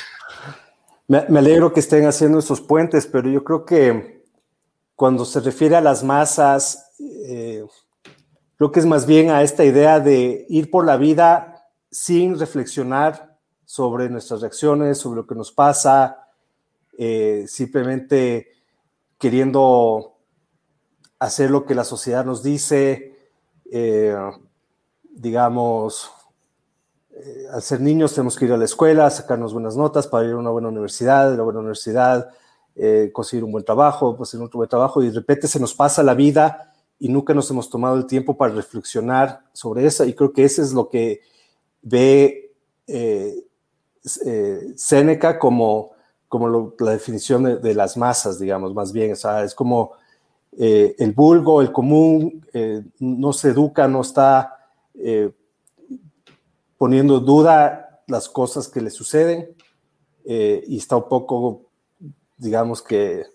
Me, 1.09 1.17
alegro 1.37 1.73
que 1.73 1.81
estén 1.81 2.05
haciendo 2.05 2.39
esos 2.39 2.61
puentes, 2.61 3.07
pero 3.07 3.29
yo 3.29 3.43
creo 3.43 3.65
que 3.65 4.23
cuando 4.95 5.25
se 5.25 5.41
refiere 5.41 5.75
a 5.75 5.81
las 5.81 6.01
masas, 6.01 6.93
eh, 7.27 7.65
creo 8.55 8.71
que 8.71 8.79
es 8.79 8.85
más 8.85 9.05
bien 9.05 9.31
a 9.31 9.41
esta 9.43 9.65
idea 9.65 9.99
de 9.99 10.45
ir 10.47 10.71
por 10.71 10.85
la 10.85 10.95
vida 10.95 11.65
sin 11.91 12.39
reflexionar 12.39 13.37
sobre 13.65 14.09
nuestras 14.09 14.39
reacciones, 14.39 14.97
sobre 14.97 15.17
lo 15.17 15.27
que 15.27 15.35
nos 15.35 15.51
pasa, 15.51 16.18
eh, 17.01 17.45
simplemente 17.47 18.49
queriendo 19.17 20.17
hacer 21.17 21.49
lo 21.49 21.65
que 21.65 21.73
la 21.73 21.85
sociedad 21.85 22.25
nos 22.25 22.43
dice, 22.43 23.15
eh, 23.71 24.13
digamos, 25.09 26.11
eh, 27.11 27.45
al 27.53 27.61
ser 27.61 27.79
niños 27.79 28.13
tenemos 28.13 28.35
que 28.35 28.43
ir 28.43 28.51
a 28.51 28.57
la 28.57 28.65
escuela, 28.65 29.09
sacarnos 29.09 29.53
buenas 29.53 29.77
notas 29.77 30.07
para 30.07 30.27
ir 30.27 30.33
a 30.33 30.37
una 30.39 30.49
buena 30.49 30.67
universidad, 30.67 31.33
la 31.37 31.43
buena 31.43 31.59
universidad, 31.59 32.31
conseguir 33.13 33.45
un 33.45 33.53
buen 33.53 33.63
trabajo, 33.63 34.17
conseguir 34.17 34.43
un 34.43 34.49
buen 34.51 34.69
trabajo, 34.69 35.01
y 35.01 35.07
de 35.07 35.15
repente 35.15 35.47
se 35.47 35.59
nos 35.59 35.73
pasa 35.73 36.03
la 36.03 36.15
vida 36.15 36.73
y 36.97 37.07
nunca 37.07 37.33
nos 37.33 37.49
hemos 37.49 37.69
tomado 37.69 37.95
el 37.95 38.07
tiempo 38.07 38.35
para 38.35 38.53
reflexionar 38.53 39.45
sobre 39.53 39.85
eso, 39.85 40.03
y 40.03 40.13
creo 40.13 40.33
que 40.33 40.43
eso 40.43 40.61
es 40.61 40.73
lo 40.73 40.89
que 40.89 41.21
ve 41.81 42.51
Seneca 44.75 45.39
como, 45.39 45.97
como 46.29 46.73
la 46.79 46.91
definición 46.91 47.61
de, 47.61 47.73
las 47.75 47.97
masas, 47.97 48.39
digamos, 48.39 48.73
más 48.73 48.93
bien, 48.93 49.11
o 49.11 49.15
sea, 49.15 49.43
es 49.43 49.53
como 49.53 49.91
el 50.57 51.11
vulgo, 51.13 51.61
el 51.61 51.71
común, 51.71 52.45
no 52.99 53.33
se 53.33 53.49
educa, 53.49 53.87
no 53.87 54.01
está 54.01 54.55
poniendo 56.77 57.19
duda 57.19 58.01
las 58.07 58.29
cosas 58.29 58.67
que 58.67 58.81
le 58.81 58.89
suceden 58.89 59.55
eh, 60.25 60.63
y 60.67 60.77
está 60.77 60.95
un 60.95 61.07
poco, 61.07 61.63
digamos 62.37 62.81
que, 62.81 63.25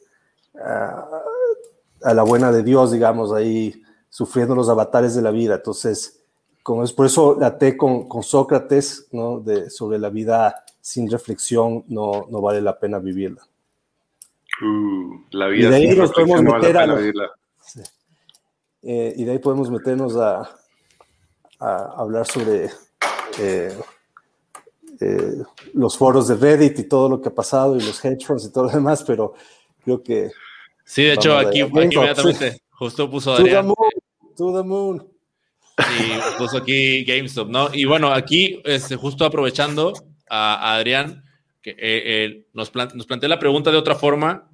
ah, 0.60 1.08
a 2.02 2.14
la 2.14 2.22
buena 2.22 2.50
de 2.50 2.62
Dios, 2.62 2.92
digamos, 2.92 3.32
ahí 3.32 3.82
sufriendo 4.08 4.54
los 4.54 4.68
avatares 4.68 5.14
de 5.14 5.22
la 5.22 5.30
vida. 5.30 5.56
Entonces, 5.56 6.22
como 6.62 6.84
es 6.84 6.92
por 6.92 7.06
eso 7.06 7.36
la 7.38 7.58
con, 7.76 8.08
con 8.08 8.22
Sócrates, 8.22 9.08
¿no? 9.12 9.40
De, 9.40 9.70
sobre 9.70 9.98
la 9.98 10.08
vida 10.08 10.63
sin 10.84 11.10
reflexión, 11.10 11.82
no, 11.88 12.26
no 12.30 12.42
vale 12.42 12.60
la 12.60 12.78
pena 12.78 12.98
vivirla. 12.98 13.40
Uh, 14.60 15.18
la 15.30 15.46
vida 15.48 15.66
y 15.66 15.70
de 15.70 15.76
ahí 15.76 15.96
nos 15.96 16.12
podemos 16.12 16.42
meter 16.42 16.76
a, 16.76 17.00
eh, 18.82 19.14
y 19.16 19.24
de 19.24 19.32
ahí 19.32 19.38
podemos 19.38 19.70
meternos 19.70 20.14
a, 20.16 20.42
a 21.58 21.94
hablar 21.96 22.26
sobre 22.26 22.66
eh, 23.38 23.74
eh, 25.00 25.42
los 25.72 25.96
foros 25.96 26.28
de 26.28 26.36
Reddit 26.36 26.78
y 26.80 26.84
todo 26.84 27.08
lo 27.08 27.22
que 27.22 27.30
ha 27.30 27.34
pasado 27.34 27.78
y 27.78 27.80
los 27.80 28.04
hedge 28.04 28.26
funds 28.26 28.44
y 28.44 28.52
todo 28.52 28.64
lo 28.64 28.70
demás, 28.70 29.02
pero 29.04 29.32
creo 29.82 30.02
que... 30.02 30.32
Sí, 30.84 31.04
de 31.04 31.14
hecho, 31.14 31.34
aquí, 31.38 31.60
inmediatamente, 31.60 32.60
justo 32.72 33.10
puso 33.10 33.32
Adrián. 33.32 33.72
To 34.36 34.54
the 34.54 34.62
moon. 34.62 35.08
Y 35.78 36.38
puso 36.38 36.58
aquí 36.58 37.06
GameStop, 37.06 37.48
¿no? 37.48 37.72
Y 37.72 37.86
bueno, 37.86 38.12
aquí, 38.12 38.60
este, 38.66 38.96
justo 38.96 39.24
aprovechando 39.24 39.94
a, 40.28 40.74
Adrián, 40.74 41.24
que 41.62 41.74
eh, 41.78 42.46
nos, 42.52 42.72
nos 42.74 43.06
plantea 43.06 43.28
la 43.28 43.38
pregunta 43.38 43.70
de 43.70 43.76
otra 43.76 43.94
forma, 43.94 44.50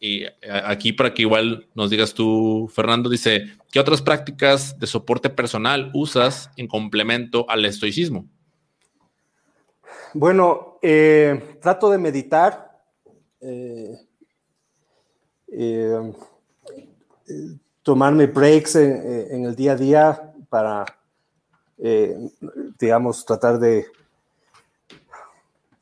y 0.00 0.24
aquí 0.64 0.92
para 0.92 1.12
que 1.12 1.22
igual 1.22 1.66
nos 1.74 1.90
digas 1.90 2.14
tú, 2.14 2.70
Fernando, 2.72 3.10
dice, 3.10 3.46
¿qué 3.72 3.80
otras 3.80 4.00
prácticas 4.00 4.78
de 4.78 4.86
soporte 4.86 5.28
personal 5.28 5.90
usas 5.92 6.50
en 6.56 6.68
complemento 6.68 7.46
al 7.48 7.64
estoicismo? 7.64 8.26
Bueno, 10.14 10.78
eh, 10.82 11.58
trato 11.60 11.90
de 11.90 11.98
meditar, 11.98 12.80
eh, 13.40 13.98
eh, 15.48 16.12
tomarme 17.82 18.26
breaks 18.26 18.76
en, 18.76 19.44
el 19.44 19.54
día 19.54 19.72
a 19.72 19.76
día 19.76 20.32
para, 20.48 20.84
digamos, 22.78 23.24
tratar 23.24 23.58
de 23.58 23.86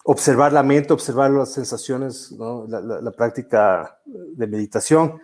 observar 0.09 0.53
la 0.53 0.63
mente, 0.63 0.93
observar 0.93 1.31
las 1.33 1.53
sensaciones, 1.53 2.33
la, 2.33 3.11
práctica 3.11 3.99
de 4.05 4.47
meditación. 4.47 5.21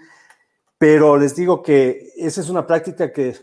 Pero 0.76 1.16
les 1.16 1.36
digo 1.36 1.62
que 1.62 2.10
esa 2.16 2.40
es 2.40 2.48
una 2.48 2.66
práctica 2.66 3.12
que 3.12 3.36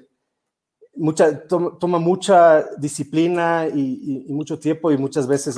mucha, 0.96 1.48
toma, 1.48 1.98
mucha 1.98 2.66
disciplina 2.78 3.68
y, 3.74 4.26
mucho 4.30 4.60
tiempo 4.60 4.92
y 4.92 4.98
muchas 4.98 5.28
veces, 5.28 5.58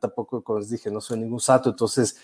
tampoco, 0.00 0.42
como 0.42 0.60
les 0.60 0.70
dije, 0.70 0.90
no 0.90 1.02
soy 1.02 1.20
ningún 1.20 1.40
sato, 1.40 1.70
entonces 1.70 2.16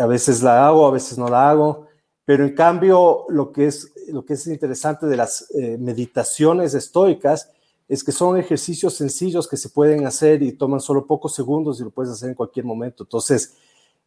A 0.00 0.06
veces 0.06 0.42
la 0.42 0.66
hago, 0.66 0.86
a 0.86 0.92
veces 0.92 1.18
no 1.18 1.28
la 1.28 1.50
hago, 1.50 1.88
pero 2.24 2.44
en 2.44 2.54
cambio 2.54 3.26
lo 3.28 3.52
que 3.52 3.66
es, 3.66 3.92
lo 4.08 4.24
que 4.24 4.34
es 4.34 4.46
interesante 4.46 5.06
de 5.06 5.16
las 5.16 5.50
eh, 5.50 5.76
meditaciones 5.78 6.72
estoicas 6.72 7.50
es 7.92 8.02
que 8.02 8.10
son 8.10 8.38
ejercicios 8.38 8.94
sencillos 8.94 9.46
que 9.46 9.58
se 9.58 9.68
pueden 9.68 10.06
hacer 10.06 10.42
y 10.42 10.52
toman 10.52 10.80
solo 10.80 11.06
pocos 11.06 11.34
segundos 11.34 11.78
y 11.78 11.84
lo 11.84 11.90
puedes 11.90 12.10
hacer 12.10 12.30
en 12.30 12.34
cualquier 12.34 12.64
momento. 12.64 13.02
Entonces, 13.02 13.54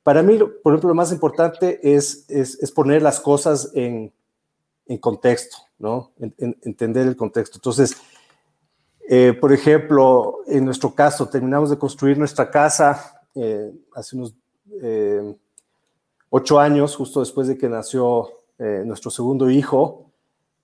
para 0.01 0.23
mí, 0.23 0.39
por 0.39 0.73
ejemplo, 0.73 0.89
lo 0.89 0.95
más 0.95 1.11
importante 1.11 1.79
es, 1.83 2.25
es, 2.27 2.71
poner 2.71 3.03
las 3.03 3.19
cosas 3.19 3.69
en, 3.75 4.11
en 4.87 4.97
contexto, 4.97 5.57
¿no? 5.77 6.13
entender 6.17 7.05
el 7.05 7.15
contexto. 7.15 7.59
Entonces, 7.59 7.95
eh, 9.07 9.37
por 9.39 9.53
ejemplo, 9.53 10.39
en 10.47 10.65
nuestro 10.65 10.95
caso, 10.95 11.29
terminamos 11.29 11.69
de 11.69 11.77
construir 11.77 12.17
nuestra 12.17 12.49
casa 12.49 13.21
eh, 13.35 13.71
hace 13.93 14.15
unos 14.15 14.33
eh, 14.81 15.35
ocho 16.31 16.59
años, 16.59 16.95
justo 16.95 17.19
después 17.19 17.47
de 17.47 17.55
que 17.55 17.69
nació 17.69 18.31
nuestro 18.57 19.11
segundo 19.11 19.49
hijo, 19.49 20.09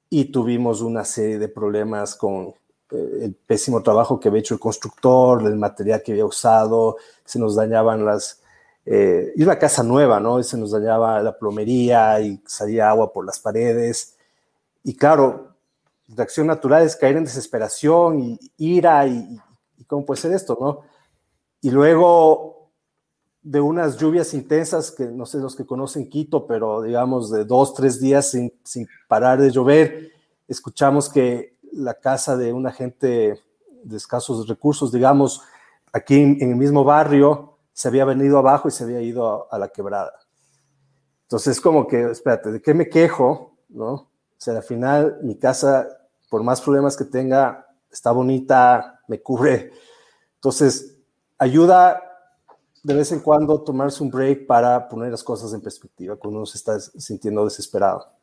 y 0.09 0.25
tuvimos 0.25 0.81
una 0.81 1.03
serie 1.03 1.37
de 1.37 1.49
problemas 1.49 2.15
con 2.15 2.55
el 2.91 3.33
pésimo 3.33 3.81
trabajo 3.81 4.19
que 4.19 4.27
había 4.27 4.41
hecho 4.41 4.53
el 4.53 4.59
constructor, 4.59 5.41
el 5.43 5.55
material 5.55 6.01
que 6.03 6.11
había 6.11 6.25
usado, 6.25 6.97
se 7.25 7.39
nos 7.39 7.55
dañaban 7.55 8.05
las... 8.05 8.41
y 8.85 9.41
una 9.41 9.57
casa 9.57 9.83
nueva, 9.83 10.19
¿no? 10.19 10.39
Y 10.39 10.43
se 10.43 10.57
nos 10.57 10.71
dañaba 10.71 11.21
la 11.21 11.37
plomería 11.37 12.19
y 12.19 12.41
salía 12.45 12.89
agua 12.89 13.11
por 13.13 13.25
las 13.25 13.39
paredes. 13.39 14.15
Y 14.83 14.95
claro, 14.95 15.55
reacción 16.15 16.47
natural 16.47 16.83
es 16.83 16.95
caer 16.95 17.17
en 17.17 17.25
desesperación 17.25 18.19
y 18.19 18.39
ira 18.57 19.07
y, 19.07 19.39
cómo 19.87 20.05
puede 20.05 20.21
ser 20.21 20.33
esto, 20.33 20.57
¿no? 20.59 20.81
Y 21.61 21.69
luego 21.69 22.71
de 23.41 23.59
unas 23.59 23.97
lluvias 23.97 24.33
intensas, 24.33 24.91
que 24.91 25.05
no 25.05 25.25
sé 25.25 25.39
los 25.39 25.55
que 25.55 25.65
conocen 25.65 26.09
Quito, 26.09 26.45
pero 26.45 26.81
digamos 26.81 27.31
de 27.31 27.43
dos, 27.43 27.73
tres 27.73 27.99
días 27.99 28.29
sin, 28.29 28.53
sin 28.63 28.87
parar 29.07 29.41
de 29.41 29.49
llover, 29.49 30.11
escuchamos 30.47 31.09
que 31.09 31.57
la 31.71 31.95
casa 31.95 32.37
de 32.37 32.53
una 32.53 32.71
gente 32.71 33.39
de 33.83 33.97
escasos 33.97 34.47
recursos, 34.47 34.91
digamos, 34.91 35.41
aquí 35.93 36.19
en, 36.19 36.41
el 36.41 36.55
mismo 36.55 36.83
barrio, 36.83 37.57
se 37.73 37.87
había 37.87 38.05
venido 38.05 38.37
abajo 38.37 38.67
y 38.67 38.71
se 38.71 38.83
había 38.83 39.01
ido 39.01 39.47
a, 39.49 39.55
a 39.55 39.59
la 39.59 39.69
quebrada. 39.69 40.13
Entonces, 41.23 41.59
como 41.61 41.87
que, 41.87 42.11
espérate, 42.11 42.51
¿de 42.51 42.61
qué 42.61 42.73
me 42.73 42.89
quejo? 42.89 43.55
¿No? 43.69 43.93
O 43.93 44.09
sea, 44.37 44.57
al 44.57 44.63
final 44.63 45.19
mi 45.23 45.37
casa 45.37 45.87
por 46.31 46.43
más 46.43 46.61
problemas 46.61 46.95
que 46.95 47.03
tenga, 47.03 47.67
está 47.91 48.13
bonita, 48.13 49.01
me 49.09 49.21
cubre. 49.21 49.73
Entonces, 50.35 50.97
ayuda 51.37 52.01
de 52.83 52.93
vez 52.93 53.11
en 53.11 53.19
cuando 53.19 53.61
tomarse 53.61 54.01
un 54.01 54.09
break 54.09 54.47
para 54.47 54.87
poner 54.87 55.11
las 55.11 55.25
cosas 55.25 55.53
en 55.53 55.59
perspectiva 55.59 56.15
cuando 56.15 56.37
uno 56.37 56.45
se 56.45 56.57
está 56.57 56.79
sintiendo 56.79 57.43
desesperado. 57.43 58.13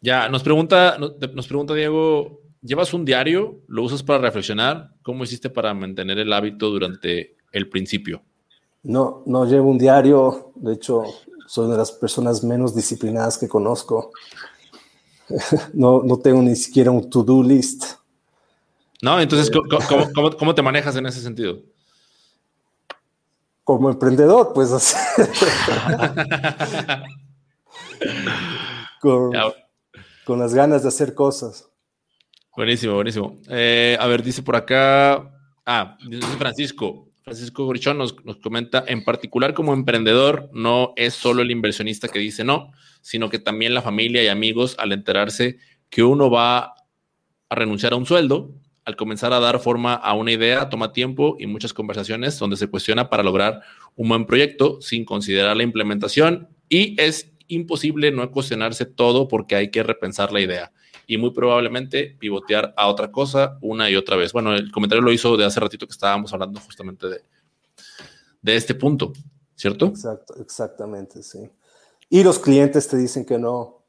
Ya, 0.00 0.28
nos 0.28 0.42
pregunta, 0.42 0.96
nos 0.98 1.48
pregunta 1.48 1.74
Diego, 1.74 2.40
¿llevas 2.62 2.94
un 2.94 3.04
diario? 3.04 3.60
¿Lo 3.66 3.82
usas 3.82 4.02
para 4.02 4.20
reflexionar? 4.20 4.92
¿Cómo 5.02 5.24
hiciste 5.24 5.50
para 5.50 5.74
mantener 5.74 6.18
el 6.18 6.32
hábito 6.32 6.70
durante 6.70 7.36
el 7.52 7.68
principio? 7.68 8.22
No, 8.84 9.24
no 9.26 9.44
llevo 9.44 9.70
un 9.70 9.78
diario. 9.78 10.52
De 10.54 10.74
hecho, 10.74 11.02
soy 11.46 11.64
una 11.64 11.74
de 11.74 11.78
las 11.78 11.92
personas 11.92 12.44
menos 12.44 12.76
disciplinadas 12.76 13.38
que 13.38 13.48
conozco. 13.48 14.12
no, 15.74 16.02
no 16.02 16.18
tengo 16.18 16.42
ni 16.42 16.54
siquiera 16.54 16.90
un 16.90 17.08
to-do 17.10 17.42
list. 17.42 17.96
No, 19.02 19.20
entonces, 19.20 19.50
¿cómo, 20.38 20.54
te 20.54 20.62
manejas 20.62 20.96
en 20.96 21.06
ese 21.06 21.20
sentido? 21.20 21.58
Como 23.64 23.90
emprendedor, 23.90 24.52
pues 24.54 24.70
así. 24.78 24.96
con, 29.00 29.32
las 30.36 30.54
ganas 30.54 30.82
de 30.82 30.88
hacer 30.88 31.14
cosas. 31.14 31.68
Buenísimo, 32.56 32.94
buenísimo. 32.94 33.40
Eh, 33.48 33.96
a 34.00 34.06
ver, 34.06 34.22
dice 34.22 34.42
por 34.42 34.56
acá. 34.56 35.32
Ah, 35.64 35.96
dice 36.08 36.26
Francisco. 36.36 37.08
Francisco 37.22 37.66
Gorichón 37.66 37.98
nos, 37.98 38.24
nos, 38.24 38.38
comenta, 38.38 38.84
en 38.86 39.04
particular 39.04 39.52
como 39.52 39.74
emprendedor, 39.74 40.48
no 40.54 40.94
es 40.96 41.14
solo 41.14 41.42
el 41.42 41.50
inversionista 41.50 42.08
que 42.08 42.18
dice 42.18 42.42
no, 42.42 42.72
sino 43.02 43.28
que 43.28 43.38
también 43.38 43.74
la 43.74 43.82
familia 43.82 44.22
y 44.22 44.28
amigos 44.28 44.76
al 44.78 44.92
enterarse 44.92 45.58
que 45.90 46.02
uno 46.02 46.30
va 46.30 46.74
a 47.48 47.54
renunciar 47.54 47.92
a 47.92 47.96
un 47.96 48.06
sueldo, 48.06 48.54
al 48.84 48.96
comenzar 48.96 49.34
a 49.34 49.40
dar 49.40 49.60
forma 49.60 49.94
a 49.94 50.14
una 50.14 50.32
idea, 50.32 50.70
toma 50.70 50.92
tiempo 50.92 51.36
y 51.38 51.46
muchas 51.46 51.74
conversaciones 51.74 52.38
donde 52.38 52.56
se 52.56 52.68
cuestiona 52.68 53.10
para 53.10 53.22
lograr 53.22 53.60
un 53.96 54.08
buen 54.08 54.24
proyecto 54.24 54.80
sin 54.80 55.04
considerar 55.04 55.56
la 55.56 55.62
implementación 55.62 56.48
y 56.70 56.98
es 57.00 57.32
imposible 57.48 58.10
no 58.12 58.30
cuestionarse 58.30 58.86
todo 58.86 59.28
porque 59.28 59.56
hay 59.56 59.70
que 59.70 59.82
repensar 59.82 60.32
la 60.32 60.40
idea 60.40 60.72
y 61.06 61.16
muy 61.16 61.30
probablemente 61.30 62.16
pivotear 62.18 62.74
a 62.76 62.88
otra 62.88 63.10
cosa 63.10 63.58
una 63.62 63.90
y 63.90 63.96
otra 63.96 64.16
vez. 64.16 64.32
Bueno, 64.32 64.54
el 64.54 64.70
comentario 64.70 65.02
lo 65.02 65.10
hizo 65.10 65.36
de 65.36 65.44
hace 65.44 65.58
ratito 65.58 65.86
que 65.86 65.92
estábamos 65.92 66.32
hablando 66.32 66.60
justamente 66.60 67.08
de, 67.08 67.22
de 68.42 68.56
este 68.56 68.74
punto, 68.74 69.12
¿cierto? 69.56 69.86
Exacto, 69.86 70.34
exactamente, 70.38 71.22
sí. 71.22 71.50
Y 72.10 72.22
los 72.22 72.38
clientes 72.38 72.88
te 72.88 72.96
dicen 72.96 73.24
que 73.24 73.38
no. 73.38 73.82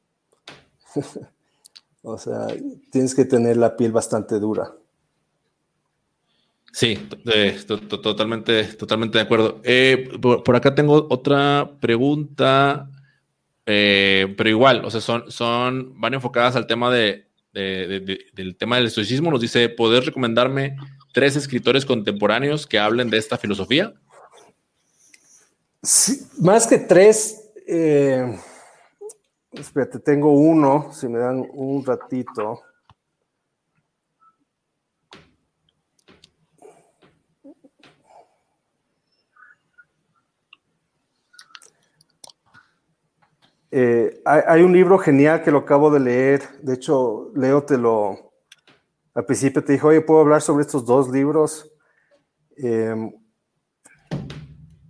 o 2.01 2.17
sea, 2.17 2.47
tienes 2.91 3.13
que 3.13 3.25
tener 3.25 3.57
la 3.57 3.75
piel 3.75 3.91
bastante 3.91 4.39
dura. 4.39 4.73
Sí, 6.71 6.95
totalmente, 7.99 8.63
totalmente 8.75 9.17
de 9.17 9.23
acuerdo. 9.23 9.59
Eh, 9.63 10.09
por, 10.21 10.55
acá 10.55 10.75
tengo 10.75 11.07
otra 11.09 11.71
pregunta, 11.79 12.89
eh, 13.71 14.33
pero 14.35 14.49
igual, 14.49 14.83
o 14.83 14.89
sea, 14.89 14.99
son, 14.99 15.31
son, 15.31 15.93
van 16.01 16.15
enfocadas 16.15 16.55
al 16.55 16.65
tema 16.65 16.91
de, 16.91 17.27
del 17.53 18.55
tema 18.57 18.77
del 18.77 18.87
estoicismo. 18.87 19.29
Nos 19.29 19.41
dice, 19.41 19.69
¿poder 19.69 20.05
recomendarme 20.05 20.75
tres 21.13 21.35
escritores 21.35 21.85
contemporáneos 21.85 22.65
que 22.65 22.79
hablen 22.79 23.11
de 23.11 23.19
esta 23.19 23.37
filosofía? 23.37 23.93
Más 26.39 26.65
que 26.65 26.79
tres, 26.79 27.51
eh, 27.67 28.39
espérate, 29.53 29.99
tengo 29.99 30.33
uno, 30.33 30.91
si 30.91 31.07
me 31.07 31.19
dan 31.19 31.45
un 31.53 31.85
ratito. 31.85 32.63
Eh, 43.71 44.21
hay, 44.25 44.63
un 44.63 44.73
libro 44.73 44.97
genial 44.97 45.43
que 45.43 45.51
lo 45.51 45.59
acabo 45.59 45.91
de 45.91 45.99
leer. 45.99 46.41
De 46.61 46.73
hecho, 46.73 47.31
Leo 47.35 47.63
te 47.63 47.77
lo. 47.77 48.31
Al 49.13 49.25
principio 49.25 49.63
te 49.63 49.73
dijo, 49.73 49.89
oye, 49.89 50.01
¿puedo 50.01 50.21
hablar 50.21 50.41
sobre 50.41 50.63
estos 50.63 50.85
dos 50.85 51.09
libros? 51.09 51.71
Em, 52.57 53.11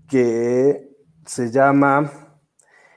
que 0.07 0.89
se 1.25 1.51
llama 1.51 2.11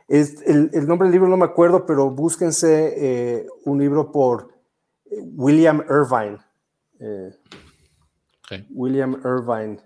el, 0.09 0.87
nombre 0.87 1.09
del 1.09 1.13
libro 1.13 1.29
no 1.29 1.37
me 1.37 1.45
acuerdo, 1.45 1.85
pero 1.85 2.11
búsquense 2.11 2.95
eh, 2.97 3.47
un 3.65 3.79
libro 3.79 4.11
por 4.11 4.55
eh, 5.07 5.23
William 5.35 5.85
Irvine. 5.89 6.39
William 8.71 9.21
Irvine. 9.25 9.81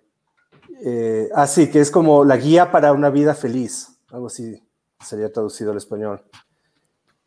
ah, 1.35 1.47
sí, 1.47 1.71
que 1.71 1.81
es 1.81 1.91
como 1.91 2.25
la 2.25 2.37
guía 2.37 2.71
para 2.71 2.93
una 2.93 3.11
vida 3.11 3.35
feliz. 3.35 3.99
Algo 4.11 4.27
así 4.27 4.66
sería 5.05 5.33
traducido 5.33 5.73
al 5.73 5.79
español. 5.79 6.23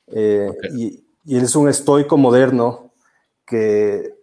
y, 0.08 1.06
él 1.26 1.44
es 1.44 1.56
un 1.56 1.70
estoico 1.70 2.18
moderno 2.18 2.94
que, 3.46 4.16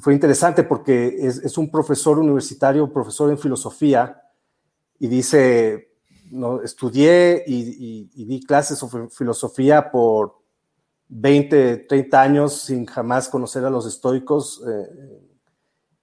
fue 0.00 0.12
interesante 0.12 0.62
porque 0.62 1.16
es, 1.20 1.38
es 1.38 1.56
un 1.56 1.70
profesor 1.70 2.18
universitario, 2.18 2.92
profesor 2.92 3.30
en 3.30 3.38
filosofía, 3.38 4.20
y 4.98 5.08
dice, 5.08 5.88
no, 6.30 6.62
estudié 6.62 7.44
y, 7.46 8.24
di 8.24 8.40
clases 8.42 8.78
sobre 8.78 9.08
filosofía 9.08 9.90
por 9.90 10.38
20, 11.08 11.86
30 11.88 12.20
años 12.20 12.60
sin 12.60 12.86
jamás 12.86 13.28
conocer 13.28 13.64
a 13.64 13.70
los 13.70 13.86
estoicos 13.86 14.62
eh, 14.66 15.20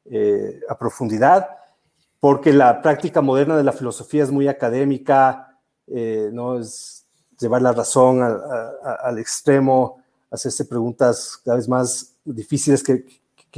eh, 0.05 0.59
a 0.69 0.77
profundidad, 0.77 1.47
porque 2.19 2.53
la 2.53 2.81
práctica 2.81 3.21
moderna 3.21 3.57
de 3.57 3.63
la 3.63 3.71
filosofía 3.71 4.23
es 4.23 4.31
muy 4.31 4.47
académica, 4.47 5.54
eh, 5.87 6.29
no 6.33 6.59
es 6.59 7.05
llevar 7.39 7.61
la 7.61 7.73
razón 7.73 8.21
al 8.21 9.19
extremo, 9.19 10.01
hacerse 10.31 10.65
preguntas 10.65 11.39
cada 11.43 11.57
vez 11.57 11.67
más 11.67 12.13
difíciles 12.23 12.81
que, 12.83 13.05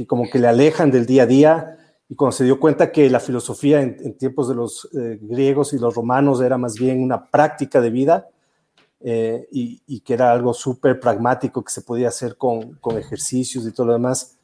como 0.06 0.28
que 0.30 0.38
le 0.38 0.48
alejan 0.48 0.90
del 0.90 1.06
día 1.06 1.22
a 1.22 1.26
día 1.26 1.78
y 2.08 2.14
cuando 2.14 2.32
se 2.32 2.44
dio 2.44 2.58
cuenta 2.58 2.90
que 2.90 3.08
la 3.10 3.20
filosofía 3.20 3.80
en, 3.80 4.16
tiempos 4.16 4.48
de 4.48 4.54
los 4.54 4.88
eh, 4.94 5.18
griegos 5.20 5.72
y 5.72 5.78
los 5.78 5.94
romanos 5.94 6.40
era 6.40 6.58
más 6.58 6.74
bien 6.74 7.02
una 7.02 7.24
práctica 7.24 7.80
de 7.80 7.90
vida 7.90 8.28
eh, 9.00 9.46
y, 9.52 10.00
que 10.00 10.14
era 10.14 10.32
algo 10.32 10.52
súper 10.52 10.98
pragmático 10.98 11.62
que 11.62 11.72
se 11.72 11.82
podía 11.82 12.08
hacer 12.08 12.36
con, 12.36 12.74
con 12.74 12.98
ejercicios 12.98 13.66
y 13.66 13.72
todo 13.72 13.86
lo 13.86 13.92
demás, 13.92 14.36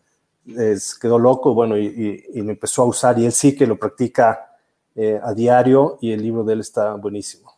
quedó 1.01 1.18
loco, 1.18 1.55
bueno, 1.55 1.76
y, 1.76 2.22
lo 2.35 2.51
empezó 2.51 2.82
a 2.82 2.87
usar 2.87 3.18
y 3.18 3.24
él 3.26 3.32
sí 3.32 3.57
que 3.57 3.66
lo 3.66 3.78
practica 3.78 4.51
a 5.22 5.35
diario 5.35 5.99
y 6.01 6.12
el 6.12 6.22
libro 6.22 6.45
de 6.45 6.53
él 6.53 6.61
está 6.61 6.95
buenísimo. 6.95 7.54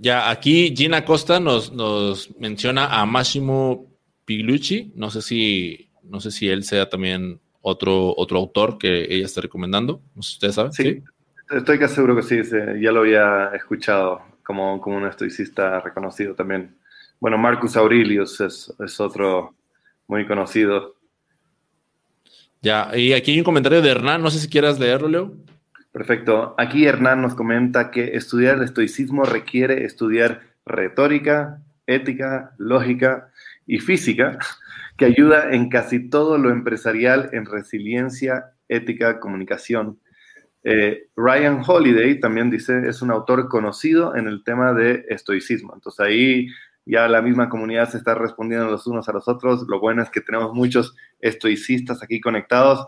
Ya, 0.00 0.28
aquí 0.30 0.74
Gina 0.76 1.04
Costa 1.04 1.38
nos, 1.38 1.72
nos 1.72 2.36
menciona 2.38 2.86
a 2.86 3.06
Massimo 3.06 3.86
Piglucci. 4.24 4.92
No 4.96 5.10
sé 5.10 5.22
si, 5.22 5.90
no 6.02 6.20
sé 6.20 6.30
si 6.30 6.48
él 6.48 6.64
sea 6.64 6.88
también 6.88 7.40
otro, 7.62 8.14
otro 8.16 8.38
autor 8.38 8.76
que 8.76 9.04
ella 9.08 9.24
está 9.24 9.40
recomendando. 9.40 10.02
No 10.14 10.22
sé 10.22 10.30
si 10.30 10.34
ustedes 10.36 10.54
saben. 10.56 10.72
Sí, 10.72 11.02
estoy 11.50 11.78
casi 11.78 11.94
seguro 11.94 12.16
que 12.16 12.22
sí, 12.22 12.36
ya 12.80 12.92
lo 12.92 13.00
había 13.00 13.50
escuchado 13.54 14.22
como, 14.42 14.80
como 14.80 14.96
un 14.96 15.06
estoicista 15.06 15.80
reconocido 15.80 16.34
también. 16.34 16.76
Bueno, 17.20 17.38
Marcus 17.38 17.76
Aurelius 17.76 18.40
es, 18.40 18.72
es 18.84 19.00
otro 19.00 19.54
muy 20.08 20.26
conocido. 20.26 20.96
Ya, 22.60 22.90
y 22.96 23.12
aquí 23.12 23.32
hay 23.32 23.38
un 23.38 23.44
comentario 23.44 23.80
de 23.80 23.90
Hernán, 23.90 24.22
no 24.22 24.30
sé 24.30 24.38
si 24.38 24.48
quieras 24.48 24.78
leerlo, 24.78 25.08
Leo. 25.08 25.32
Perfecto. 25.94 26.56
Aquí 26.58 26.86
Hernán 26.86 27.22
nos 27.22 27.36
comenta 27.36 27.92
que 27.92 28.16
estudiar 28.16 28.56
el 28.56 28.64
estoicismo 28.64 29.22
requiere 29.22 29.84
estudiar 29.84 30.40
retórica, 30.66 31.62
ética, 31.86 32.52
lógica 32.58 33.30
y 33.64 33.78
física, 33.78 34.40
que 34.96 35.04
ayuda 35.04 35.52
en 35.52 35.68
casi 35.68 36.10
todo 36.10 36.36
lo 36.36 36.50
empresarial 36.50 37.30
en 37.32 37.46
resiliencia, 37.46 38.54
ética, 38.68 39.20
comunicación. 39.20 40.00
Eh, 40.64 41.10
Ryan 41.14 41.62
Holiday 41.64 42.18
también 42.18 42.50
dice, 42.50 42.88
es 42.88 43.00
un 43.00 43.12
autor 43.12 43.48
conocido 43.48 44.16
en 44.16 44.26
el 44.26 44.42
tema 44.42 44.72
de 44.72 45.04
estoicismo. 45.10 45.74
Entonces 45.74 46.00
ahí 46.00 46.48
ya 46.84 47.06
la 47.06 47.22
misma 47.22 47.48
comunidad 47.48 47.88
se 47.88 47.98
está 47.98 48.16
respondiendo 48.16 48.68
los 48.68 48.88
unos 48.88 49.08
a 49.08 49.12
los 49.12 49.28
otros. 49.28 49.64
Lo 49.68 49.78
bueno 49.78 50.02
es 50.02 50.10
que 50.10 50.22
tenemos 50.22 50.54
muchos 50.54 50.96
estoicistas 51.20 52.02
aquí 52.02 52.20
conectados. 52.20 52.84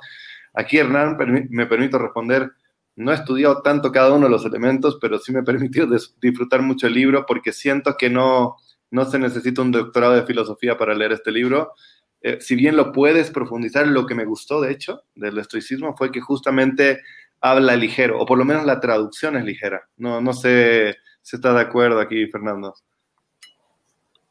Aquí, 0.55 0.79
Hernán, 0.79 1.17
me 1.51 1.67
permito 1.67 2.01
responder 2.01 2.51
no 2.97 3.13
he 3.13 3.15
estudiado 3.15 3.61
tanto 3.63 3.93
cada 3.93 4.13
uno 4.13 4.27
de 4.27 4.31
los 4.31 4.45
elementos, 4.45 4.99
pero 5.01 5.19
sí 5.19 5.33
me 5.33 5.43
permitió 5.43 5.87
disfrutar 6.21 6.63
mucho 6.63 6.87
el 6.87 6.95
libro 6.95 7.25
porque 7.27 7.53
siento 7.53 7.97
que 7.97 8.09
no, 8.09 8.57
no 8.91 9.05
se 9.05 9.19
necesita 9.19 9.63
un 9.63 9.71
doctorado 9.71 10.15
de 10.15 10.25
filosofía 10.25 10.79
para 10.79 10.95
leer 10.95 11.13
este 11.13 11.31
libro. 11.31 11.75
Eh, 12.23 12.39
si 12.41 12.57
bien 12.57 12.75
lo 12.75 12.93
puedes 12.93 13.31
profundizar, 13.31 13.87
lo 13.87 14.07
que 14.07 14.15
me 14.15 14.25
gustó, 14.25 14.61
de 14.63 14.73
hecho, 14.73 15.03
del 15.15 15.39
estoicismo 15.39 15.95
fue 15.95 16.11
que 16.11 16.23
justamente 16.23 17.01
habla 17.41 17.77
ligero, 17.77 18.19
o 18.19 18.25
por 18.25 18.39
lo 18.39 18.47
menos 18.47 18.65
la 18.65 18.81
traducción 18.81 19.37
es 19.37 19.45
ligera. 19.45 19.83
No, 19.99 20.21
no 20.23 20.33
sé 20.33 20.97
si 21.21 21.37
está 21.37 21.53
de 21.53 21.61
acuerdo 21.61 22.01
aquí, 22.01 22.27
Fernando. 22.29 22.75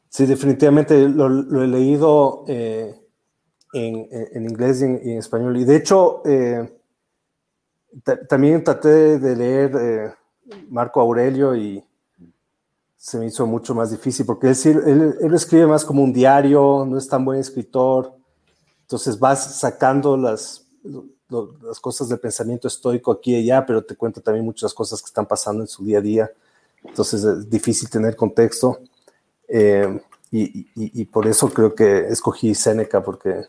Sí, 0.08 0.26
definitivamente 0.26 1.08
lo, 1.08 1.62
he 1.62 1.68
leído 1.68 2.44
eh, 2.48 2.94
en, 3.72 4.44
inglés 4.44 4.80
y 4.80 4.84
en, 5.12 5.18
español. 5.18 5.56
Y 5.58 5.64
de 5.64 5.76
hecho, 5.76 6.22
eh, 6.24 6.75
también 8.28 8.62
traté 8.62 9.18
de 9.18 9.36
leer 9.36 9.72
eh, 9.78 10.14
Marco 10.68 11.00
Aurelio 11.00 11.54
y 11.54 11.82
se 12.96 13.18
me 13.18 13.26
hizo 13.26 13.46
mucho 13.46 13.74
más 13.74 13.90
difícil 13.90 14.26
porque 14.26 14.48
él, 14.48 15.16
él, 15.20 15.34
escribe 15.34 15.66
más 15.66 15.84
como 15.84 16.02
un 16.02 16.12
diario, 16.12 16.84
no 16.88 16.98
es 16.98 17.08
tan 17.08 17.24
buen 17.24 17.38
escritor, 17.38 18.12
entonces 18.82 19.18
vas 19.18 19.58
sacando 19.60 20.16
las, 20.16 20.66
las 21.62 21.78
cosas 21.80 22.08
del 22.08 22.18
pensamiento 22.18 22.66
estoico 22.66 23.12
aquí 23.12 23.32
y 23.34 23.38
allá, 23.38 23.64
pero 23.64 23.84
te 23.84 23.96
cuenta 23.96 24.20
también 24.20 24.44
muchas 24.44 24.74
cosas 24.74 25.00
que 25.00 25.06
están 25.06 25.26
pasando 25.26 25.62
en 25.62 25.68
su 25.68 25.84
día 25.84 25.98
a 25.98 26.02
día, 26.02 26.30
entonces 26.82 27.22
es 27.22 27.48
difícil 27.48 27.88
tener 27.88 28.16
contexto. 28.16 28.78
Eh, 29.48 30.00
y, 30.32 30.68
y, 30.74 31.04
por 31.04 31.26
eso 31.26 31.48
creo 31.48 31.74
que 31.74 32.08
escogí 32.08 32.54
Seneca 32.54 33.02
porque, 33.02 33.46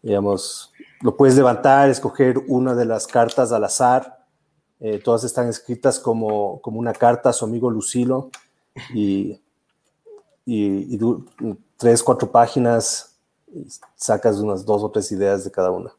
digamos, 0.00 0.72
lo 1.04 1.18
puedes 1.18 1.36
levantar, 1.36 1.90
escoger 1.90 2.38
una 2.46 2.74
de 2.74 2.86
las 2.86 3.06
cartas 3.06 3.52
al 3.52 3.62
azar. 3.62 4.24
Eh, 4.80 4.98
todas 5.04 5.22
están 5.22 5.50
escritas 5.50 6.00
como, 6.00 6.62
como 6.62 6.78
una 6.78 6.94
carta 6.94 7.28
a 7.28 7.32
su 7.34 7.44
amigo 7.44 7.68
Lucilo 7.70 8.30
y, 8.94 9.38
y, 10.46 10.98
tres, 11.76 12.02
cuatro 12.02 12.32
páginas 12.32 13.18
y 13.54 13.66
sacas 13.94 14.38
unas 14.38 14.64
dos 14.64 14.82
o 14.82 14.90
tres 14.90 15.12
ideas 15.12 15.44
de 15.44 15.50
cada 15.50 15.70
una. 15.70 15.92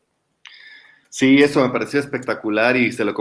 Sí, 1.08 1.38
eso 1.38 1.62
me 1.62 1.70
pareció 1.70 2.00
espectacular 2.00 2.76
y 2.76 2.92
se 2.92 3.06
lo, 3.06 3.14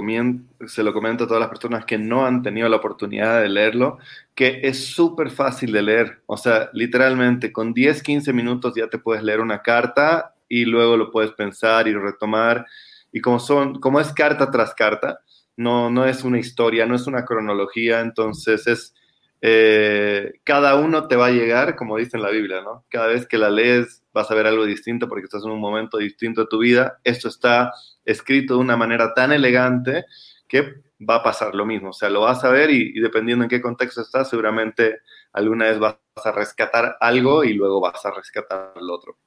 se 0.67 0.83
lo 0.83 0.95
comento 0.95 1.25
a 1.25 1.27
todas 1.27 1.41
las 1.41 1.51
personas 1.51 1.85
que 1.85 1.99
no 1.99 2.25
han 2.25 2.43
tenido 2.43 2.67
la 2.71 2.77
oportunidad 2.77 3.43
de 3.43 3.51
leerlo, 3.51 3.99
que 4.35 4.61
es 4.65 4.87
súper 4.87 5.31
fácil 5.31 5.71
de 5.71 5.83
leer. 5.83 6.23
O 6.25 6.39
sea, 6.39 6.71
literalmente 6.73 7.53
con 7.53 7.75
10, 7.75 8.03
15 8.03 8.33
minutos 8.33 8.73
ya 8.75 8.89
te 8.89 8.99
puedes 8.99 9.23
leer 9.23 9.41
una 9.41 9.61
carta 9.61 10.34
y 10.49 10.65
luego 10.65 10.97
lo 10.97 11.11
puedes 11.11 11.33
pensar 11.33 11.89
y 11.89 11.95
retomar. 11.95 12.67
Y 13.13 13.21
como, 13.21 13.39
son, 13.39 13.81
como 13.81 14.01
es 14.01 14.13
carta 14.13 14.51
tras 14.51 14.75
carta, 14.75 15.21
no, 15.57 15.91
no 15.91 16.05
es 16.07 16.25
una 16.25 16.39
historia, 16.39 16.87
no 16.87 16.95
es 16.95 17.07
una 17.07 17.25
cronología, 17.25 18.01
entonces 18.01 18.67
es, 18.67 18.95
eh, 19.41 20.33
cada 20.43 20.77
uno 20.77 21.07
te 21.07 21.17
va 21.17 21.27
a 21.27 21.31
llegar, 21.31 21.77
como 21.77 21.97
dice 21.97 22.17
en 22.17 22.23
la 22.23 22.31
Biblia, 22.31 22.63
¿no? 22.63 22.85
Cada 22.89 23.09
vez 23.09 23.27
que 23.27 23.39
la 23.39 23.51
lees 23.51 24.03
vas 24.13 24.31
a 24.31 24.35
ver 24.35 24.47
algo 24.47 24.65
distinto 24.65 25.09
porque 25.09 25.25
estás 25.25 25.45
en 25.45 25.51
un 25.51 25.61
momento 25.61 25.99
distinto 25.99 26.43
de 26.43 26.47
tu 26.49 26.59
vida. 26.59 26.99
Esto 27.05 27.29
está 27.29 27.73
escrito 28.05 28.55
de 28.55 28.61
una 28.61 28.77
manera 28.77 29.13
tan 29.15 29.33
elegante 29.33 30.07
que 30.49 30.75
va 31.09 31.17
a 31.17 31.23
pasar 31.23 31.55
lo 31.55 31.67
mismo. 31.67 31.91
O 31.91 31.93
sea, 31.93 32.11
lo 32.11 32.23
vas 32.23 32.45
a 32.45 32.51
ver 32.51 32.71
y, 32.71 32.93
y 32.95 33.01
dependiendo 33.01 33.45
en 33.45 33.51
qué 33.51 33.61
contexto 33.61 34.01
estás, 34.03 34.31
seguramente 34.31 35.01
alguna 35.33 35.67
vez 35.67 35.79
vas 35.79 35.99
a 36.25 36.33
rescatar 36.33 36.97
algo 37.01 37.45
y 37.45 37.55
luego 37.55 37.81
vas 37.81 38.05
a 38.07 38.13
rescatar 38.13 38.73
el 38.77 38.89
otro. 38.91 39.19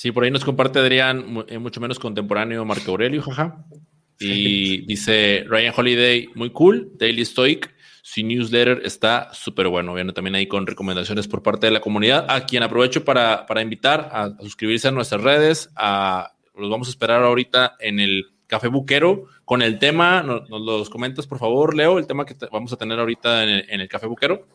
Sí, 0.00 0.12
por 0.12 0.24
ahí 0.24 0.30
nos 0.30 0.46
comparte 0.46 0.78
Adrián, 0.78 1.44
eh, 1.46 1.58
mucho 1.58 1.78
menos 1.78 1.98
contemporáneo 1.98 2.64
Marco 2.64 2.90
Aurelio, 2.90 3.20
jaja. 3.20 3.66
Y 4.18 4.86
dice 4.86 5.44
Ryan 5.46 5.74
Holiday, 5.76 6.26
muy 6.34 6.48
cool, 6.52 6.90
Daily 6.94 7.22
Stoic, 7.22 7.70
su 8.00 8.22
newsletter 8.22 8.80
está 8.82 9.28
súper 9.34 9.68
bueno. 9.68 9.92
Viene 9.92 10.14
también 10.14 10.36
ahí 10.36 10.46
con 10.46 10.66
recomendaciones 10.66 11.28
por 11.28 11.42
parte 11.42 11.66
de 11.66 11.72
la 11.72 11.80
comunidad, 11.82 12.24
a 12.30 12.46
quien 12.46 12.62
aprovecho 12.62 13.04
para, 13.04 13.44
invitar 13.60 14.08
a, 14.10 14.30
suscribirse 14.40 14.88
a 14.88 14.90
nuestras 14.90 15.20
redes. 15.20 15.68
A, 15.76 16.32
los 16.56 16.70
vamos 16.70 16.88
a 16.88 16.92
esperar 16.92 17.22
ahorita 17.22 17.76
en 17.78 18.00
el 18.00 18.24
Café 18.46 18.68
Buquero 18.68 19.26
con 19.44 19.60
el 19.60 19.78
tema. 19.78 20.22
Nos, 20.22 20.48
los 20.48 20.88
comentas, 20.88 21.26
por 21.26 21.38
favor, 21.38 21.76
Leo, 21.76 21.98
el 21.98 22.06
tema 22.06 22.24
que 22.24 22.36
vamos 22.50 22.72
a 22.72 22.78
tener 22.78 22.98
ahorita 22.98 23.44
en 23.44 23.66
en 23.68 23.82
el 23.82 23.88
Café 23.88 24.06
Buquero. 24.06 24.46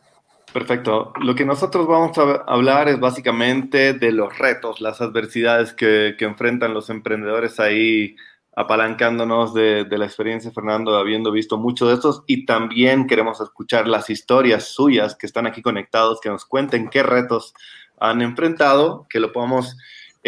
Perfecto. 0.55 1.11
Lo 1.19 1.35
que 1.35 1.43
nosotros 1.43 1.85
vamos 1.85 2.17
a 2.17 2.45
hablar 2.47 2.87
es 2.87 2.97
básicamente 2.97 3.91
de 3.91 4.13
los 4.13 4.37
retos, 4.37 4.79
las 4.79 5.01
adversidades 5.01 5.73
que, 5.73 6.15
enfrentan 6.17 6.73
los 6.73 6.89
emprendedores 6.89 7.59
ahí, 7.59 8.15
apalancándonos 8.55 9.53
de, 9.53 9.83
de, 9.83 9.97
la 9.97 10.05
experiencia, 10.05 10.53
Fernando, 10.53 10.95
habiendo 10.95 11.33
visto 11.33 11.57
mucho 11.57 11.89
de 11.89 11.95
estos 11.95 12.23
y 12.25 12.45
también 12.45 13.05
queremos 13.05 13.41
escuchar 13.41 13.89
las 13.89 14.09
historias 14.09 14.69
suyas 14.69 15.17
que 15.17 15.25
están 15.25 15.45
aquí 15.45 15.61
conectados, 15.61 16.21
que 16.21 16.29
nos 16.29 16.45
cuenten 16.45 16.87
qué 16.87 17.03
retos 17.03 17.53
han 17.99 18.21
enfrentado, 18.21 19.07
que 19.09 19.19
lo 19.19 19.33
podamos 19.33 19.75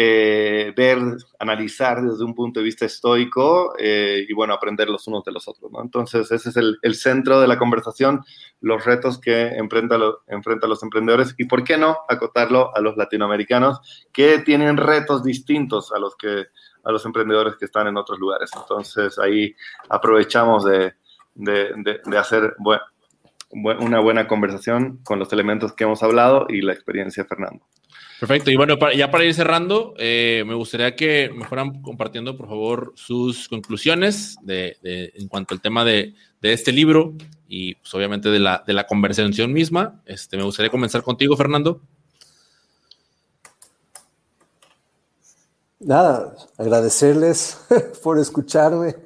eh, 0.00 0.72
ver, 0.76 1.00
analizar 1.40 2.00
desde 2.00 2.22
un 2.22 2.32
punto 2.32 2.60
de 2.60 2.64
vista 2.64 2.86
estoico 2.86 3.74
eh, 3.76 4.24
y 4.28 4.32
bueno, 4.32 4.54
aprender 4.54 4.88
los 4.88 5.04
unos 5.08 5.24
de 5.24 5.32
los 5.32 5.48
otros. 5.48 5.72
¿no? 5.72 5.82
Entonces, 5.82 6.30
ese 6.30 6.50
es 6.50 6.56
el, 6.56 6.78
el, 6.82 6.94
centro 6.94 7.40
de 7.40 7.48
la 7.48 7.58
conversación, 7.58 8.24
los 8.60 8.84
retos 8.84 9.20
que 9.20 9.48
enfrentan 9.56 10.00
enfrenta 10.28 10.68
los 10.68 10.84
emprendedores 10.84 11.34
y, 11.36 11.46
¿por 11.46 11.64
qué 11.64 11.76
no?, 11.76 11.98
acotarlo 12.08 12.70
a 12.76 12.80
los 12.80 12.96
latinoamericanos 12.96 14.06
que 14.12 14.38
tienen 14.38 14.76
retos 14.76 15.24
distintos 15.24 15.90
a 15.90 15.98
los, 15.98 16.14
que, 16.14 16.44
a 16.84 16.92
los 16.92 17.04
emprendedores 17.04 17.56
que 17.56 17.64
están 17.64 17.88
en 17.88 17.96
otros 17.96 18.20
lugares. 18.20 18.50
Entonces, 18.54 19.18
ahí 19.18 19.52
aprovechamos 19.88 20.64
de, 20.64 20.94
de, 21.34 22.00
de, 22.06 22.18
hacer 22.18 22.54
una 23.50 23.98
buena 23.98 24.28
conversación 24.28 25.00
con 25.02 25.18
los 25.18 25.32
elementos 25.32 25.72
que 25.72 25.82
hemos 25.82 26.04
hablado 26.04 26.46
y 26.48 26.62
la 26.62 26.72
experiencia 26.72 27.24
de 27.24 27.28
Fernando. 27.28 27.66
Perfecto. 28.20 28.50
Y 28.50 28.56
bueno, 28.56 28.76
ya 28.96 29.10
para 29.10 29.24
ir 29.24 29.32
cerrando, 29.32 29.94
eh, 29.96 30.42
me 30.44 30.54
gustaría 30.54 30.96
que 30.96 31.30
me 31.32 31.46
fueran 31.46 31.80
compartiendo, 31.82 32.36
por 32.36 32.48
favor, 32.48 32.92
sus 32.96 33.48
conclusiones 33.48 34.36
de, 34.42 34.76
en 34.82 35.28
cuanto 35.28 35.54
al 35.54 35.60
tema 35.60 35.84
de, 35.84 36.14
este 36.42 36.72
libro 36.72 37.14
y, 37.46 37.76
pues, 37.76 37.94
obviamente, 37.94 38.28
de 38.28 38.40
la, 38.40 38.64
de 38.66 38.72
la 38.72 38.86
conversación 38.86 39.52
misma. 39.52 40.02
Este, 40.04 40.36
me 40.36 40.42
gustaría 40.42 40.70
comenzar 40.70 41.02
contigo, 41.02 41.36
Fernando. 41.36 41.80
Nada, 45.78 46.34
agradecerles 46.56 47.60
por 48.02 48.18
escucharme. 48.18 48.96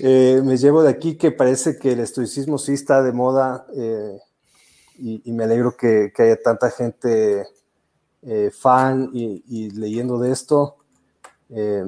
Eh, 0.00 0.40
me 0.44 0.56
llevo 0.56 0.82
de 0.82 0.90
aquí 0.90 1.16
que 1.16 1.30
parece 1.30 1.78
que 1.78 1.92
el 1.92 2.00
estoicismo 2.00 2.58
sí 2.58 2.72
está 2.72 3.02
de 3.02 3.12
moda 3.12 3.66
eh, 3.76 4.18
y, 4.98 5.30
me 5.30 5.44
alegro 5.44 5.76
que, 5.76 6.12
que 6.14 6.22
haya 6.24 6.42
tanta 6.42 6.70
gente 6.70 7.46
eh, 8.22 8.50
fan 8.50 9.10
y, 9.12 9.70
leyendo 9.70 10.18
de 10.18 10.32
esto. 10.32 10.76
Eh, 11.50 11.84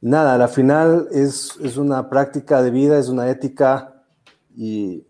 nada, 0.00 0.34
al 0.34 0.48
final 0.48 1.08
es, 1.12 1.56
es, 1.62 1.76
una 1.76 2.08
práctica 2.10 2.62
de 2.62 2.70
vida, 2.70 2.98
es 2.98 3.08
una 3.08 3.30
ética 3.30 4.04
y, 4.56 5.04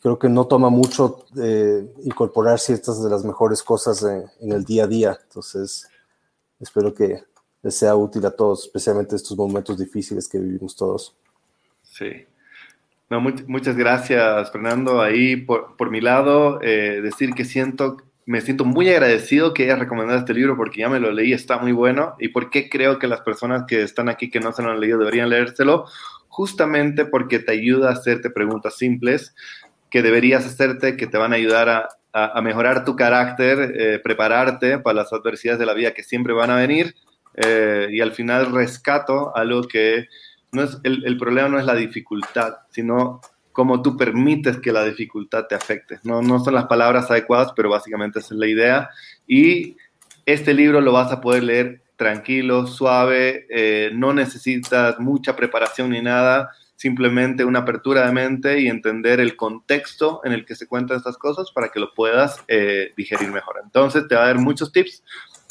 creo 0.00 0.16
que 0.16 0.28
no 0.28 0.46
toma 0.46 0.70
mucho 0.70 1.26
eh, 1.36 1.92
incorporar 2.04 2.60
ciertas 2.60 3.02
de 3.02 3.10
las 3.10 3.24
mejores 3.24 3.64
cosas 3.64 4.04
en, 4.04 4.52
el 4.52 4.64
día 4.64 4.84
a 4.84 4.86
día. 4.86 5.18
Entonces, 5.24 5.88
espero 6.60 6.94
que, 6.94 7.24
les 7.62 7.76
sea 7.76 7.94
útil 7.94 8.24
a 8.26 8.30
todos, 8.30 8.64
especialmente 8.64 9.16
estos 9.16 9.36
momentos 9.36 9.76
difíciles 9.78 10.28
que 10.28 10.38
vivimos 10.38 10.74
todos. 10.74 11.14
Sí. 11.82 12.26
No, 13.10 13.20
muchas 13.20 13.76
gracias, 13.76 14.50
Fernando. 14.52 15.00
Ahí, 15.02 15.36
por, 15.36 15.76
por 15.76 15.90
mi 15.90 16.00
lado, 16.00 16.60
eh, 16.62 17.00
decir 17.02 17.34
que 17.34 17.44
siento, 17.44 17.96
me 18.30 18.40
siento 18.40 18.64
muy 18.64 18.88
agradecido 18.88 19.52
que 19.52 19.64
hayas 19.64 19.80
recomendado 19.80 20.20
este 20.20 20.34
libro 20.34 20.56
porque 20.56 20.78
ya 20.78 20.88
me 20.88 21.00
lo 21.00 21.10
leí, 21.10 21.32
está 21.32 21.58
muy 21.58 21.72
bueno. 21.72 22.14
Y 22.20 22.28
porque 22.28 22.70
creo 22.70 23.00
que 23.00 23.08
las 23.08 23.22
personas 23.22 23.64
que 23.66 23.82
están 23.82 24.08
aquí 24.08 24.30
que 24.30 24.38
no 24.38 24.52
se 24.52 24.62
lo 24.62 24.70
han 24.70 24.78
leído 24.78 24.98
deberían 24.98 25.28
leérselo, 25.28 25.86
justamente 26.28 27.04
porque 27.04 27.40
te 27.40 27.50
ayuda 27.50 27.88
a 27.88 27.94
hacerte 27.94 28.30
preguntas 28.30 28.76
simples 28.76 29.34
que 29.90 30.02
deberías 30.02 30.46
hacerte, 30.46 30.96
que 30.96 31.08
te 31.08 31.18
van 31.18 31.32
a 31.32 31.36
ayudar 31.36 31.68
a, 31.68 31.88
a, 32.12 32.40
mejorar 32.40 32.84
tu 32.84 32.94
carácter, 32.94 33.74
eh, 33.76 33.98
prepararte 33.98 34.78
para 34.78 34.94
las 34.94 35.12
adversidades 35.12 35.58
de 35.58 35.66
la 35.66 35.74
vida 35.74 35.92
que 35.92 36.04
siempre 36.04 36.32
van 36.32 36.50
a 36.50 36.56
venir. 36.56 36.94
Eh, 37.34 37.88
y 37.90 38.00
al 38.00 38.12
final 38.12 38.52
rescato 38.52 39.36
algo 39.36 39.62
que 39.62 40.06
no 40.52 40.62
es, 40.62 40.78
el, 40.84 41.18
problema 41.18 41.48
no 41.48 41.58
es 41.58 41.64
la 41.64 41.74
dificultad, 41.74 42.58
sino 42.70 43.20
cómo 43.52 43.82
tú 43.82 43.96
permites 43.96 44.58
que 44.58 44.72
la 44.72 44.84
dificultad 44.84 45.46
te 45.46 45.54
afecte. 45.54 45.98
No, 46.02 46.22
no 46.22 46.42
son 46.42 46.54
las 46.54 46.66
palabras 46.66 47.10
adecuadas, 47.10 47.52
pero 47.54 47.70
básicamente 47.70 48.20
esa 48.20 48.34
es 48.34 48.38
la 48.40 48.46
idea. 48.46 48.90
Y 49.26 49.76
este 50.26 50.54
libro 50.54 50.80
lo 50.80 50.92
vas 50.92 51.12
a 51.12 51.20
poder 51.20 51.42
leer 51.42 51.82
tranquilo, 51.96 52.66
suave, 52.66 53.46
eh, 53.50 53.90
no 53.92 54.14
necesitas 54.14 54.98
mucha 54.98 55.36
preparación 55.36 55.90
ni 55.90 56.00
nada, 56.00 56.50
simplemente 56.74 57.44
una 57.44 57.58
apertura 57.58 58.06
de 58.06 58.12
mente 58.12 58.58
y 58.58 58.68
entender 58.68 59.20
el 59.20 59.36
contexto 59.36 60.22
en 60.24 60.32
el 60.32 60.46
que 60.46 60.54
se 60.54 60.66
cuentan 60.66 60.96
estas 60.96 61.18
cosas 61.18 61.50
para 61.52 61.68
que 61.68 61.78
lo 61.78 61.92
puedas 61.92 62.42
eh, 62.48 62.94
digerir 62.96 63.30
mejor. 63.30 63.56
Entonces 63.62 64.08
te 64.08 64.14
va 64.14 64.22
a 64.22 64.26
dar 64.28 64.38
muchos 64.38 64.72
tips 64.72 65.02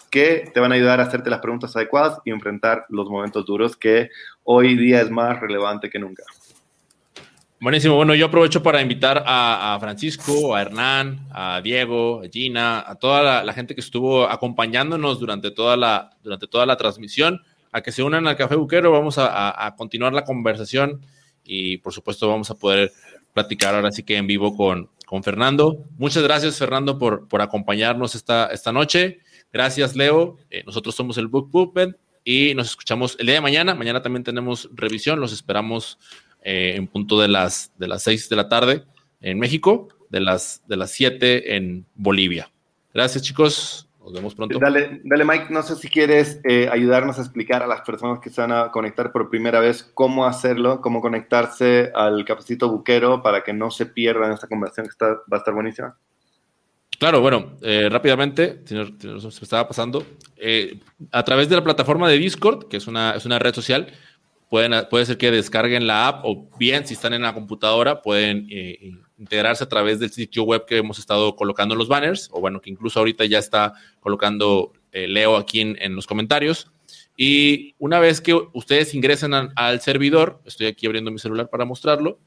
que 0.09 0.49
te 0.51 0.59
van 0.59 0.71
a 0.71 0.75
ayudar 0.75 0.99
a 0.99 1.03
hacerte 1.03 1.29
las 1.29 1.39
preguntas 1.39 1.75
adecuadas 1.75 2.19
y 2.25 2.31
enfrentar 2.31 2.85
los 2.89 3.07
momentos 3.09 3.45
duros 3.45 3.77
que 3.77 4.09
hoy 4.43 4.75
día 4.75 5.01
es 5.01 5.11
más 5.11 5.39
relevante 5.39 5.91
que 5.91 5.99
nunca. 5.99 6.23
Buenísimo. 7.61 7.97
Bueno, 7.97 8.15
yo 8.15 8.27
aprovecho 8.27 8.63
para 8.63 8.81
invitar 8.81 9.21
a, 9.25 9.77
Francisco, 9.81 10.55
a 10.55 10.61
Hernán, 10.61 11.27
a 11.29 11.59
Diego, 11.61 12.21
a 12.23 12.29
Gina, 12.29 12.81
a 12.87 12.95
toda 12.95 13.43
la, 13.43 13.53
gente 13.53 13.75
que 13.75 13.81
estuvo 13.81 14.23
acompañándonos 14.29 15.19
durante 15.19 15.51
toda, 15.51 15.75
la, 15.75 16.11
durante 16.23 16.47
toda 16.47 16.65
la 16.65 16.77
transmisión, 16.77 17.41
a 17.73 17.81
que 17.81 17.91
se 17.91 18.01
unan 18.01 18.27
al 18.27 18.37
Café 18.37 18.55
Buquero. 18.55 18.93
Vamos 18.93 19.15
a, 19.17 19.75
continuar 19.77 20.13
la 20.13 20.23
conversación 20.23 21.05
y, 21.43 21.79
por 21.79 21.91
supuesto, 21.91 22.29
vamos 22.29 22.49
a 22.49 22.55
poder 22.55 22.93
platicar 23.33 23.75
ahora 23.75 23.91
sí 23.91 24.03
que 24.03 24.15
en 24.15 24.25
vivo 24.25 24.55
con, 24.55 24.89
con 25.05 25.21
Fernando. 25.21 25.83
Muchas 25.97 26.23
gracias, 26.23 26.57
Fernando, 26.57 26.97
por, 26.97 27.27
por 27.27 27.41
acompañarnos 27.41 28.15
esta, 28.15 28.47
esta 28.53 28.71
noche. 28.71 29.19
Gracias, 29.51 29.97
Leo. 29.97 30.37
Eh, 30.49 30.63
nosotros 30.65 30.95
somos 30.95 31.17
el 31.17 31.27
Book 31.27 31.49
Movement 31.51 31.97
y 32.23 32.53
nos 32.55 32.69
escuchamos 32.69 33.17
el 33.19 33.25
día 33.25 33.35
de 33.35 33.41
mañana. 33.41 33.75
Mañana 33.75 34.01
también 34.01 34.23
tenemos 34.23 34.69
revisión. 34.73 35.19
Los 35.19 35.33
esperamos 35.33 35.99
eh, 36.43 36.73
en 36.75 36.87
punto 36.87 37.19
de 37.19 37.27
las, 37.27 37.71
de 37.77 37.87
las 37.87 38.03
6 38.03 38.29
de 38.29 38.35
la 38.35 38.49
tarde 38.49 38.83
en 39.21 39.39
México, 39.39 39.89
de 40.09 40.19
las, 40.21 40.61
de 40.67 40.77
las 40.77 40.91
7 40.91 41.55
en 41.55 41.85
Bolivia. 41.95 42.49
Gracias, 42.93 43.23
chicos. 43.23 43.87
Nos 43.99 44.13
vemos 44.13 44.33
pronto. 44.33 44.57
Dale, 44.57 45.01
dale 45.03 45.25
Mike. 45.25 45.47
No 45.49 45.61
sé 45.61 45.75
si 45.75 45.87
quieres 45.89 46.39
eh, 46.43 46.67
ayudarnos 46.71 47.19
a 47.19 47.21
explicar 47.21 47.61
a 47.61 47.67
las 47.67 47.81
personas 47.81 48.19
que 48.19 48.29
se 48.29 48.41
van 48.41 48.51
a 48.51 48.71
conectar 48.71 49.11
por 49.11 49.29
primera 49.29 49.59
vez 49.59 49.83
cómo 49.93 50.25
hacerlo, 50.25 50.81
cómo 50.81 51.01
conectarse 51.01 51.91
al 51.93 52.25
cafecito 52.25 52.69
buquero 52.69 53.21
para 53.21 53.43
que 53.43 53.53
no 53.53 53.69
se 53.69 53.85
pierdan 53.85 54.31
esta 54.31 54.47
conversación 54.47 54.87
que 54.87 54.91
está, 54.91 55.07
va 55.31 55.33
a 55.33 55.37
estar 55.37 55.53
buenísima. 55.53 55.95
Claro, 56.99 57.21
bueno, 57.21 57.55
eh, 57.61 57.87
rápidamente, 57.89 58.61
se 58.65 59.43
estaba 59.43 59.65
pasando, 59.67 60.05
eh, 60.35 60.79
a 61.13 61.23
través 61.23 61.47
de 61.47 61.55
la 61.55 61.63
plataforma 61.63 62.09
de 62.09 62.17
Discord, 62.17 62.67
que 62.67 62.75
es 62.75 62.87
una, 62.87 63.11
es 63.11 63.25
una 63.25 63.39
red 63.39 63.53
social, 63.53 63.87
pueden, 64.49 64.73
puede 64.89 65.05
ser 65.05 65.17
que 65.17 65.31
descarguen 65.31 65.87
la 65.87 66.07
app 66.07 66.25
o 66.25 66.49
bien 66.57 66.85
si 66.85 66.93
están 66.93 67.13
en 67.13 67.21
la 67.21 67.33
computadora 67.33 68.01
pueden 68.01 68.47
eh, 68.49 68.91
integrarse 69.17 69.63
a 69.63 69.69
través 69.69 69.99
del 69.99 70.11
sitio 70.11 70.43
web 70.43 70.65
que 70.65 70.77
hemos 70.77 70.99
estado 70.99 71.35
colocando 71.35 71.75
los 71.75 71.87
banners, 71.87 72.29
o 72.31 72.39
bueno, 72.39 72.61
que 72.61 72.69
incluso 72.69 72.99
ahorita 72.99 73.25
ya 73.25 73.39
está 73.39 73.73
colocando 73.99 74.73
Leo 74.91 75.37
aquí 75.37 75.61
en, 75.61 75.95
los 75.95 76.07
comentarios. 76.07 76.71
Y 77.15 77.75
una 77.77 77.99
vez 77.99 78.21
que 78.21 78.33
ustedes 78.33 78.95
ingresen 78.95 79.33
al 79.33 79.81
servidor, 79.81 80.41
estoy 80.45 80.67
aquí 80.67 80.85
abriendo 80.85 81.11
mi 81.11 81.19
celular 81.19 81.49
para 81.49 81.65
mostrarlo, 81.65 82.19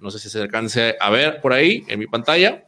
no 0.00 0.10
sé 0.10 0.18
si 0.18 0.28
se 0.28 0.42
alcance 0.42 0.96
a 1.00 1.08
ver 1.08 1.40
por 1.40 1.52
ahí 1.52 1.84
en 1.88 2.00
mi 2.00 2.08
pantalla 2.08 2.64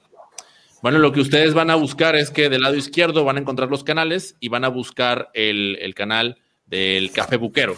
bueno, 0.83 0.99
lo 0.99 1.13
que 1.13 1.21
ustedes 1.21 1.53
van 1.53 1.69
a 1.69 1.75
buscar 1.75 2.17
es 2.17 2.31
que 2.31 2.49
del 2.49 2.63
lado 2.63 2.75
izquierdo 2.75 3.23
van 3.25 3.37
a 3.37 3.41
encontrar 3.41 3.69
los 3.69 3.85
canales 3.85 4.37
y 4.41 4.49
van 4.49 4.65
a 4.65 4.69
buscar 4.69 5.29
el, 5.35 5.93
canal 5.95 6.39
del 6.71 7.11
Café 7.11 7.37
Buquero, 7.37 7.75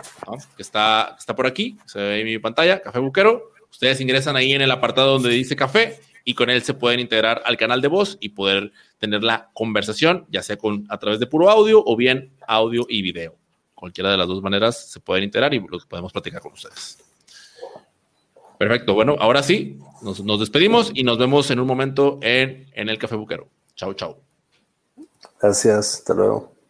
que 0.55 0.63
está, 0.63 1.17
está 1.19 1.35
por 1.35 1.47
aquí, 1.47 1.79
se 1.87 1.99
ve 1.99 2.21
en 2.21 2.27
mi 2.27 2.39
pantalla, 2.39 2.81
Café 2.81 2.99
Buquero. 2.99 3.51
Ustedes 3.71 4.01
ingresan 4.03 4.37
ahí 4.37 4.53
en 4.53 4.61
el 4.61 4.71
apartado 4.71 5.13
donde 5.13 5.31
dice 5.31 5.57
café 5.57 5.99
y 6.25 6.35
con 6.35 6.51
él 6.51 6.63
se 6.63 6.75
pueden 6.75 7.01
integrar 7.01 7.43
al 7.47 7.57
canal 7.57 7.81
de 7.81 7.89
voz 7.89 8.19
y 8.21 8.29
poder 8.29 8.71
tener 8.99 9.23
la 9.23 9.51
conversación, 9.55 10.27
ya 10.29 10.43
sea 10.43 10.59
con, 10.59 10.85
a 10.91 10.99
través 10.99 11.19
de 11.19 11.27
puro 11.27 11.49
audio 11.49 11.83
o 11.85 11.97
bien 11.97 12.33
audio 12.47 12.85
y 12.87 13.01
video. 13.01 13.35
Cualquiera 13.75 14.11
de 14.11 14.19
las 14.19 14.29
dos 14.29 14.43
maneras 14.43 14.91
se 14.91 15.01
pueden 15.01 15.25
integrar 15.25 15.55
y 15.55 15.67
los 15.67 15.87
podemos 15.87 16.13
platicar 16.13 16.43
con 16.43 16.53
ustedes. 16.53 16.99
Perfecto. 18.59 18.93
Bueno, 18.95 19.17
ahora 19.19 19.43
sí, 19.43 19.79
nos, 20.03 20.39
despedimos 20.39 20.93
y 20.95 21.03
nos 21.03 21.19
vemos 21.19 21.51
en 21.51 21.59
un 21.59 21.67
momento 21.67 22.19
en, 22.21 22.69
en 22.75 22.89
el 22.91 22.99
Café 22.99 23.17
Buquero. 23.17 23.49
Chao, 23.75 23.95
chao. 23.95 24.19
Gracias. 25.41 25.95
Hasta 25.95 26.15
luego. 26.15 26.62